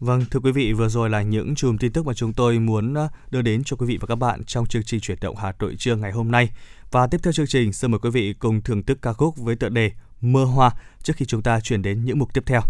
[0.00, 2.94] Vâng, thưa quý vị, vừa rồi là những chùm tin tức mà chúng tôi muốn
[2.94, 5.52] ờ, đưa đến cho quý vị và các bạn trong chương trình chuyển động Hà
[5.60, 6.50] Nội trưa ngày hôm nay.
[6.90, 9.56] Và tiếp theo chương trình, xin mời quý vị cùng thưởng thức ca khúc với
[9.56, 9.90] tựa đề
[10.20, 10.70] Mưa Hoa
[11.02, 12.60] trước khi chúng ta chuyển đến những mục tiếp theo.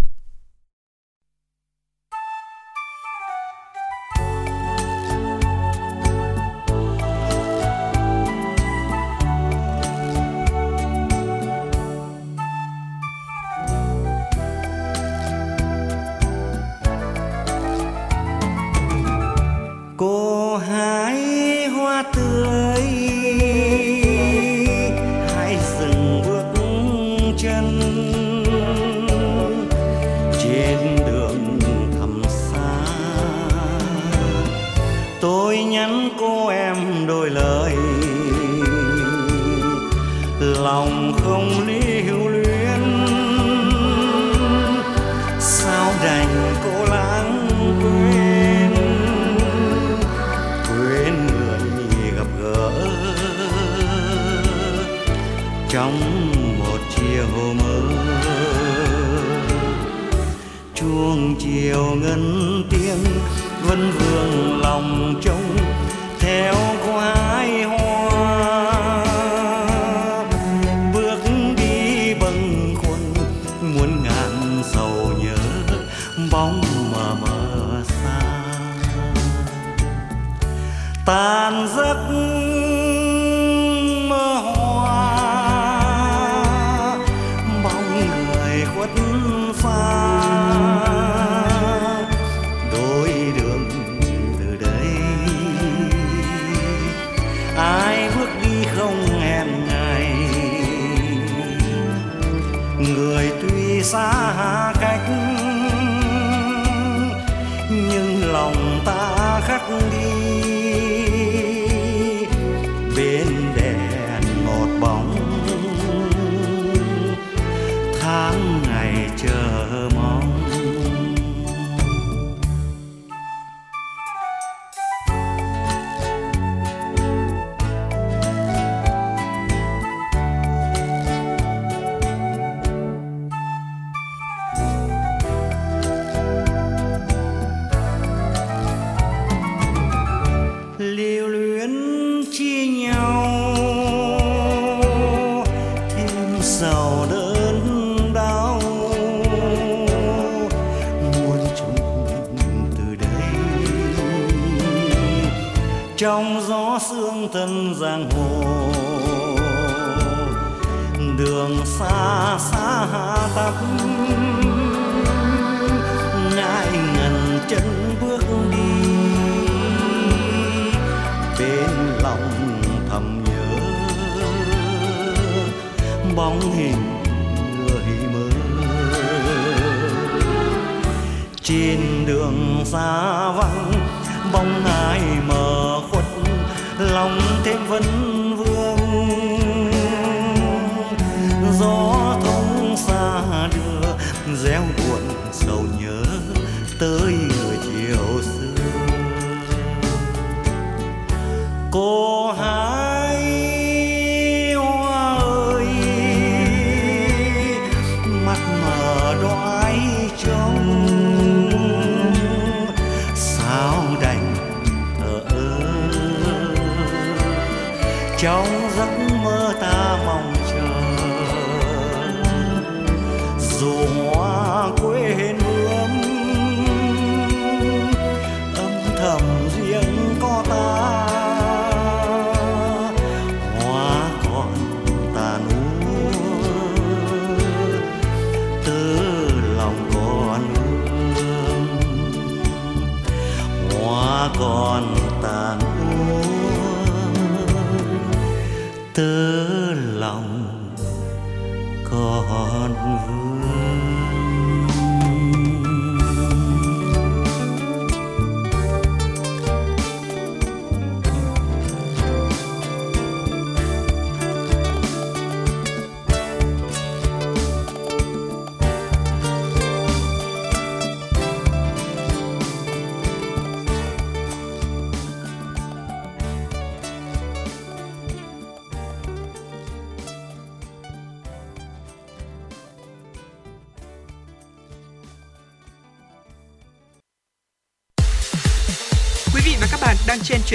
[63.66, 64.55] vân vương.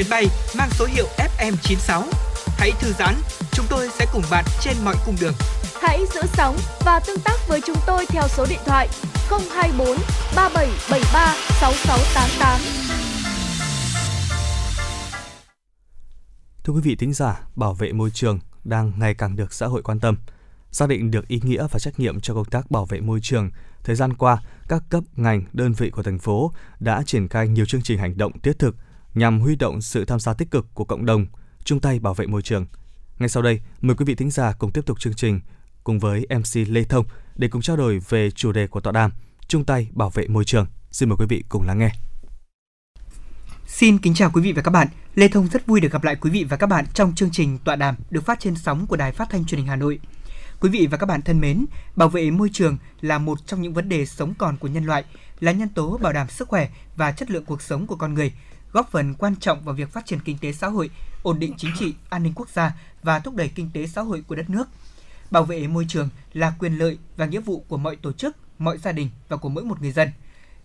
[0.02, 2.04] Chuyến bay mang số hiệu FM96.
[2.58, 3.16] Hãy thư giãn,
[3.52, 5.34] chúng tôi sẽ cùng bạn trên mọi cung đường.
[5.82, 8.88] Hãy giữ sóng và tương tác với chúng tôi theo số điện thoại
[9.30, 9.88] 024
[10.36, 12.60] 3773 6688.
[16.64, 19.82] Thưa quý vị thính giả, bảo vệ môi trường đang ngày càng được xã hội
[19.82, 20.18] quan tâm.
[20.72, 23.50] Xác định được ý nghĩa và trách nhiệm cho công tác bảo vệ môi trường,
[23.84, 24.38] thời gian qua,
[24.68, 28.18] các cấp ngành, đơn vị của thành phố đã triển khai nhiều chương trình hành
[28.18, 28.76] động thiết thực
[29.16, 31.26] nhằm huy động sự tham gia tích cực của cộng đồng,
[31.64, 32.66] chung tay bảo vệ môi trường.
[33.20, 35.40] Ngay sau đây, mời quý vị thính giả cùng tiếp tục chương trình
[35.84, 37.06] cùng với MC Lê Thông
[37.36, 39.12] để cùng trao đổi về chủ đề của tọa đàm
[39.48, 40.66] chung tay bảo vệ môi trường.
[40.92, 41.92] Xin mời quý vị cùng lắng nghe.
[43.68, 44.88] Xin kính chào quý vị và các bạn.
[45.16, 47.58] Lê Thông rất vui được gặp lại quý vị và các bạn trong chương trình
[47.58, 50.00] tọa đàm được phát trên sóng của Đài Phát thanh Truyền hình Hà Nội.
[50.60, 51.66] Quý vị và các bạn thân mến,
[51.96, 55.04] bảo vệ môi trường là một trong những vấn đề sống còn của nhân loại,
[55.40, 58.32] là nhân tố bảo đảm sức khỏe và chất lượng cuộc sống của con người,
[58.74, 60.90] góp phần quan trọng vào việc phát triển kinh tế xã hội,
[61.24, 64.24] ổn định chính trị, an ninh quốc gia và thúc đẩy kinh tế xã hội
[64.28, 64.70] của đất nước.
[65.32, 68.78] Bảo vệ môi trường là quyền lợi và nghĩa vụ của mọi tổ chức, mọi
[68.78, 70.12] gia đình và của mỗi một người dân.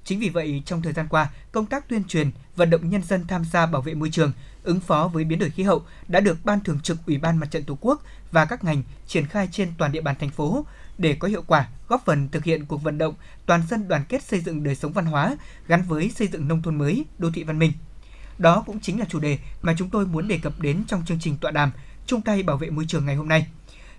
[0.04, 3.26] Chính vì vậy, trong thời gian qua, công tác tuyên truyền, vận động nhân dân
[3.26, 6.44] tham gia bảo vệ môi trường, ứng phó với biến đổi khí hậu đã được
[6.44, 8.02] Ban Thường trực Ủy ban Mặt trận Tổ quốc
[8.32, 10.66] và các ngành triển khai trên toàn địa bàn thành phố
[10.98, 13.14] để có hiệu quả góp phần thực hiện cuộc vận động
[13.46, 16.62] toàn dân đoàn kết xây dựng đời sống văn hóa gắn với xây dựng nông
[16.62, 17.72] thôn mới, đô thị văn minh.
[18.38, 21.20] Đó cũng chính là chủ đề mà chúng tôi muốn đề cập đến trong chương
[21.20, 21.70] trình tọa đàm
[22.06, 23.46] chung tay bảo vệ môi trường ngày hôm nay.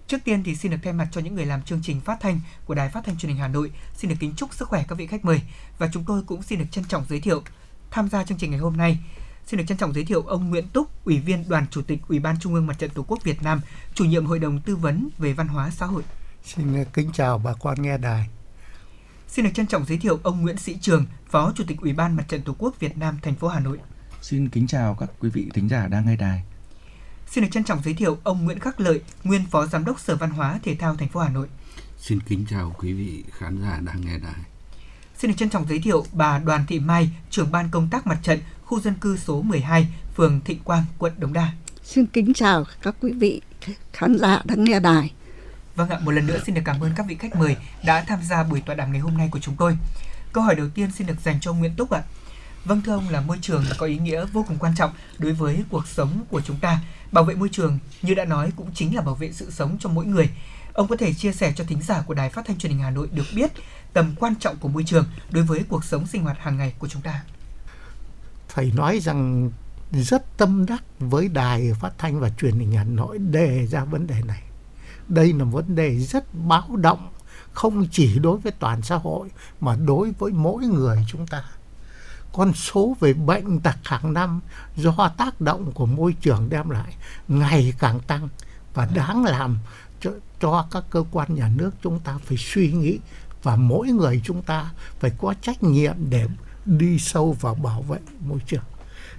[0.08, 2.40] Trước tiên thì xin được thay mặt cho những người làm chương trình phát thanh
[2.66, 4.96] của Đài Phát thanh Truyền hình Hà Nội, xin được kính chúc sức khỏe các
[4.96, 5.42] vị khách mời
[5.78, 7.42] và chúng tôi cũng xin được trân trọng giới thiệu
[7.92, 9.00] tham gia chương trình ngày hôm nay.
[9.46, 12.20] Xin được trân trọng giới thiệu ông Nguyễn Túc, Ủy viên Đoàn Chủ tịch Ủy
[12.20, 13.62] ban Trung ương Mặt trận Tổ quốc Việt Nam,
[13.94, 16.04] chủ nhiệm Hội đồng tư vấn về văn hóa xã hội.
[16.44, 18.28] Xin kính chào bà con nghe đài.
[19.28, 22.16] Xin được trân trọng giới thiệu ông Nguyễn Sĩ Trường, Phó Chủ tịch Ủy ban
[22.16, 23.78] Mặt trận Tổ quốc Việt Nam thành phố Hà Nội.
[24.22, 26.44] Xin kính chào các quý vị thính giả đang nghe đài.
[27.28, 30.16] Xin được trân trọng giới thiệu ông Nguyễn Khắc Lợi, nguyên Phó Giám đốc Sở
[30.16, 31.48] Văn hóa Thể thao thành phố Hà Nội.
[32.00, 34.44] Xin kính chào quý vị khán giả đang nghe đài.
[35.18, 38.20] Xin được trân trọng giới thiệu bà Đoàn Thị Mai, trưởng ban công tác mặt
[38.24, 41.54] trận khu dân cư số 12, phường Thịnh Quang, quận Đống Đa.
[41.84, 43.42] Xin kính chào các quý vị
[43.94, 45.12] khán giả đang nghe đài.
[45.76, 48.20] Vâng ạ, một lần nữa xin được cảm ơn các vị khách mời đã tham
[48.24, 49.78] gia buổi tọa đàm ngày hôm nay của chúng tôi.
[50.34, 52.02] Câu hỏi đầu tiên xin được dành cho Nguyễn Túc ạ.
[52.68, 55.64] Vâng thưa ông, là môi trường có ý nghĩa vô cùng quan trọng đối với
[55.70, 56.80] cuộc sống của chúng ta.
[57.12, 59.90] Bảo vệ môi trường, như đã nói, cũng chính là bảo vệ sự sống cho
[59.90, 60.30] mỗi người.
[60.74, 62.90] Ông có thể chia sẻ cho thính giả của Đài Phát thanh Truyền hình Hà
[62.90, 63.52] Nội được biết
[63.94, 66.88] tầm quan trọng của môi trường đối với cuộc sống sinh hoạt hàng ngày của
[66.88, 67.24] chúng ta.
[68.50, 69.52] Phải nói rằng
[69.92, 74.08] rất tâm đắc với Đài Phát thanh và Truyền hình Hà Nội đề ra vấn
[74.08, 74.44] đề này.
[75.08, 77.10] Đây là vấn đề rất báo động,
[77.54, 79.30] không chỉ đối với toàn xã hội,
[79.62, 81.44] mà đối với mỗi người chúng ta
[82.38, 84.42] con số về bệnh tật hàng năm
[84.76, 86.94] do tác động của môi trường đem lại
[87.28, 88.30] ngày càng tăng.
[88.74, 89.58] Và đáng làm
[90.02, 93.00] cho, cho các cơ quan nhà nước chúng ta phải suy nghĩ
[93.44, 96.28] và mỗi người chúng ta phải có trách nhiệm để
[96.66, 98.64] đi sâu vào bảo vệ môi trường.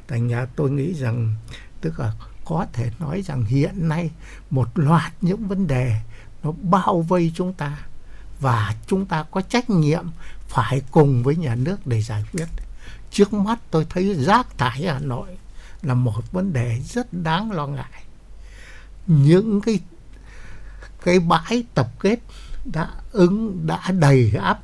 [0.08, 1.34] Thành ra tôi nghĩ rằng
[1.80, 2.12] tức là
[2.44, 4.10] có thể nói rằng hiện nay
[4.50, 6.00] một loạt những vấn đề
[6.42, 7.78] nó bao vây chúng ta
[8.40, 10.06] và chúng ta có trách nhiệm
[10.48, 12.46] phải cùng với nhà nước để giải quyết
[13.10, 15.28] trước mắt tôi thấy rác thải Hà Nội
[15.82, 18.04] là một vấn đề rất đáng lo ngại.
[19.06, 19.80] Những cái
[21.02, 22.18] cái bãi tập kết
[22.64, 24.60] đã ứng, đã đầy ắp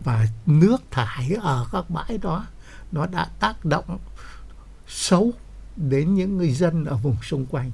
[0.00, 2.46] và nước thải ở các bãi đó,
[2.92, 3.98] nó đã tác động
[4.88, 5.32] xấu
[5.76, 7.70] đến những người dân ở vùng xung quanh.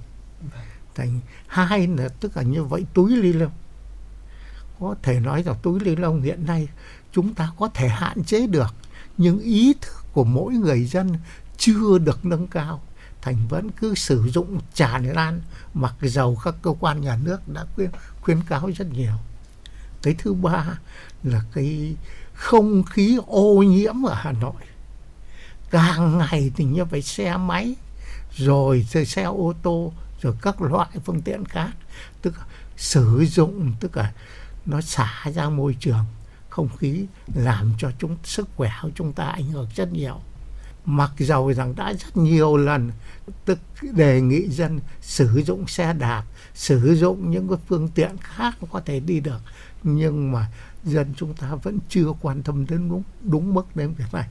[0.94, 3.52] Thành hai là, tức là như vậy, túi ly lông
[4.80, 6.68] có thể nói rằng túi ly lông hiện nay
[7.12, 8.74] chúng ta có thể hạn chế được
[9.20, 11.16] nhưng ý thức của mỗi người dân
[11.56, 12.82] chưa được nâng cao
[13.22, 15.40] thành vẫn cứ sử dụng tràn lan
[15.74, 17.90] mặc dầu các cơ quan nhà nước đã khuyên,
[18.20, 19.12] khuyến cáo rất nhiều.
[20.02, 20.64] Cái thứ ba
[21.22, 21.94] là cái
[22.34, 24.62] không khí ô nhiễm ở Hà Nội.
[25.70, 27.74] Càng ngày thì như vậy xe máy
[28.36, 29.92] rồi xe ô tô
[30.22, 31.70] rồi các loại phương tiện khác
[32.22, 32.44] tức là
[32.76, 34.12] sử dụng tức là
[34.66, 36.04] nó xả ra môi trường
[36.60, 40.20] không khí làm cho chúng, sức khỏe của chúng ta ảnh hưởng rất nhiều.
[40.84, 42.90] Mặc dầu rằng đã rất nhiều lần
[43.44, 43.58] tức
[43.92, 46.24] đề nghị dân sử dụng xe đạp,
[46.54, 49.40] sử dụng những cái phương tiện khác có thể đi được,
[49.82, 50.46] nhưng mà
[50.84, 54.28] dân chúng ta vẫn chưa quan tâm đến đúng đúng mức đến việc này.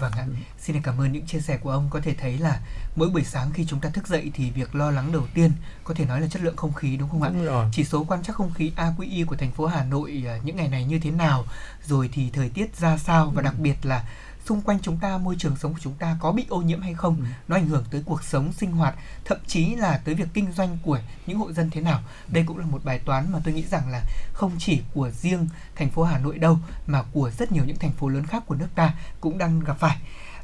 [0.00, 0.26] Vâng ạ,
[0.58, 1.88] xin cảm ơn những chia sẻ của ông.
[1.90, 2.60] Có thể thấy là
[2.96, 5.52] mỗi buổi sáng khi chúng ta thức dậy thì việc lo lắng đầu tiên
[5.84, 7.30] có thể nói là chất lượng không khí đúng không ạ?
[7.34, 7.66] Đúng rồi.
[7.72, 10.68] Chỉ số quan trắc không khí AQI của thành phố Hà Nội à, những ngày
[10.68, 11.44] này như thế nào,
[11.86, 14.04] rồi thì thời tiết ra sao và đặc biệt là
[14.46, 16.94] xung quanh chúng ta môi trường sống của chúng ta có bị ô nhiễm hay
[16.94, 17.24] không Ừ.
[17.48, 18.94] nó ảnh hưởng tới cuộc sống sinh hoạt
[19.24, 22.58] thậm chí là tới việc kinh doanh của những hộ dân thế nào đây cũng
[22.58, 24.02] là một bài toán mà tôi nghĩ rằng là
[24.32, 27.92] không chỉ của riêng thành phố Hà Nội đâu mà của rất nhiều những thành
[27.92, 29.96] phố lớn khác của nước ta cũng đang gặp phải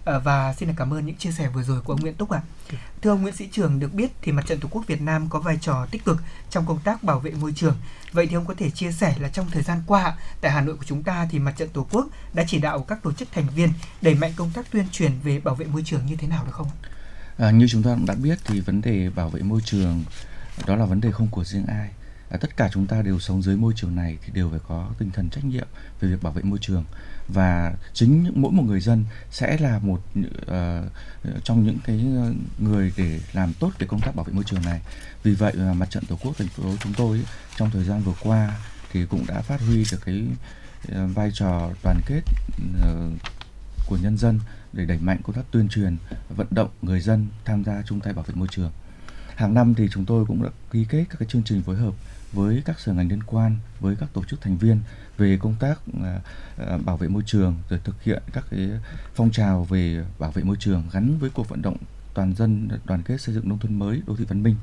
[0.08, 2.30] Ờ, và xin được cảm ơn những chia sẻ vừa rồi của ông Nguyễn Túc
[2.30, 2.40] ạ.
[3.02, 5.40] Thưa ông Nguyễn Sĩ Trường, được biết thì Mặt trận Tổ quốc Việt Nam có
[5.40, 7.76] vai trò tích cực trong công tác bảo vệ môi trường.
[8.12, 10.76] Vậy thì ông có thể chia sẻ là trong thời gian qua tại Hà Nội
[10.76, 13.46] của chúng ta thì Mặt trận Tổ quốc đã chỉ đạo các tổ chức thành
[13.54, 13.72] viên
[14.02, 16.52] đẩy mạnh công tác tuyên truyền về bảo vệ môi trường như thế nào được
[16.52, 16.68] không?
[17.38, 20.04] À, như chúng ta cũng đã biết thì vấn đề bảo vệ môi trường
[20.66, 21.90] đó là vấn đề không của riêng ai.
[22.30, 24.90] À, tất cả chúng ta đều sống dưới môi trường này thì đều phải có
[24.98, 25.66] tinh thần trách nhiệm
[26.00, 26.84] về việc bảo vệ môi trường
[27.28, 30.00] và chính những- mỗi một người dân sẽ là một
[30.40, 32.04] uh, trong những cái
[32.58, 34.80] người để làm tốt cái công tác bảo vệ môi trường này.
[35.22, 37.24] Vì vậy mà mặt trận tổ quốc thành phố chúng tôi ấy,
[37.56, 38.58] trong thời gian vừa qua
[38.92, 40.24] thì cũng đã phát huy được cái
[40.88, 42.20] ờ, vai trò đoàn kết
[42.82, 43.10] ờ,
[43.86, 44.40] của nhân dân
[44.72, 45.96] để đẩy mạnh công tác tuyên truyền
[46.36, 48.70] vận động người dân tham gia chung tay bảo vệ môi trường
[49.36, 51.94] hàng năm thì chúng tôi cũng đã ký kết các cái chương trình phối hợp
[52.32, 54.80] với các sở ngành liên quan với các tổ chức thành viên
[55.18, 56.20] về công tác à,
[56.56, 58.70] à, bảo vệ môi trường, rồi thực hiện các cái
[59.14, 61.76] phong trào về bảo vệ môi trường gắn với cuộc vận động
[62.14, 64.56] toàn dân, đoàn kết xây dựng nông thôn mới, đô thị văn minh.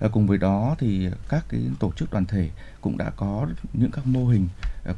[0.00, 2.50] À, cùng với đó thì các cái tổ chức đoàn thể
[2.80, 4.48] cũng đã có những các mô hình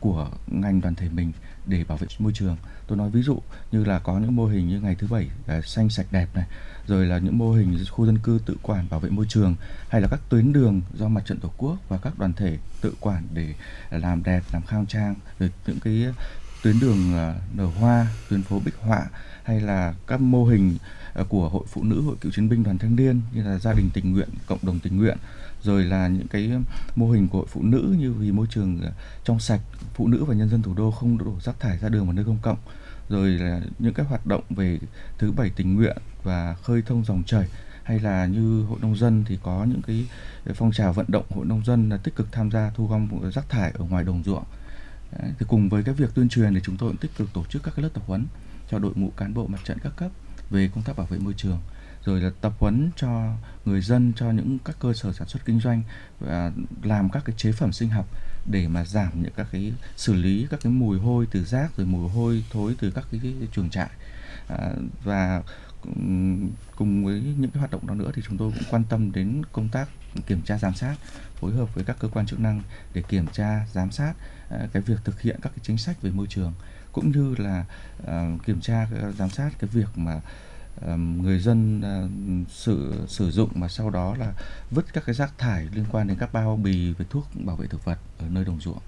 [0.00, 1.32] của ngành đoàn thể mình
[1.70, 2.56] để bảo vệ môi trường.
[2.86, 3.38] Tôi nói ví dụ
[3.72, 6.46] như là có những mô hình như ngày thứ bảy à, xanh sạch đẹp này
[6.86, 9.54] rồi là những mô hình khu dân cư tự quản bảo vệ môi trường
[9.88, 12.94] hay là các tuyến đường do mặt trận tổ quốc và các đoàn thể tự
[13.00, 13.54] quản để
[13.90, 16.06] làm đẹp làm khang trang rồi những cái
[16.62, 19.06] tuyến đường à, nở hoa tuyến phố bích họa
[19.42, 20.76] hay là các mô hình
[21.14, 23.72] à, của hội phụ nữ hội cựu chiến binh đoàn thanh niên như là gia
[23.72, 25.18] đình tình nguyện cộng đồng tình nguyện
[25.62, 26.50] rồi là những cái
[26.96, 28.90] mô hình của hội phụ nữ như vì môi trường à,
[29.24, 29.60] trong sạch
[29.94, 32.24] phụ nữ và nhân dân thủ đô không đổ rác thải ra đường và nơi
[32.24, 32.58] công cộng.
[33.08, 34.78] Rồi là những cái hoạt động về
[35.18, 37.48] thứ bảy tình nguyện và khơi thông dòng chảy.
[37.82, 40.06] Hay là như hội nông dân thì có những cái
[40.54, 43.48] phong trào vận động hội nông dân là tích cực tham gia thu gom rác
[43.48, 44.44] thải ở ngoài đồng ruộng.
[45.18, 47.44] Đấy, thì cùng với cái việc tuyên truyền thì chúng tôi cũng tích cực tổ
[47.44, 48.26] chức các cái lớp tập huấn
[48.70, 50.10] cho đội ngũ cán bộ mặt trận các cấp
[50.50, 51.58] về công tác bảo vệ môi trường
[52.04, 55.60] rồi là tập huấn cho người dân cho những các cơ sở sản xuất kinh
[55.60, 55.82] doanh
[56.20, 56.52] và
[56.82, 58.06] làm các cái chế phẩm sinh học
[58.46, 61.86] để mà giảm những các cái xử lý các cái mùi hôi từ rác rồi
[61.86, 63.90] mùi hôi thối từ các cái, cái chuồng trại.
[64.48, 64.70] À,
[65.04, 65.42] và
[66.76, 69.42] cùng với những cái hoạt động đó nữa thì chúng tôi cũng quan tâm đến
[69.52, 69.88] công tác
[70.26, 70.96] kiểm tra giám sát
[71.34, 72.62] phối hợp với các cơ quan chức năng
[72.94, 74.14] để kiểm tra giám sát
[74.50, 76.52] à, cái việc thực hiện các cái chính sách về môi trường
[76.92, 77.64] cũng như là
[78.06, 80.20] à, kiểm tra giám sát cái việc mà
[80.96, 82.08] người dân ờ,
[82.48, 84.32] sử sử dụng mà sau đó là
[84.70, 87.66] vứt các cái rác thải liên quan đến các bao bì về thuốc bảo vệ
[87.66, 88.78] thực vật ở nơi đồng ruộng.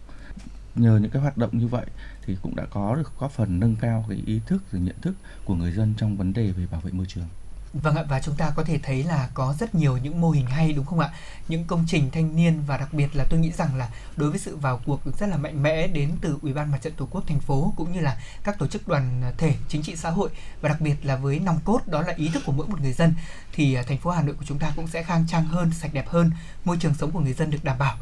[0.74, 1.86] Nhờ những cái hoạt động như vậy
[2.22, 5.14] thì cũng đã có được góp phần nâng cao cái ý thức, rồi nhận thức
[5.44, 7.28] của người dân trong vấn đề về bảo vệ môi trường.
[7.72, 10.46] Vâng ạ và chúng ta có thể thấy là có rất nhiều những mô hình
[10.46, 11.10] hay đúng không ạ?
[11.48, 14.38] Những công trình thanh niên và đặc biệt là tôi nghĩ rằng là đối với
[14.38, 17.24] sự vào cuộc rất là mạnh mẽ đến từ Ủy ban Mặt trận Tổ quốc
[17.26, 20.30] thành phố cũng như là các tổ chức đoàn thể chính trị xã hội
[20.60, 22.92] và đặc biệt là với nòng cốt đó là ý thức của mỗi một người
[22.92, 23.14] dân
[23.52, 25.94] thì à, thành phố Hà Nội của chúng ta cũng sẽ khang trang hơn, sạch
[25.94, 26.30] đẹp hơn,
[26.64, 27.96] môi trường sống của người dân được đảm bảo.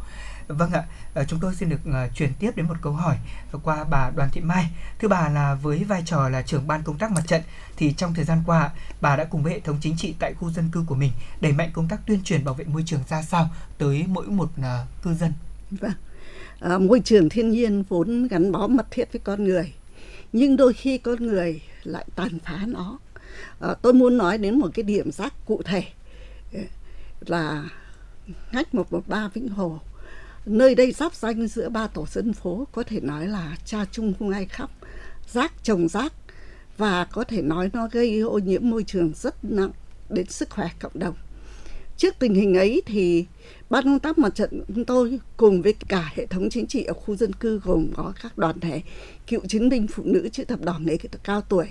[0.58, 3.16] Vâng ạ, ờ, chúng tôi xin được ờ, chuyển tiếp đến một câu hỏi
[3.62, 4.70] qua bà Đoàn Thị Mai.
[4.98, 7.42] Thưa bà là với vai trò là trưởng ban công tác mặt trận
[7.76, 8.70] thì trong thời gian qua
[9.00, 11.52] bà đã cùng với hệ thống chính trị tại khu dân cư của mình đẩy
[11.52, 14.86] mạnh công tác tuyên truyền bảo vệ môi trường ra sao tới mỗi một ờ,
[15.02, 15.32] cư dân.
[15.70, 15.92] Vâng.
[16.60, 19.72] À, môi trường thiên nhiên vốn gắn bó mật thiết với con người
[20.32, 22.98] nhưng đôi khi con người lại tàn phá nó
[23.60, 25.84] à, tôi muốn nói đến một cái điểm rác cụ thể
[27.20, 27.64] là
[28.52, 29.80] ngách 113 Vĩnh Hồ
[30.50, 34.14] nơi đây giáp danh giữa ba tổ dân phố, có thể nói là cha chung
[34.18, 34.70] không ai khóc
[35.32, 36.12] rác trồng rác,
[36.76, 39.70] và có thể nói nó gây ô nhiễm môi trường rất nặng
[40.08, 41.14] đến sức khỏe cộng đồng.
[41.96, 43.26] Trước tình hình ấy thì
[43.70, 46.92] ban công tác mặt trận chúng tôi cùng với cả hệ thống chính trị ở
[46.92, 48.82] khu dân cư gồm có các đoàn thể,
[49.26, 51.66] cựu chiến binh phụ nữ chữ thập đỏ người cao tuổi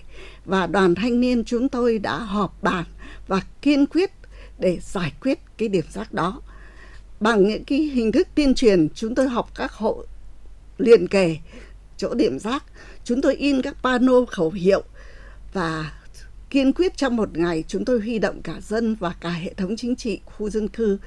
[0.46, 2.86] và đoàn thanh niên chúng tôi đã họp bàn
[3.28, 4.12] và kiên quyết
[4.60, 6.42] để giải quyết cái điểm rác đó
[7.20, 10.04] bằng những cái hình thức tuyên truyền chúng tôi học các hộ
[10.78, 11.38] liền kề
[11.98, 12.64] chỗ điểm rác
[13.04, 14.84] chúng tôi in các pano khẩu hiệu
[15.54, 15.92] và
[16.50, 19.76] kiên quyết trong một ngày chúng tôi huy động cả dân và cả hệ thống
[19.78, 20.98] chính trị khu dân cư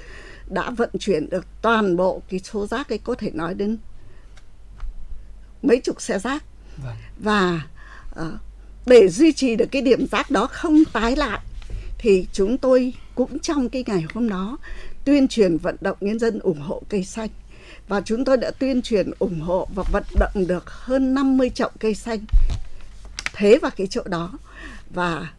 [0.46, 3.78] đã vận chuyển được toàn bộ cái số rác ấy có thể nói đến
[5.62, 6.44] mấy chục xe rác
[6.84, 6.96] Vâng.
[7.18, 7.66] và
[8.20, 8.26] uh,
[8.86, 11.40] để duy trì được cái điểm rác đó không tái lại
[11.98, 14.58] thì chúng tôi cũng trong cái ngày hôm đó
[15.04, 17.28] tuyên truyền vận động nhân dân ủng hộ cây xanh.
[17.88, 21.70] Và chúng tôi đã tuyên truyền ủng hộ và vận động được hơn 50 chậu
[21.78, 22.18] cây xanh
[23.32, 24.32] thế vào cái chỗ đó.
[24.90, 25.32] Và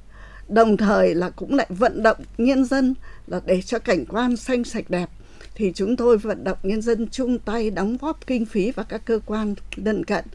[0.47, 2.95] đồng thời là cũng lại vận động nhân dân
[3.27, 5.09] là để cho cảnh quan xanh sạch đẹp.
[5.55, 9.01] Thì chúng tôi vận động nhân dân chung tay đóng góp kinh phí và các
[9.05, 10.25] cơ quan lân cận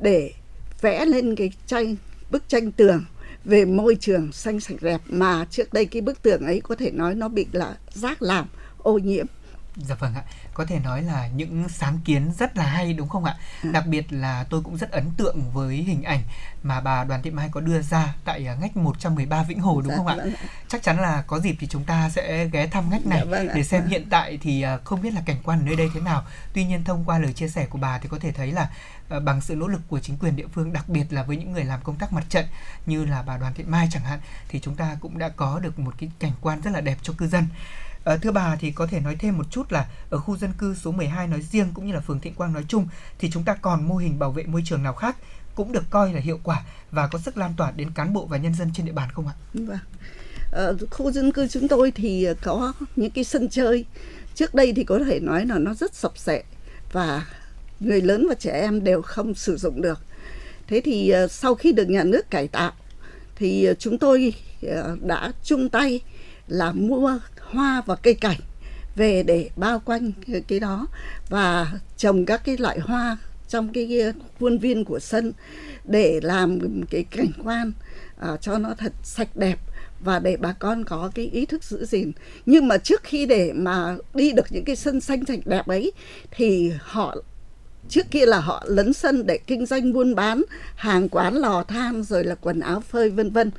[0.00, 0.32] để
[0.80, 1.96] vẽ lên cái tranh,
[2.30, 3.04] bức tranh tường
[3.44, 6.90] về môi trường xanh sạch đẹp mà trước đây cái bức tường ấy có thể
[6.90, 8.46] nói nó bị là rác làm
[8.86, 9.26] ô nhiễm
[9.76, 10.22] Dạ vâng ạ,
[10.54, 13.36] có thể nói là những sáng kiến rất là hay đúng không ạ?
[13.62, 13.70] À.
[13.72, 16.22] Đặc biệt là tôi cũng rất ấn tượng với hình ảnh
[16.62, 19.90] mà bà Đoàn Thị Mai có đưa ra tại à, ngách 113 Vĩnh Hồ đúng
[19.90, 20.14] Dạ không ạ?
[20.16, 20.32] vâng
[20.68, 23.48] Chắc chắn là có dịp thì chúng ta sẽ ghé thăm ngách này Dạ vâng
[23.54, 26.00] để xem hiện tại thì à, không biết là cảnh quan ở nơi đây thế
[26.00, 26.24] nào.
[26.52, 28.70] Tuy nhiên thông qua lời chia sẻ của bà thì có thể thấy là
[29.08, 31.52] à, bằng sự nỗ lực của chính quyền địa phương đặc biệt là với những
[31.52, 32.46] người làm công tác mặt trận
[32.86, 35.78] như là bà Đoàn Thị Mai chẳng hạn thì chúng ta cũng đã có được
[35.78, 37.46] một cái cảnh quan rất là đẹp cho cư dân.
[38.06, 40.74] À, thưa bà thì có thể nói thêm một chút là ở khu dân cư
[40.74, 42.88] số 12 nói riêng cũng như là phường Thịnh Quang nói chung
[43.18, 45.16] thì chúng ta còn mô hình bảo vệ môi trường nào khác
[45.54, 48.36] cũng được coi là hiệu quả và có sức lan tỏa đến cán bộ và
[48.36, 49.34] nhân dân trên địa bàn không ạ?
[49.54, 49.78] Vâng.
[50.52, 53.84] Ở khu dân cư chúng tôi thì có những cái sân chơi
[54.34, 56.42] trước đây thì có thể nói là nó rất sập sệ
[56.92, 57.26] và
[57.80, 60.00] người lớn và trẻ em đều không sử dụng được
[60.66, 62.72] thế thì ờ, sau khi được nhà nước cải tạo
[63.36, 64.34] thì chúng tôi
[65.00, 66.00] đã chung tay
[66.48, 67.18] là mua
[67.50, 68.38] hoa và cây cảnh
[68.96, 70.12] về để bao quanh
[70.48, 70.86] cái- đó
[71.28, 73.16] và trồng các cái loại hoa
[73.48, 74.02] trong cái
[74.40, 75.32] khuôn viên của sân
[75.84, 76.58] để làm
[76.90, 77.72] cái cảnh quan
[78.18, 79.58] à, cho nó thật sạch đẹp
[80.00, 82.12] và để bà con có cái ý thức giữ gìn.
[82.46, 85.92] Nhưng mà trước khi để mà đi được những cái sân xanh sạch đẹp ấy
[86.30, 87.16] thì họ
[87.88, 90.42] trước kia là họ lấn sân để kinh doanh buôn bán
[90.76, 93.50] hàng quán lò than rồi là quần áo phơi vân vân.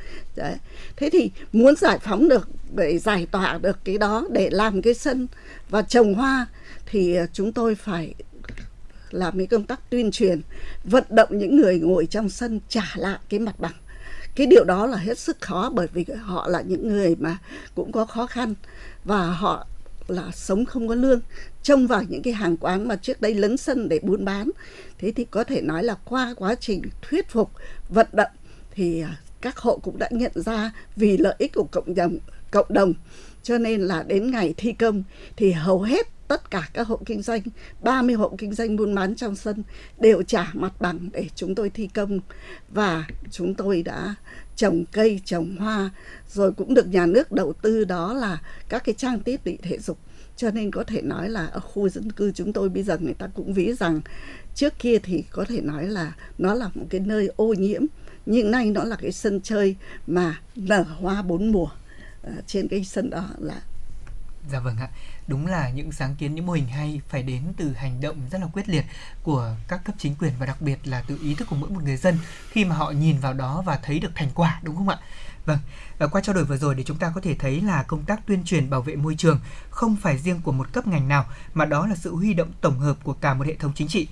[0.96, 4.94] Thế thì muốn giải phóng được để giải tỏa được cái đó, để làm cái
[4.94, 5.28] sân
[5.70, 6.48] và trồng hoa,
[6.86, 8.14] thì ờ, chúng tôi phải
[9.12, 10.42] làm cái công tác tuyên truyền,
[10.84, 13.76] vận động những người ngồi trong sân trả lại cái mặt bằng.
[14.36, 17.38] Cái điều đó là hết sức khó bởi vì họ là những người mà
[17.76, 18.54] cũng có khó khăn
[19.04, 19.68] và họ
[20.08, 21.20] là sống không có lương.
[21.64, 24.50] Trông vào những cái hàng quán mà trước đây lấn sân để buôn bán,
[24.98, 27.52] thế thì có thể nói là qua quá trình thuyết phục,
[27.90, 28.32] vận động
[28.72, 29.10] thì ờ,
[29.42, 32.18] các hộ cũng đã nhận ra vì lợi ích của cộng đồng
[32.52, 32.94] cộng đồng.
[33.44, 35.04] Cho nên là đến ngày thi công
[35.36, 37.42] thì hầu hết tất cả các hộ kinh doanh
[37.82, 39.64] 30 hộ kinh doanh buôn bán trong sân
[40.00, 42.20] đều trả mặt bằng để chúng tôi thi công.
[42.70, 44.16] Và chúng tôi đã
[44.56, 45.90] trồng cây, trồng hoa,
[46.28, 49.80] rồi cũng được nhà nước đầu tư đó là các cái trang thiết bị thể
[49.80, 49.98] dục.
[50.36, 53.14] Cho nên có thể nói là ở khu dân cư chúng tôi bây giờ người
[53.14, 54.02] ta cũng ví rằng
[54.56, 57.82] trước kia thì có thể nói là nó là một cái nơi ô nhiễm,
[58.26, 59.76] nhưng nay nó là cái sân chơi
[60.08, 61.70] mà nở hoa bốn mùa.
[62.36, 63.62] Ờ, trên cái sân đó là
[64.52, 64.90] Dạ vâng ạ,
[65.28, 68.42] đúng là những sáng kiến, những mô hình hay phải đến từ hành động rất
[68.42, 68.86] là quyết liệt
[69.24, 71.84] của các cấp chính quyền và đặc biệt là từ ý thức của mỗi một
[71.84, 72.18] người dân
[72.50, 75.00] khi mà họ nhìn vào đó và thấy được thành quả đúng không ạ?
[75.46, 75.60] Vâng,
[75.98, 78.28] và qua trao đổi vừa rồi để chúng ta có thể thấy là công tác
[78.28, 79.40] tuyên truyền bảo vệ môi trường
[79.70, 82.80] không phải riêng của một cấp ngành nào mà đó là sự huy động tổng
[82.80, 84.08] hợp của cả một hệ thống chính trị.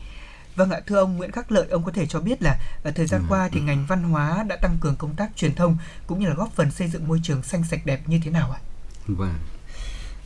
[0.55, 3.07] Vâng ạ, thưa ông Nguyễn Khắc Lợi, ông có thể cho biết là ở thời
[3.07, 5.77] gian qua thì ngành văn hóa đã tăng cường công tác truyền thông
[6.07, 8.51] cũng như là góp phần xây dựng môi trường xanh sạch đẹp như thế nào
[8.51, 8.59] ạ?
[9.07, 9.35] Vâng.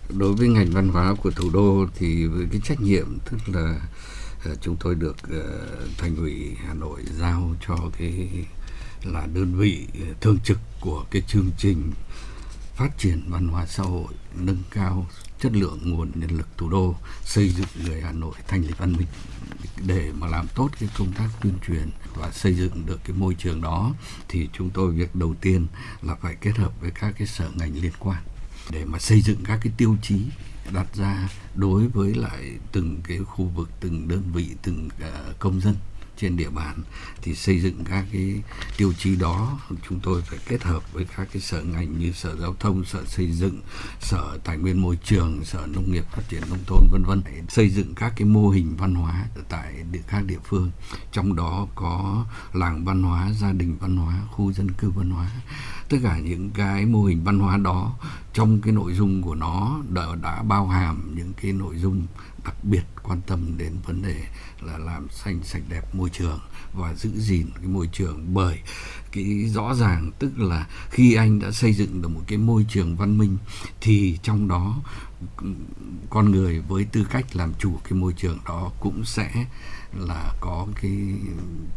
[0.10, 3.80] Đối với ngành văn hóa của thủ đô thì với cái trách nhiệm tức là
[4.46, 8.46] ờ, chúng tôi được ờ, thành ủy Hà Nội giao cho cái
[9.04, 9.88] là đơn vị
[10.22, 11.92] thường trực của cái chương trình
[12.76, 15.08] phát triển văn hóa xã hội nâng cao
[15.40, 18.94] chất lượng nguồn nhân lực thủ đô xây dựng người Hà Nội thành lịch văn
[18.94, 19.08] minh
[19.86, 23.36] để mà làm tốt cái công tác tuyên truyền và xây dựng được cái môi
[23.36, 23.94] trường đó,
[24.28, 25.68] thì chúng tôi việc đầu tiên
[26.02, 28.24] là phải kết hợp với các cái sở ngành liên quan
[28.70, 30.26] để mà xây dựng các cái tiêu chí
[30.74, 35.62] đặt ra đối với lại từng cái khu vực, từng đơn vị, từng ờ, công
[35.62, 35.76] dân
[36.20, 36.76] trên địa bàn
[37.22, 38.42] thì xây dựng các cái
[38.78, 39.60] tiêu chí đó.
[39.90, 43.06] Chúng tôi phải kết hợp với các cái sở ngành như sở giao thông sở
[43.06, 43.62] xây dựng
[44.02, 47.22] sở tài nguyên môi trường sở nông nghiệp phát triển nông thôn vân vân.
[47.50, 50.72] Xây dựng các cái mô hình văn hóa tại địa các địa phương.
[51.12, 55.32] Trong đó có làng văn hóa gia đình văn hóa khu dân cư văn hóa.
[55.90, 57.96] Tất cả những cái mô hình văn hóa đó
[58.34, 62.08] trong cái nội dung của nó đã, đã bao hàm những cái nội dung
[62.44, 64.24] đặc biệt quan tâm đến vấn đề
[64.62, 66.40] là làm xanh sạch đẹp môi trường
[66.74, 68.60] và giữ gìn cái môi trường bởi
[69.12, 72.96] cái rõ ràng, tức là khi anh đã xây dựng được một cái môi trường
[72.96, 73.38] văn minh
[73.82, 74.82] thì trong đó,
[76.10, 79.46] con người với tư cách làm chủ cái môi trường đó cũng sẽ
[79.98, 80.98] là có cái,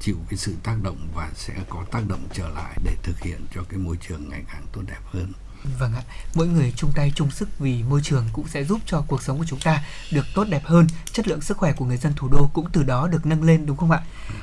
[0.00, 3.40] chịu cái sự tác động và sẽ có tác động trở lại để thực hiện
[3.54, 5.32] cho cái môi trường ngày càng tốt đẹp hơn.
[5.78, 6.02] Vâng ạ,
[6.34, 9.38] mỗi người chung tay chung sức vì môi trường cũng sẽ giúp cho cuộc sống
[9.38, 12.28] của chúng ta được tốt đẹp hơn, chất lượng sức khỏe của người dân thủ
[12.28, 14.00] đô cũng từ đó được nâng lên đúng không ạ?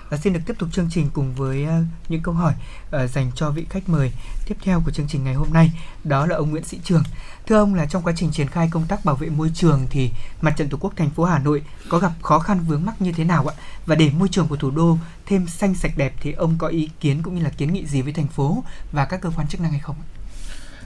[0.10, 2.54] Và xin được tiếp tục chương trình cùng với ờ, những câu hỏi
[2.92, 4.12] ờ, dành cho vị khách mời
[4.46, 5.72] tiếp theo của chương trình ngày hôm nay,
[6.04, 7.04] đó là ông Nguyễn Sĩ Trường.
[7.48, 10.12] Thưa ông là trong quá trình triển khai công tác bảo vệ môi trường thì
[10.42, 13.12] Mặt trận Tổ quốc thành phố Hà Nội có gặp khó khăn vướng mắc như
[13.12, 13.56] thế nào ạ?
[13.86, 16.90] Và để môi trường của thủ đô thêm xanh sạch đẹp thì ông có ý
[17.00, 19.62] kiến cũng như là kiến nghị gì với thành phố và các cơ quan chức
[19.62, 20.19] năng hay không ạ?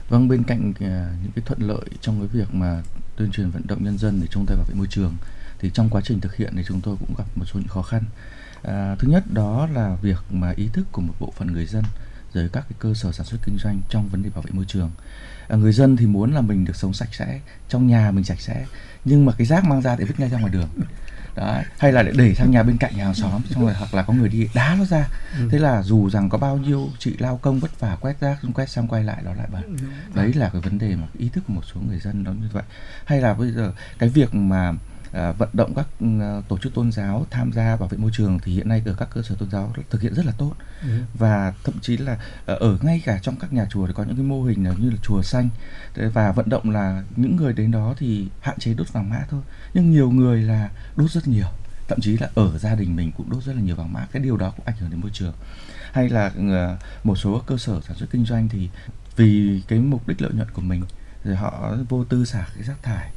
[0.08, 0.80] Vâng, bên cạnh uh,
[1.22, 2.82] những cái thuận lợi trong cái việc mà
[3.16, 5.16] tuyên truyền vận động nhân dân để chung tay bảo vệ môi trường
[5.58, 7.82] thì trong quá trình thực hiện thì chúng tôi cũng gặp một số những khó
[7.82, 8.02] khăn.
[8.62, 11.84] À, thứ nhất đó là việc mà ý thức của một bộ phận người dân
[12.34, 14.64] rồi các cái cơ sở sản xuất kinh doanh trong vấn đề bảo vệ môi
[14.68, 14.90] trường.
[15.48, 18.40] À, người dân thì muốn là mình được sống sạch sẽ, trong nhà mình sạch
[18.40, 18.66] sẽ,
[19.04, 20.68] nhưng mà cái rác mang ra thì vứt ngay ra ngoài đường
[21.34, 23.94] đó hay là để đẩy sang nhà bên cạnh nhà hàng xóm xong rồi hoặc
[23.94, 25.08] là có người đi đá nó ra
[25.38, 25.48] ừ.
[25.52, 28.68] thế là dù rằng có bao nhiêu chị lao công vất vả quét rác quét
[28.68, 29.86] xong quay lại đó lại bẩn ừ.
[30.14, 32.48] đấy là cái vấn đề mà ý thức của một số người dân đó như
[32.52, 32.62] vậy
[33.04, 34.72] hay là bây giờ cái việc mà
[35.14, 35.86] À, vận động các
[36.20, 38.94] à, tổ chức tôn giáo tham gia bảo vệ môi trường thì hiện nay ở
[38.98, 40.52] các cơ sở tôn giáo thực hiện rất là tốt.
[40.82, 40.88] Ừ.
[41.14, 44.16] và thậm chí là à, ở ngay cả trong các nhà chùa thì có những
[44.16, 45.48] cái mô hình như là chùa xanh.
[46.14, 49.42] Và vận động là những người đến đó thì hạn chế đốt vàng mã thôi.
[49.74, 51.46] Nhưng nhiều người là đốt rất nhiều.
[51.88, 54.06] Thậm chí là ở gia đình mình cũng đốt rất là nhiều vàng mã.
[54.12, 55.34] Cái điều đó cũng ảnh hưởng đến môi trường.
[55.92, 56.30] Hay là
[57.04, 58.68] một số cơ sở sản xuất kinh doanh thì
[59.16, 60.82] vì cái mục đích lợi nhuận của mình
[61.24, 63.10] rồi họ vô tư xả cái rác thải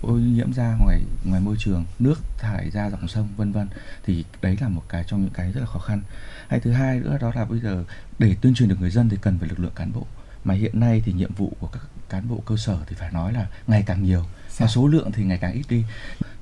[0.00, 3.68] ô nhiễm ra ngoài ngoài môi trường nước thải ra dòng sông vân vân.
[4.04, 6.02] Thì đấy là một cái trong những cái rất là khó khăn.
[6.48, 7.84] Hay thứ hai nữa đó là bây giờ
[8.18, 10.06] để tuyên truyền được người dân thì cần phải lực lượng cán bộ.
[10.44, 13.32] Mà hiện nay thì nhiệm vụ của các cán bộ cơ sở thì phải nói
[13.32, 14.24] là ngày càng nhiều.
[14.58, 15.84] Và số lượng thì ngày càng ít đi.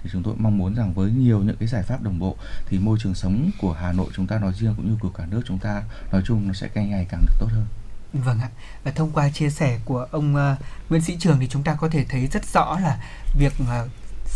[0.02, 2.36] Thì chúng tôi mong muốn rằng với nhiều những cái giải pháp đồng bộ
[2.66, 5.26] thì môi trường sống của Hà Nội chúng ta nói riêng cũng như của cả
[5.26, 7.66] nước chúng ta nói chung nó sẽ ngày càng được tốt hơn.
[8.12, 8.48] Vâng ạ.
[8.84, 11.88] Và thông qua chia sẻ của ông uh, Nguyễn Sĩ Trường thì chúng ta có
[11.88, 12.98] thể thấy rất rõ là
[13.38, 13.90] việc uh,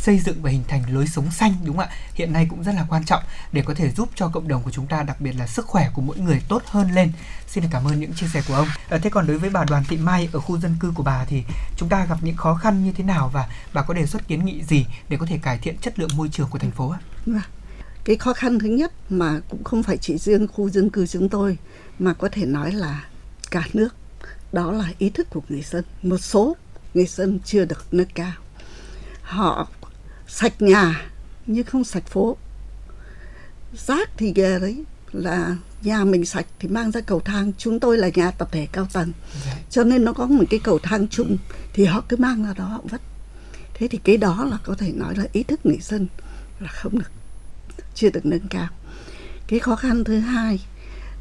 [0.05, 1.95] xây dựng và hình thành lối sống xanh đúng không ạ?
[2.15, 3.23] Hiện nay cũng rất là quan trọng
[3.53, 5.91] để có thể giúp cho cộng đồng của chúng ta đặc biệt là sức khỏe
[5.95, 7.13] của mỗi người tốt hơn lên.
[7.47, 8.69] Xin cảm ơn những chia sẻ của ông.
[8.89, 11.25] À, thế còn đối với bà Đoàn Thị Mai ở khu dân cư của bà
[11.25, 11.45] thì
[11.77, 14.45] chúng ta gặp những khó khăn như thế nào và bà có đề xuất kiến
[14.45, 16.99] nghị gì để có thể cải thiện chất lượng môi trường của thành phố ạ?
[17.27, 17.41] Vâng
[18.05, 21.29] Cái khó khăn thứ nhất mà cũng không phải chỉ riêng khu dân cư chúng
[21.29, 21.59] tôi
[21.99, 23.05] mà có thể nói là
[23.55, 23.89] cả nước.
[24.53, 25.85] Đó là ý thức của người dân.
[26.03, 26.57] Một số
[26.95, 28.33] người dân chưa được nâng cao.
[29.23, 29.69] Họ
[30.27, 31.11] sạch nhà
[31.47, 32.37] nhưng không sạch phố.
[33.87, 34.85] Rác thì ghê đấy.
[35.13, 37.53] Là nhà mình sạch thì mang ra cầu thang.
[37.59, 39.13] Chúng tôi là nhà tập thể cao tầng.
[39.71, 41.37] Cho nên nó có một cái cầu thang chung.
[41.73, 43.01] Thì họ cứ mang ra đó họ vứt.
[43.75, 46.07] Thế thì cái đó là có thể nói là ý thức người dân
[46.61, 47.11] là không được
[47.95, 48.69] chưa được nâng cao.
[49.47, 50.61] Cái khó khăn thứ hai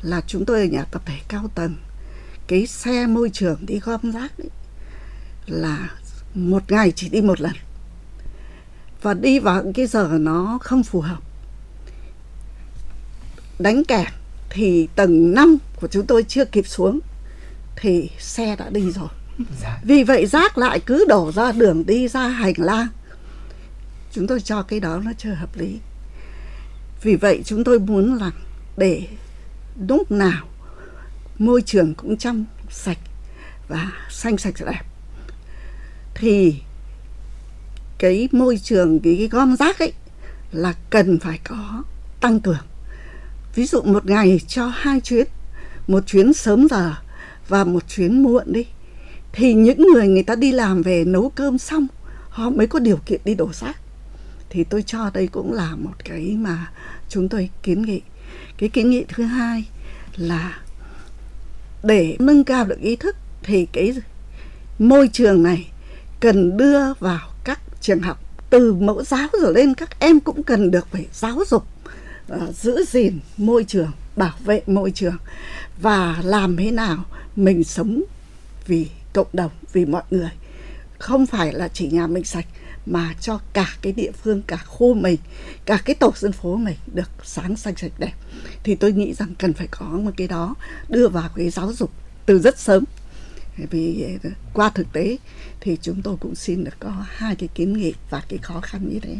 [0.02, 1.76] là chúng tôi ở nhà tập thể cao tầng
[2.48, 4.50] cái xe môi trường đi gom rác ấy,
[5.48, 5.90] là
[6.34, 7.54] một ngày chỉ đi một lần.
[9.02, 11.20] Và đi vào cái giờ nó không phù hợp.
[13.60, 14.06] Đánh kẻ
[14.50, 17.00] thì tầng 5 của chúng tôi chưa kịp xuống
[17.76, 19.10] thì xe đã đi rồi.
[19.62, 19.80] Dạ.
[19.84, 22.88] vì vậy rác lại cứ đổ ra đường đi ra hành lang.
[24.12, 25.80] Chúng tôi cho cái đó nó chưa hợp lý.
[27.02, 28.32] Vì vậy chúng tôi muốn là
[28.78, 29.08] để
[29.88, 30.48] lúc nào
[31.40, 32.98] môi trường cũng trong sạch
[33.68, 34.84] và xanh sạch đẹp.
[36.16, 36.56] Thì
[37.98, 39.94] cái môi trường cái, cái gom rác ấy
[40.52, 41.84] là cần phải có
[42.22, 42.66] tăng cường.
[43.56, 45.28] Ví dụ một ngày cho hai chuyến
[45.88, 46.94] một chuyến sớm giờ
[47.48, 48.66] và một chuyến muộn đi
[49.32, 51.88] thì những người người ta đi làm về nấu cơm xong
[52.30, 53.78] họ mới có điều kiện đi đổ rác.
[54.50, 56.72] Thì tôi cho đây cũng là một cái mà
[57.10, 58.02] chúng tôi kiến nghị.
[58.58, 59.64] Cái kiến nghị thứ hai
[60.16, 60.60] là
[61.84, 63.94] để nâng cao được ý thức thì cái
[64.80, 65.72] môi trường này
[66.20, 68.20] cần đưa vào các trường học.
[68.50, 71.64] Từ mẫu giáo rồi lên các em cũng cần được phải giáo dục
[72.34, 75.18] uh, giữ gìn môi trường bảo vệ môi trường
[75.82, 77.06] và làm thế nào
[77.36, 78.04] mình sống
[78.68, 80.30] vì cộng đồng vì mọi người.
[81.00, 82.46] Không phải là chỉ nhà mình sạch
[82.86, 85.18] mà cho cả cái địa phương, cả khu mình,
[85.66, 88.14] cả cái tổ dân phố mình được sáng xanh sạch đẹp.
[88.64, 90.56] Thì tôi nghĩ rằng cần phải có một cái đó
[90.90, 91.92] đưa vào cái giáo dục
[92.26, 92.84] từ rất sớm.
[93.58, 95.18] Vì ờ, qua thực tế
[95.60, 98.90] thì chúng tôi cũng xin được có hai cái kiến nghị và cái khó khăn
[98.90, 99.16] như thế.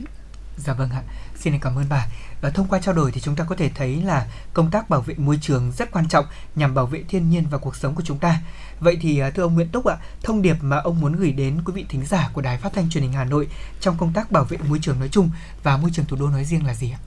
[0.58, 1.04] Dạ vâng ạ,
[1.40, 2.08] xin cảm ơn bà.
[2.42, 5.02] Và thông qua trao đổi thì chúng ta có thể thấy là công tác bảo
[5.02, 6.26] vệ môi trường rất quan trọng
[6.56, 8.42] nhằm bảo vệ thiên nhiên và cuộc sống của chúng ta.
[8.80, 11.62] Vậy thì à, thưa ông Nguyễn Túc ạ, thông điệp mà ông muốn gửi đến
[11.66, 13.48] quý vị thính giả của Đài Phát thanh Truyền hình Hà Nội
[13.80, 15.30] trong công tác bảo vệ môi trường nói chung
[15.64, 17.00] và môi trường thủ đô nói riêng là gì ạ?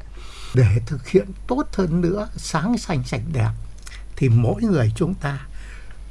[0.55, 3.51] Để thực hiện tốt hơn nữa sáng xanh sạch đẹp
[4.17, 5.47] thì mỗi người chúng ta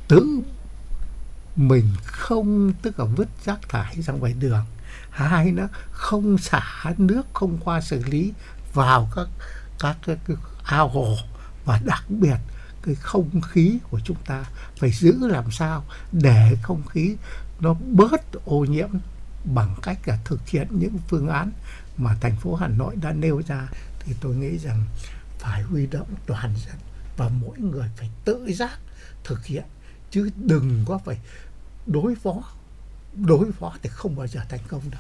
[0.08, 0.42] tự
[1.56, 4.66] mình không tức là vứt rác thải ra ngoài đường
[5.16, 6.64] hai nữa không xả
[6.98, 8.34] nước không qua xử lý
[8.74, 9.28] vào các
[9.80, 11.16] các cái, cái ao hồ
[11.66, 12.38] và đặc biệt
[12.84, 14.46] cái không khí của chúng ta
[14.78, 17.16] phải giữ làm sao để không khí
[17.60, 18.90] nó bớt ô nhiễm
[19.54, 21.52] bằng cách là thực hiện những phương án
[21.98, 23.68] mà thành phố Hà Nội đã nêu ra.
[24.00, 24.84] Thì tôi nghĩ rằng
[25.40, 26.76] phải huy động toàn dân
[27.18, 28.80] và mỗi người phải tự giác
[29.24, 29.64] thực hiện
[30.12, 31.20] chứ đừng có phải
[31.88, 32.44] đối phó
[33.16, 34.98] đối phó thì không bao giờ thành công được.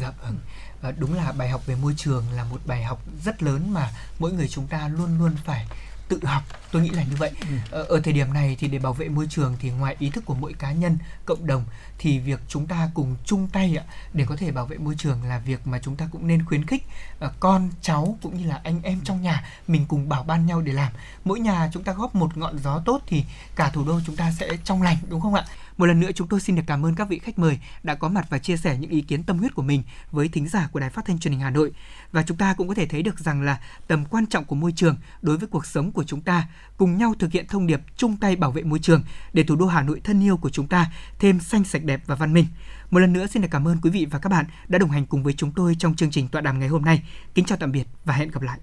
[0.00, 0.38] Dạ vâng.
[0.80, 3.90] Và đúng là bài học về môi trường là một bài học rất lớn mà
[4.18, 5.66] mỗi người chúng ta luôn luôn phải
[6.08, 6.42] tự học.
[6.72, 7.30] Tôi nghĩ là như vậy.
[7.40, 7.56] Ừ.
[7.70, 10.24] ở, ở thời điểm này thì để bảo vệ môi trường thì ngoài ý thức
[10.26, 11.64] của mỗi cá nhân cộng đồng
[11.98, 15.24] thì việc chúng ta cùng chung tay ạ để có thể bảo vệ môi trường
[15.24, 16.82] là việc mà chúng ta cũng nên khuyến khích
[17.24, 20.60] uh, con cháu cũng như là anh em trong nhà mình cùng bảo ban nhau
[20.60, 20.92] để làm.
[21.24, 23.24] Mỗi nhà chúng ta góp một ngọn gió tốt thì
[23.56, 25.44] cả thủ đô chúng ta sẽ trong lành đúng không ạ
[25.78, 28.08] một lần nữa chúng tôi xin được cảm ơn các vị khách mời đã có
[28.08, 30.80] mặt và chia sẻ những ý kiến tâm huyết của mình với thính giả của
[30.80, 31.72] Đài Phát thanh Truyền hình Hà Nội.
[32.12, 34.72] Và chúng ta cũng có thể thấy được rằng là tầm quan trọng của môi
[34.72, 38.16] trường đối với cuộc sống của chúng ta, cùng nhau thực hiện thông điệp chung
[38.16, 40.92] tay bảo vệ môi trường để thủ đô Hà Nội thân yêu của chúng ta
[41.18, 42.46] thêm xanh sạch đẹp và văn minh.
[42.90, 45.06] Một lần nữa xin được cảm ơn quý vị và các bạn đã đồng hành
[45.06, 47.02] cùng với chúng tôi trong chương trình tọa đàm ngày hôm nay.
[47.34, 48.58] Kính chào tạm biệt và hẹn gặp lại.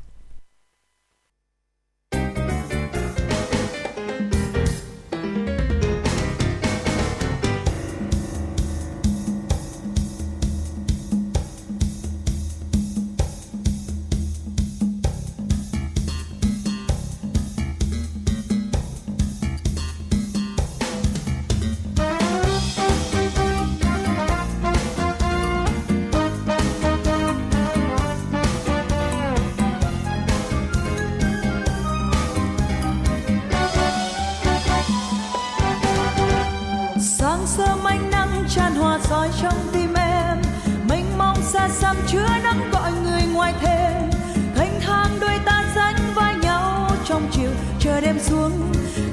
[39.45, 40.41] Trong tim em.
[40.89, 44.09] Mênh mông xa xăm chứa nắng gọi người ngoài thêm
[44.55, 47.51] thanh thang đôi ta dắt vai nhau trong chiều.
[47.79, 48.51] Chờ đêm xuống,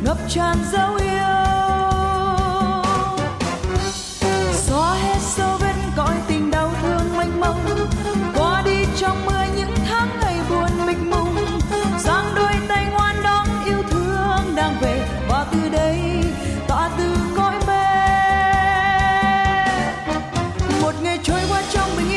[0.05, 1.62] ngập tràn dấu yêu.
[21.23, 22.12] Trôi qua trong bình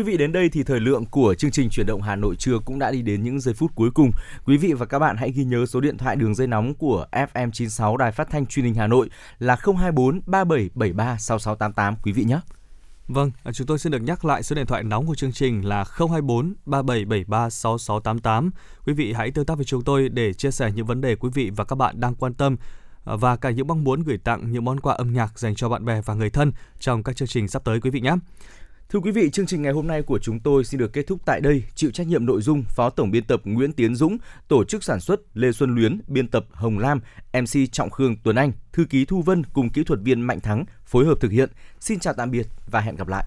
[0.00, 2.58] quý vị, đến đây thì thời lượng của chương trình chuyển động Hà Nội trưa
[2.64, 4.10] cũng đã đi đến những giây phút cuối cùng.
[4.44, 7.06] Quý vị và các bạn hãy ghi nhớ số điện thoại đường dây nóng của
[7.12, 12.40] FM96 Đài Phát thanh Truyền hình Hà Nội là 024 3773 6688 quý vị nhé.
[13.08, 15.68] Vâng, à, chúng tôi xin được nhắc lại số điện thoại nóng của chương trình
[15.68, 18.50] là 024 3773 6688.
[18.86, 21.28] Quý vị hãy tương tác với chúng tôi để chia sẻ những vấn đề quý
[21.34, 22.56] vị và các bạn đang quan tâm
[23.04, 25.68] à, và cả những mong muốn gửi tặng những món quà âm nhạc dành cho
[25.68, 28.14] bạn bè và người thân trong các chương trình sắp tới quý vị nhé.
[28.92, 31.20] Thưa quý vị, chương trình ngày hôm nay của chúng tôi xin được kết thúc
[31.24, 31.62] tại đây.
[31.74, 34.18] Chịu trách nhiệm nội dung Phó Tổng biên tập Nguyễn Tiến Dũng,
[34.48, 37.00] tổ chức sản xuất Lê Xuân Luyến, biên tập Hồng Lam,
[37.32, 40.64] MC Trọng Khương Tuấn Anh, thư ký Thu Vân cùng kỹ thuật viên Mạnh Thắng
[40.84, 41.50] phối hợp thực hiện.
[41.80, 43.24] Xin chào tạm biệt và hẹn gặp lại.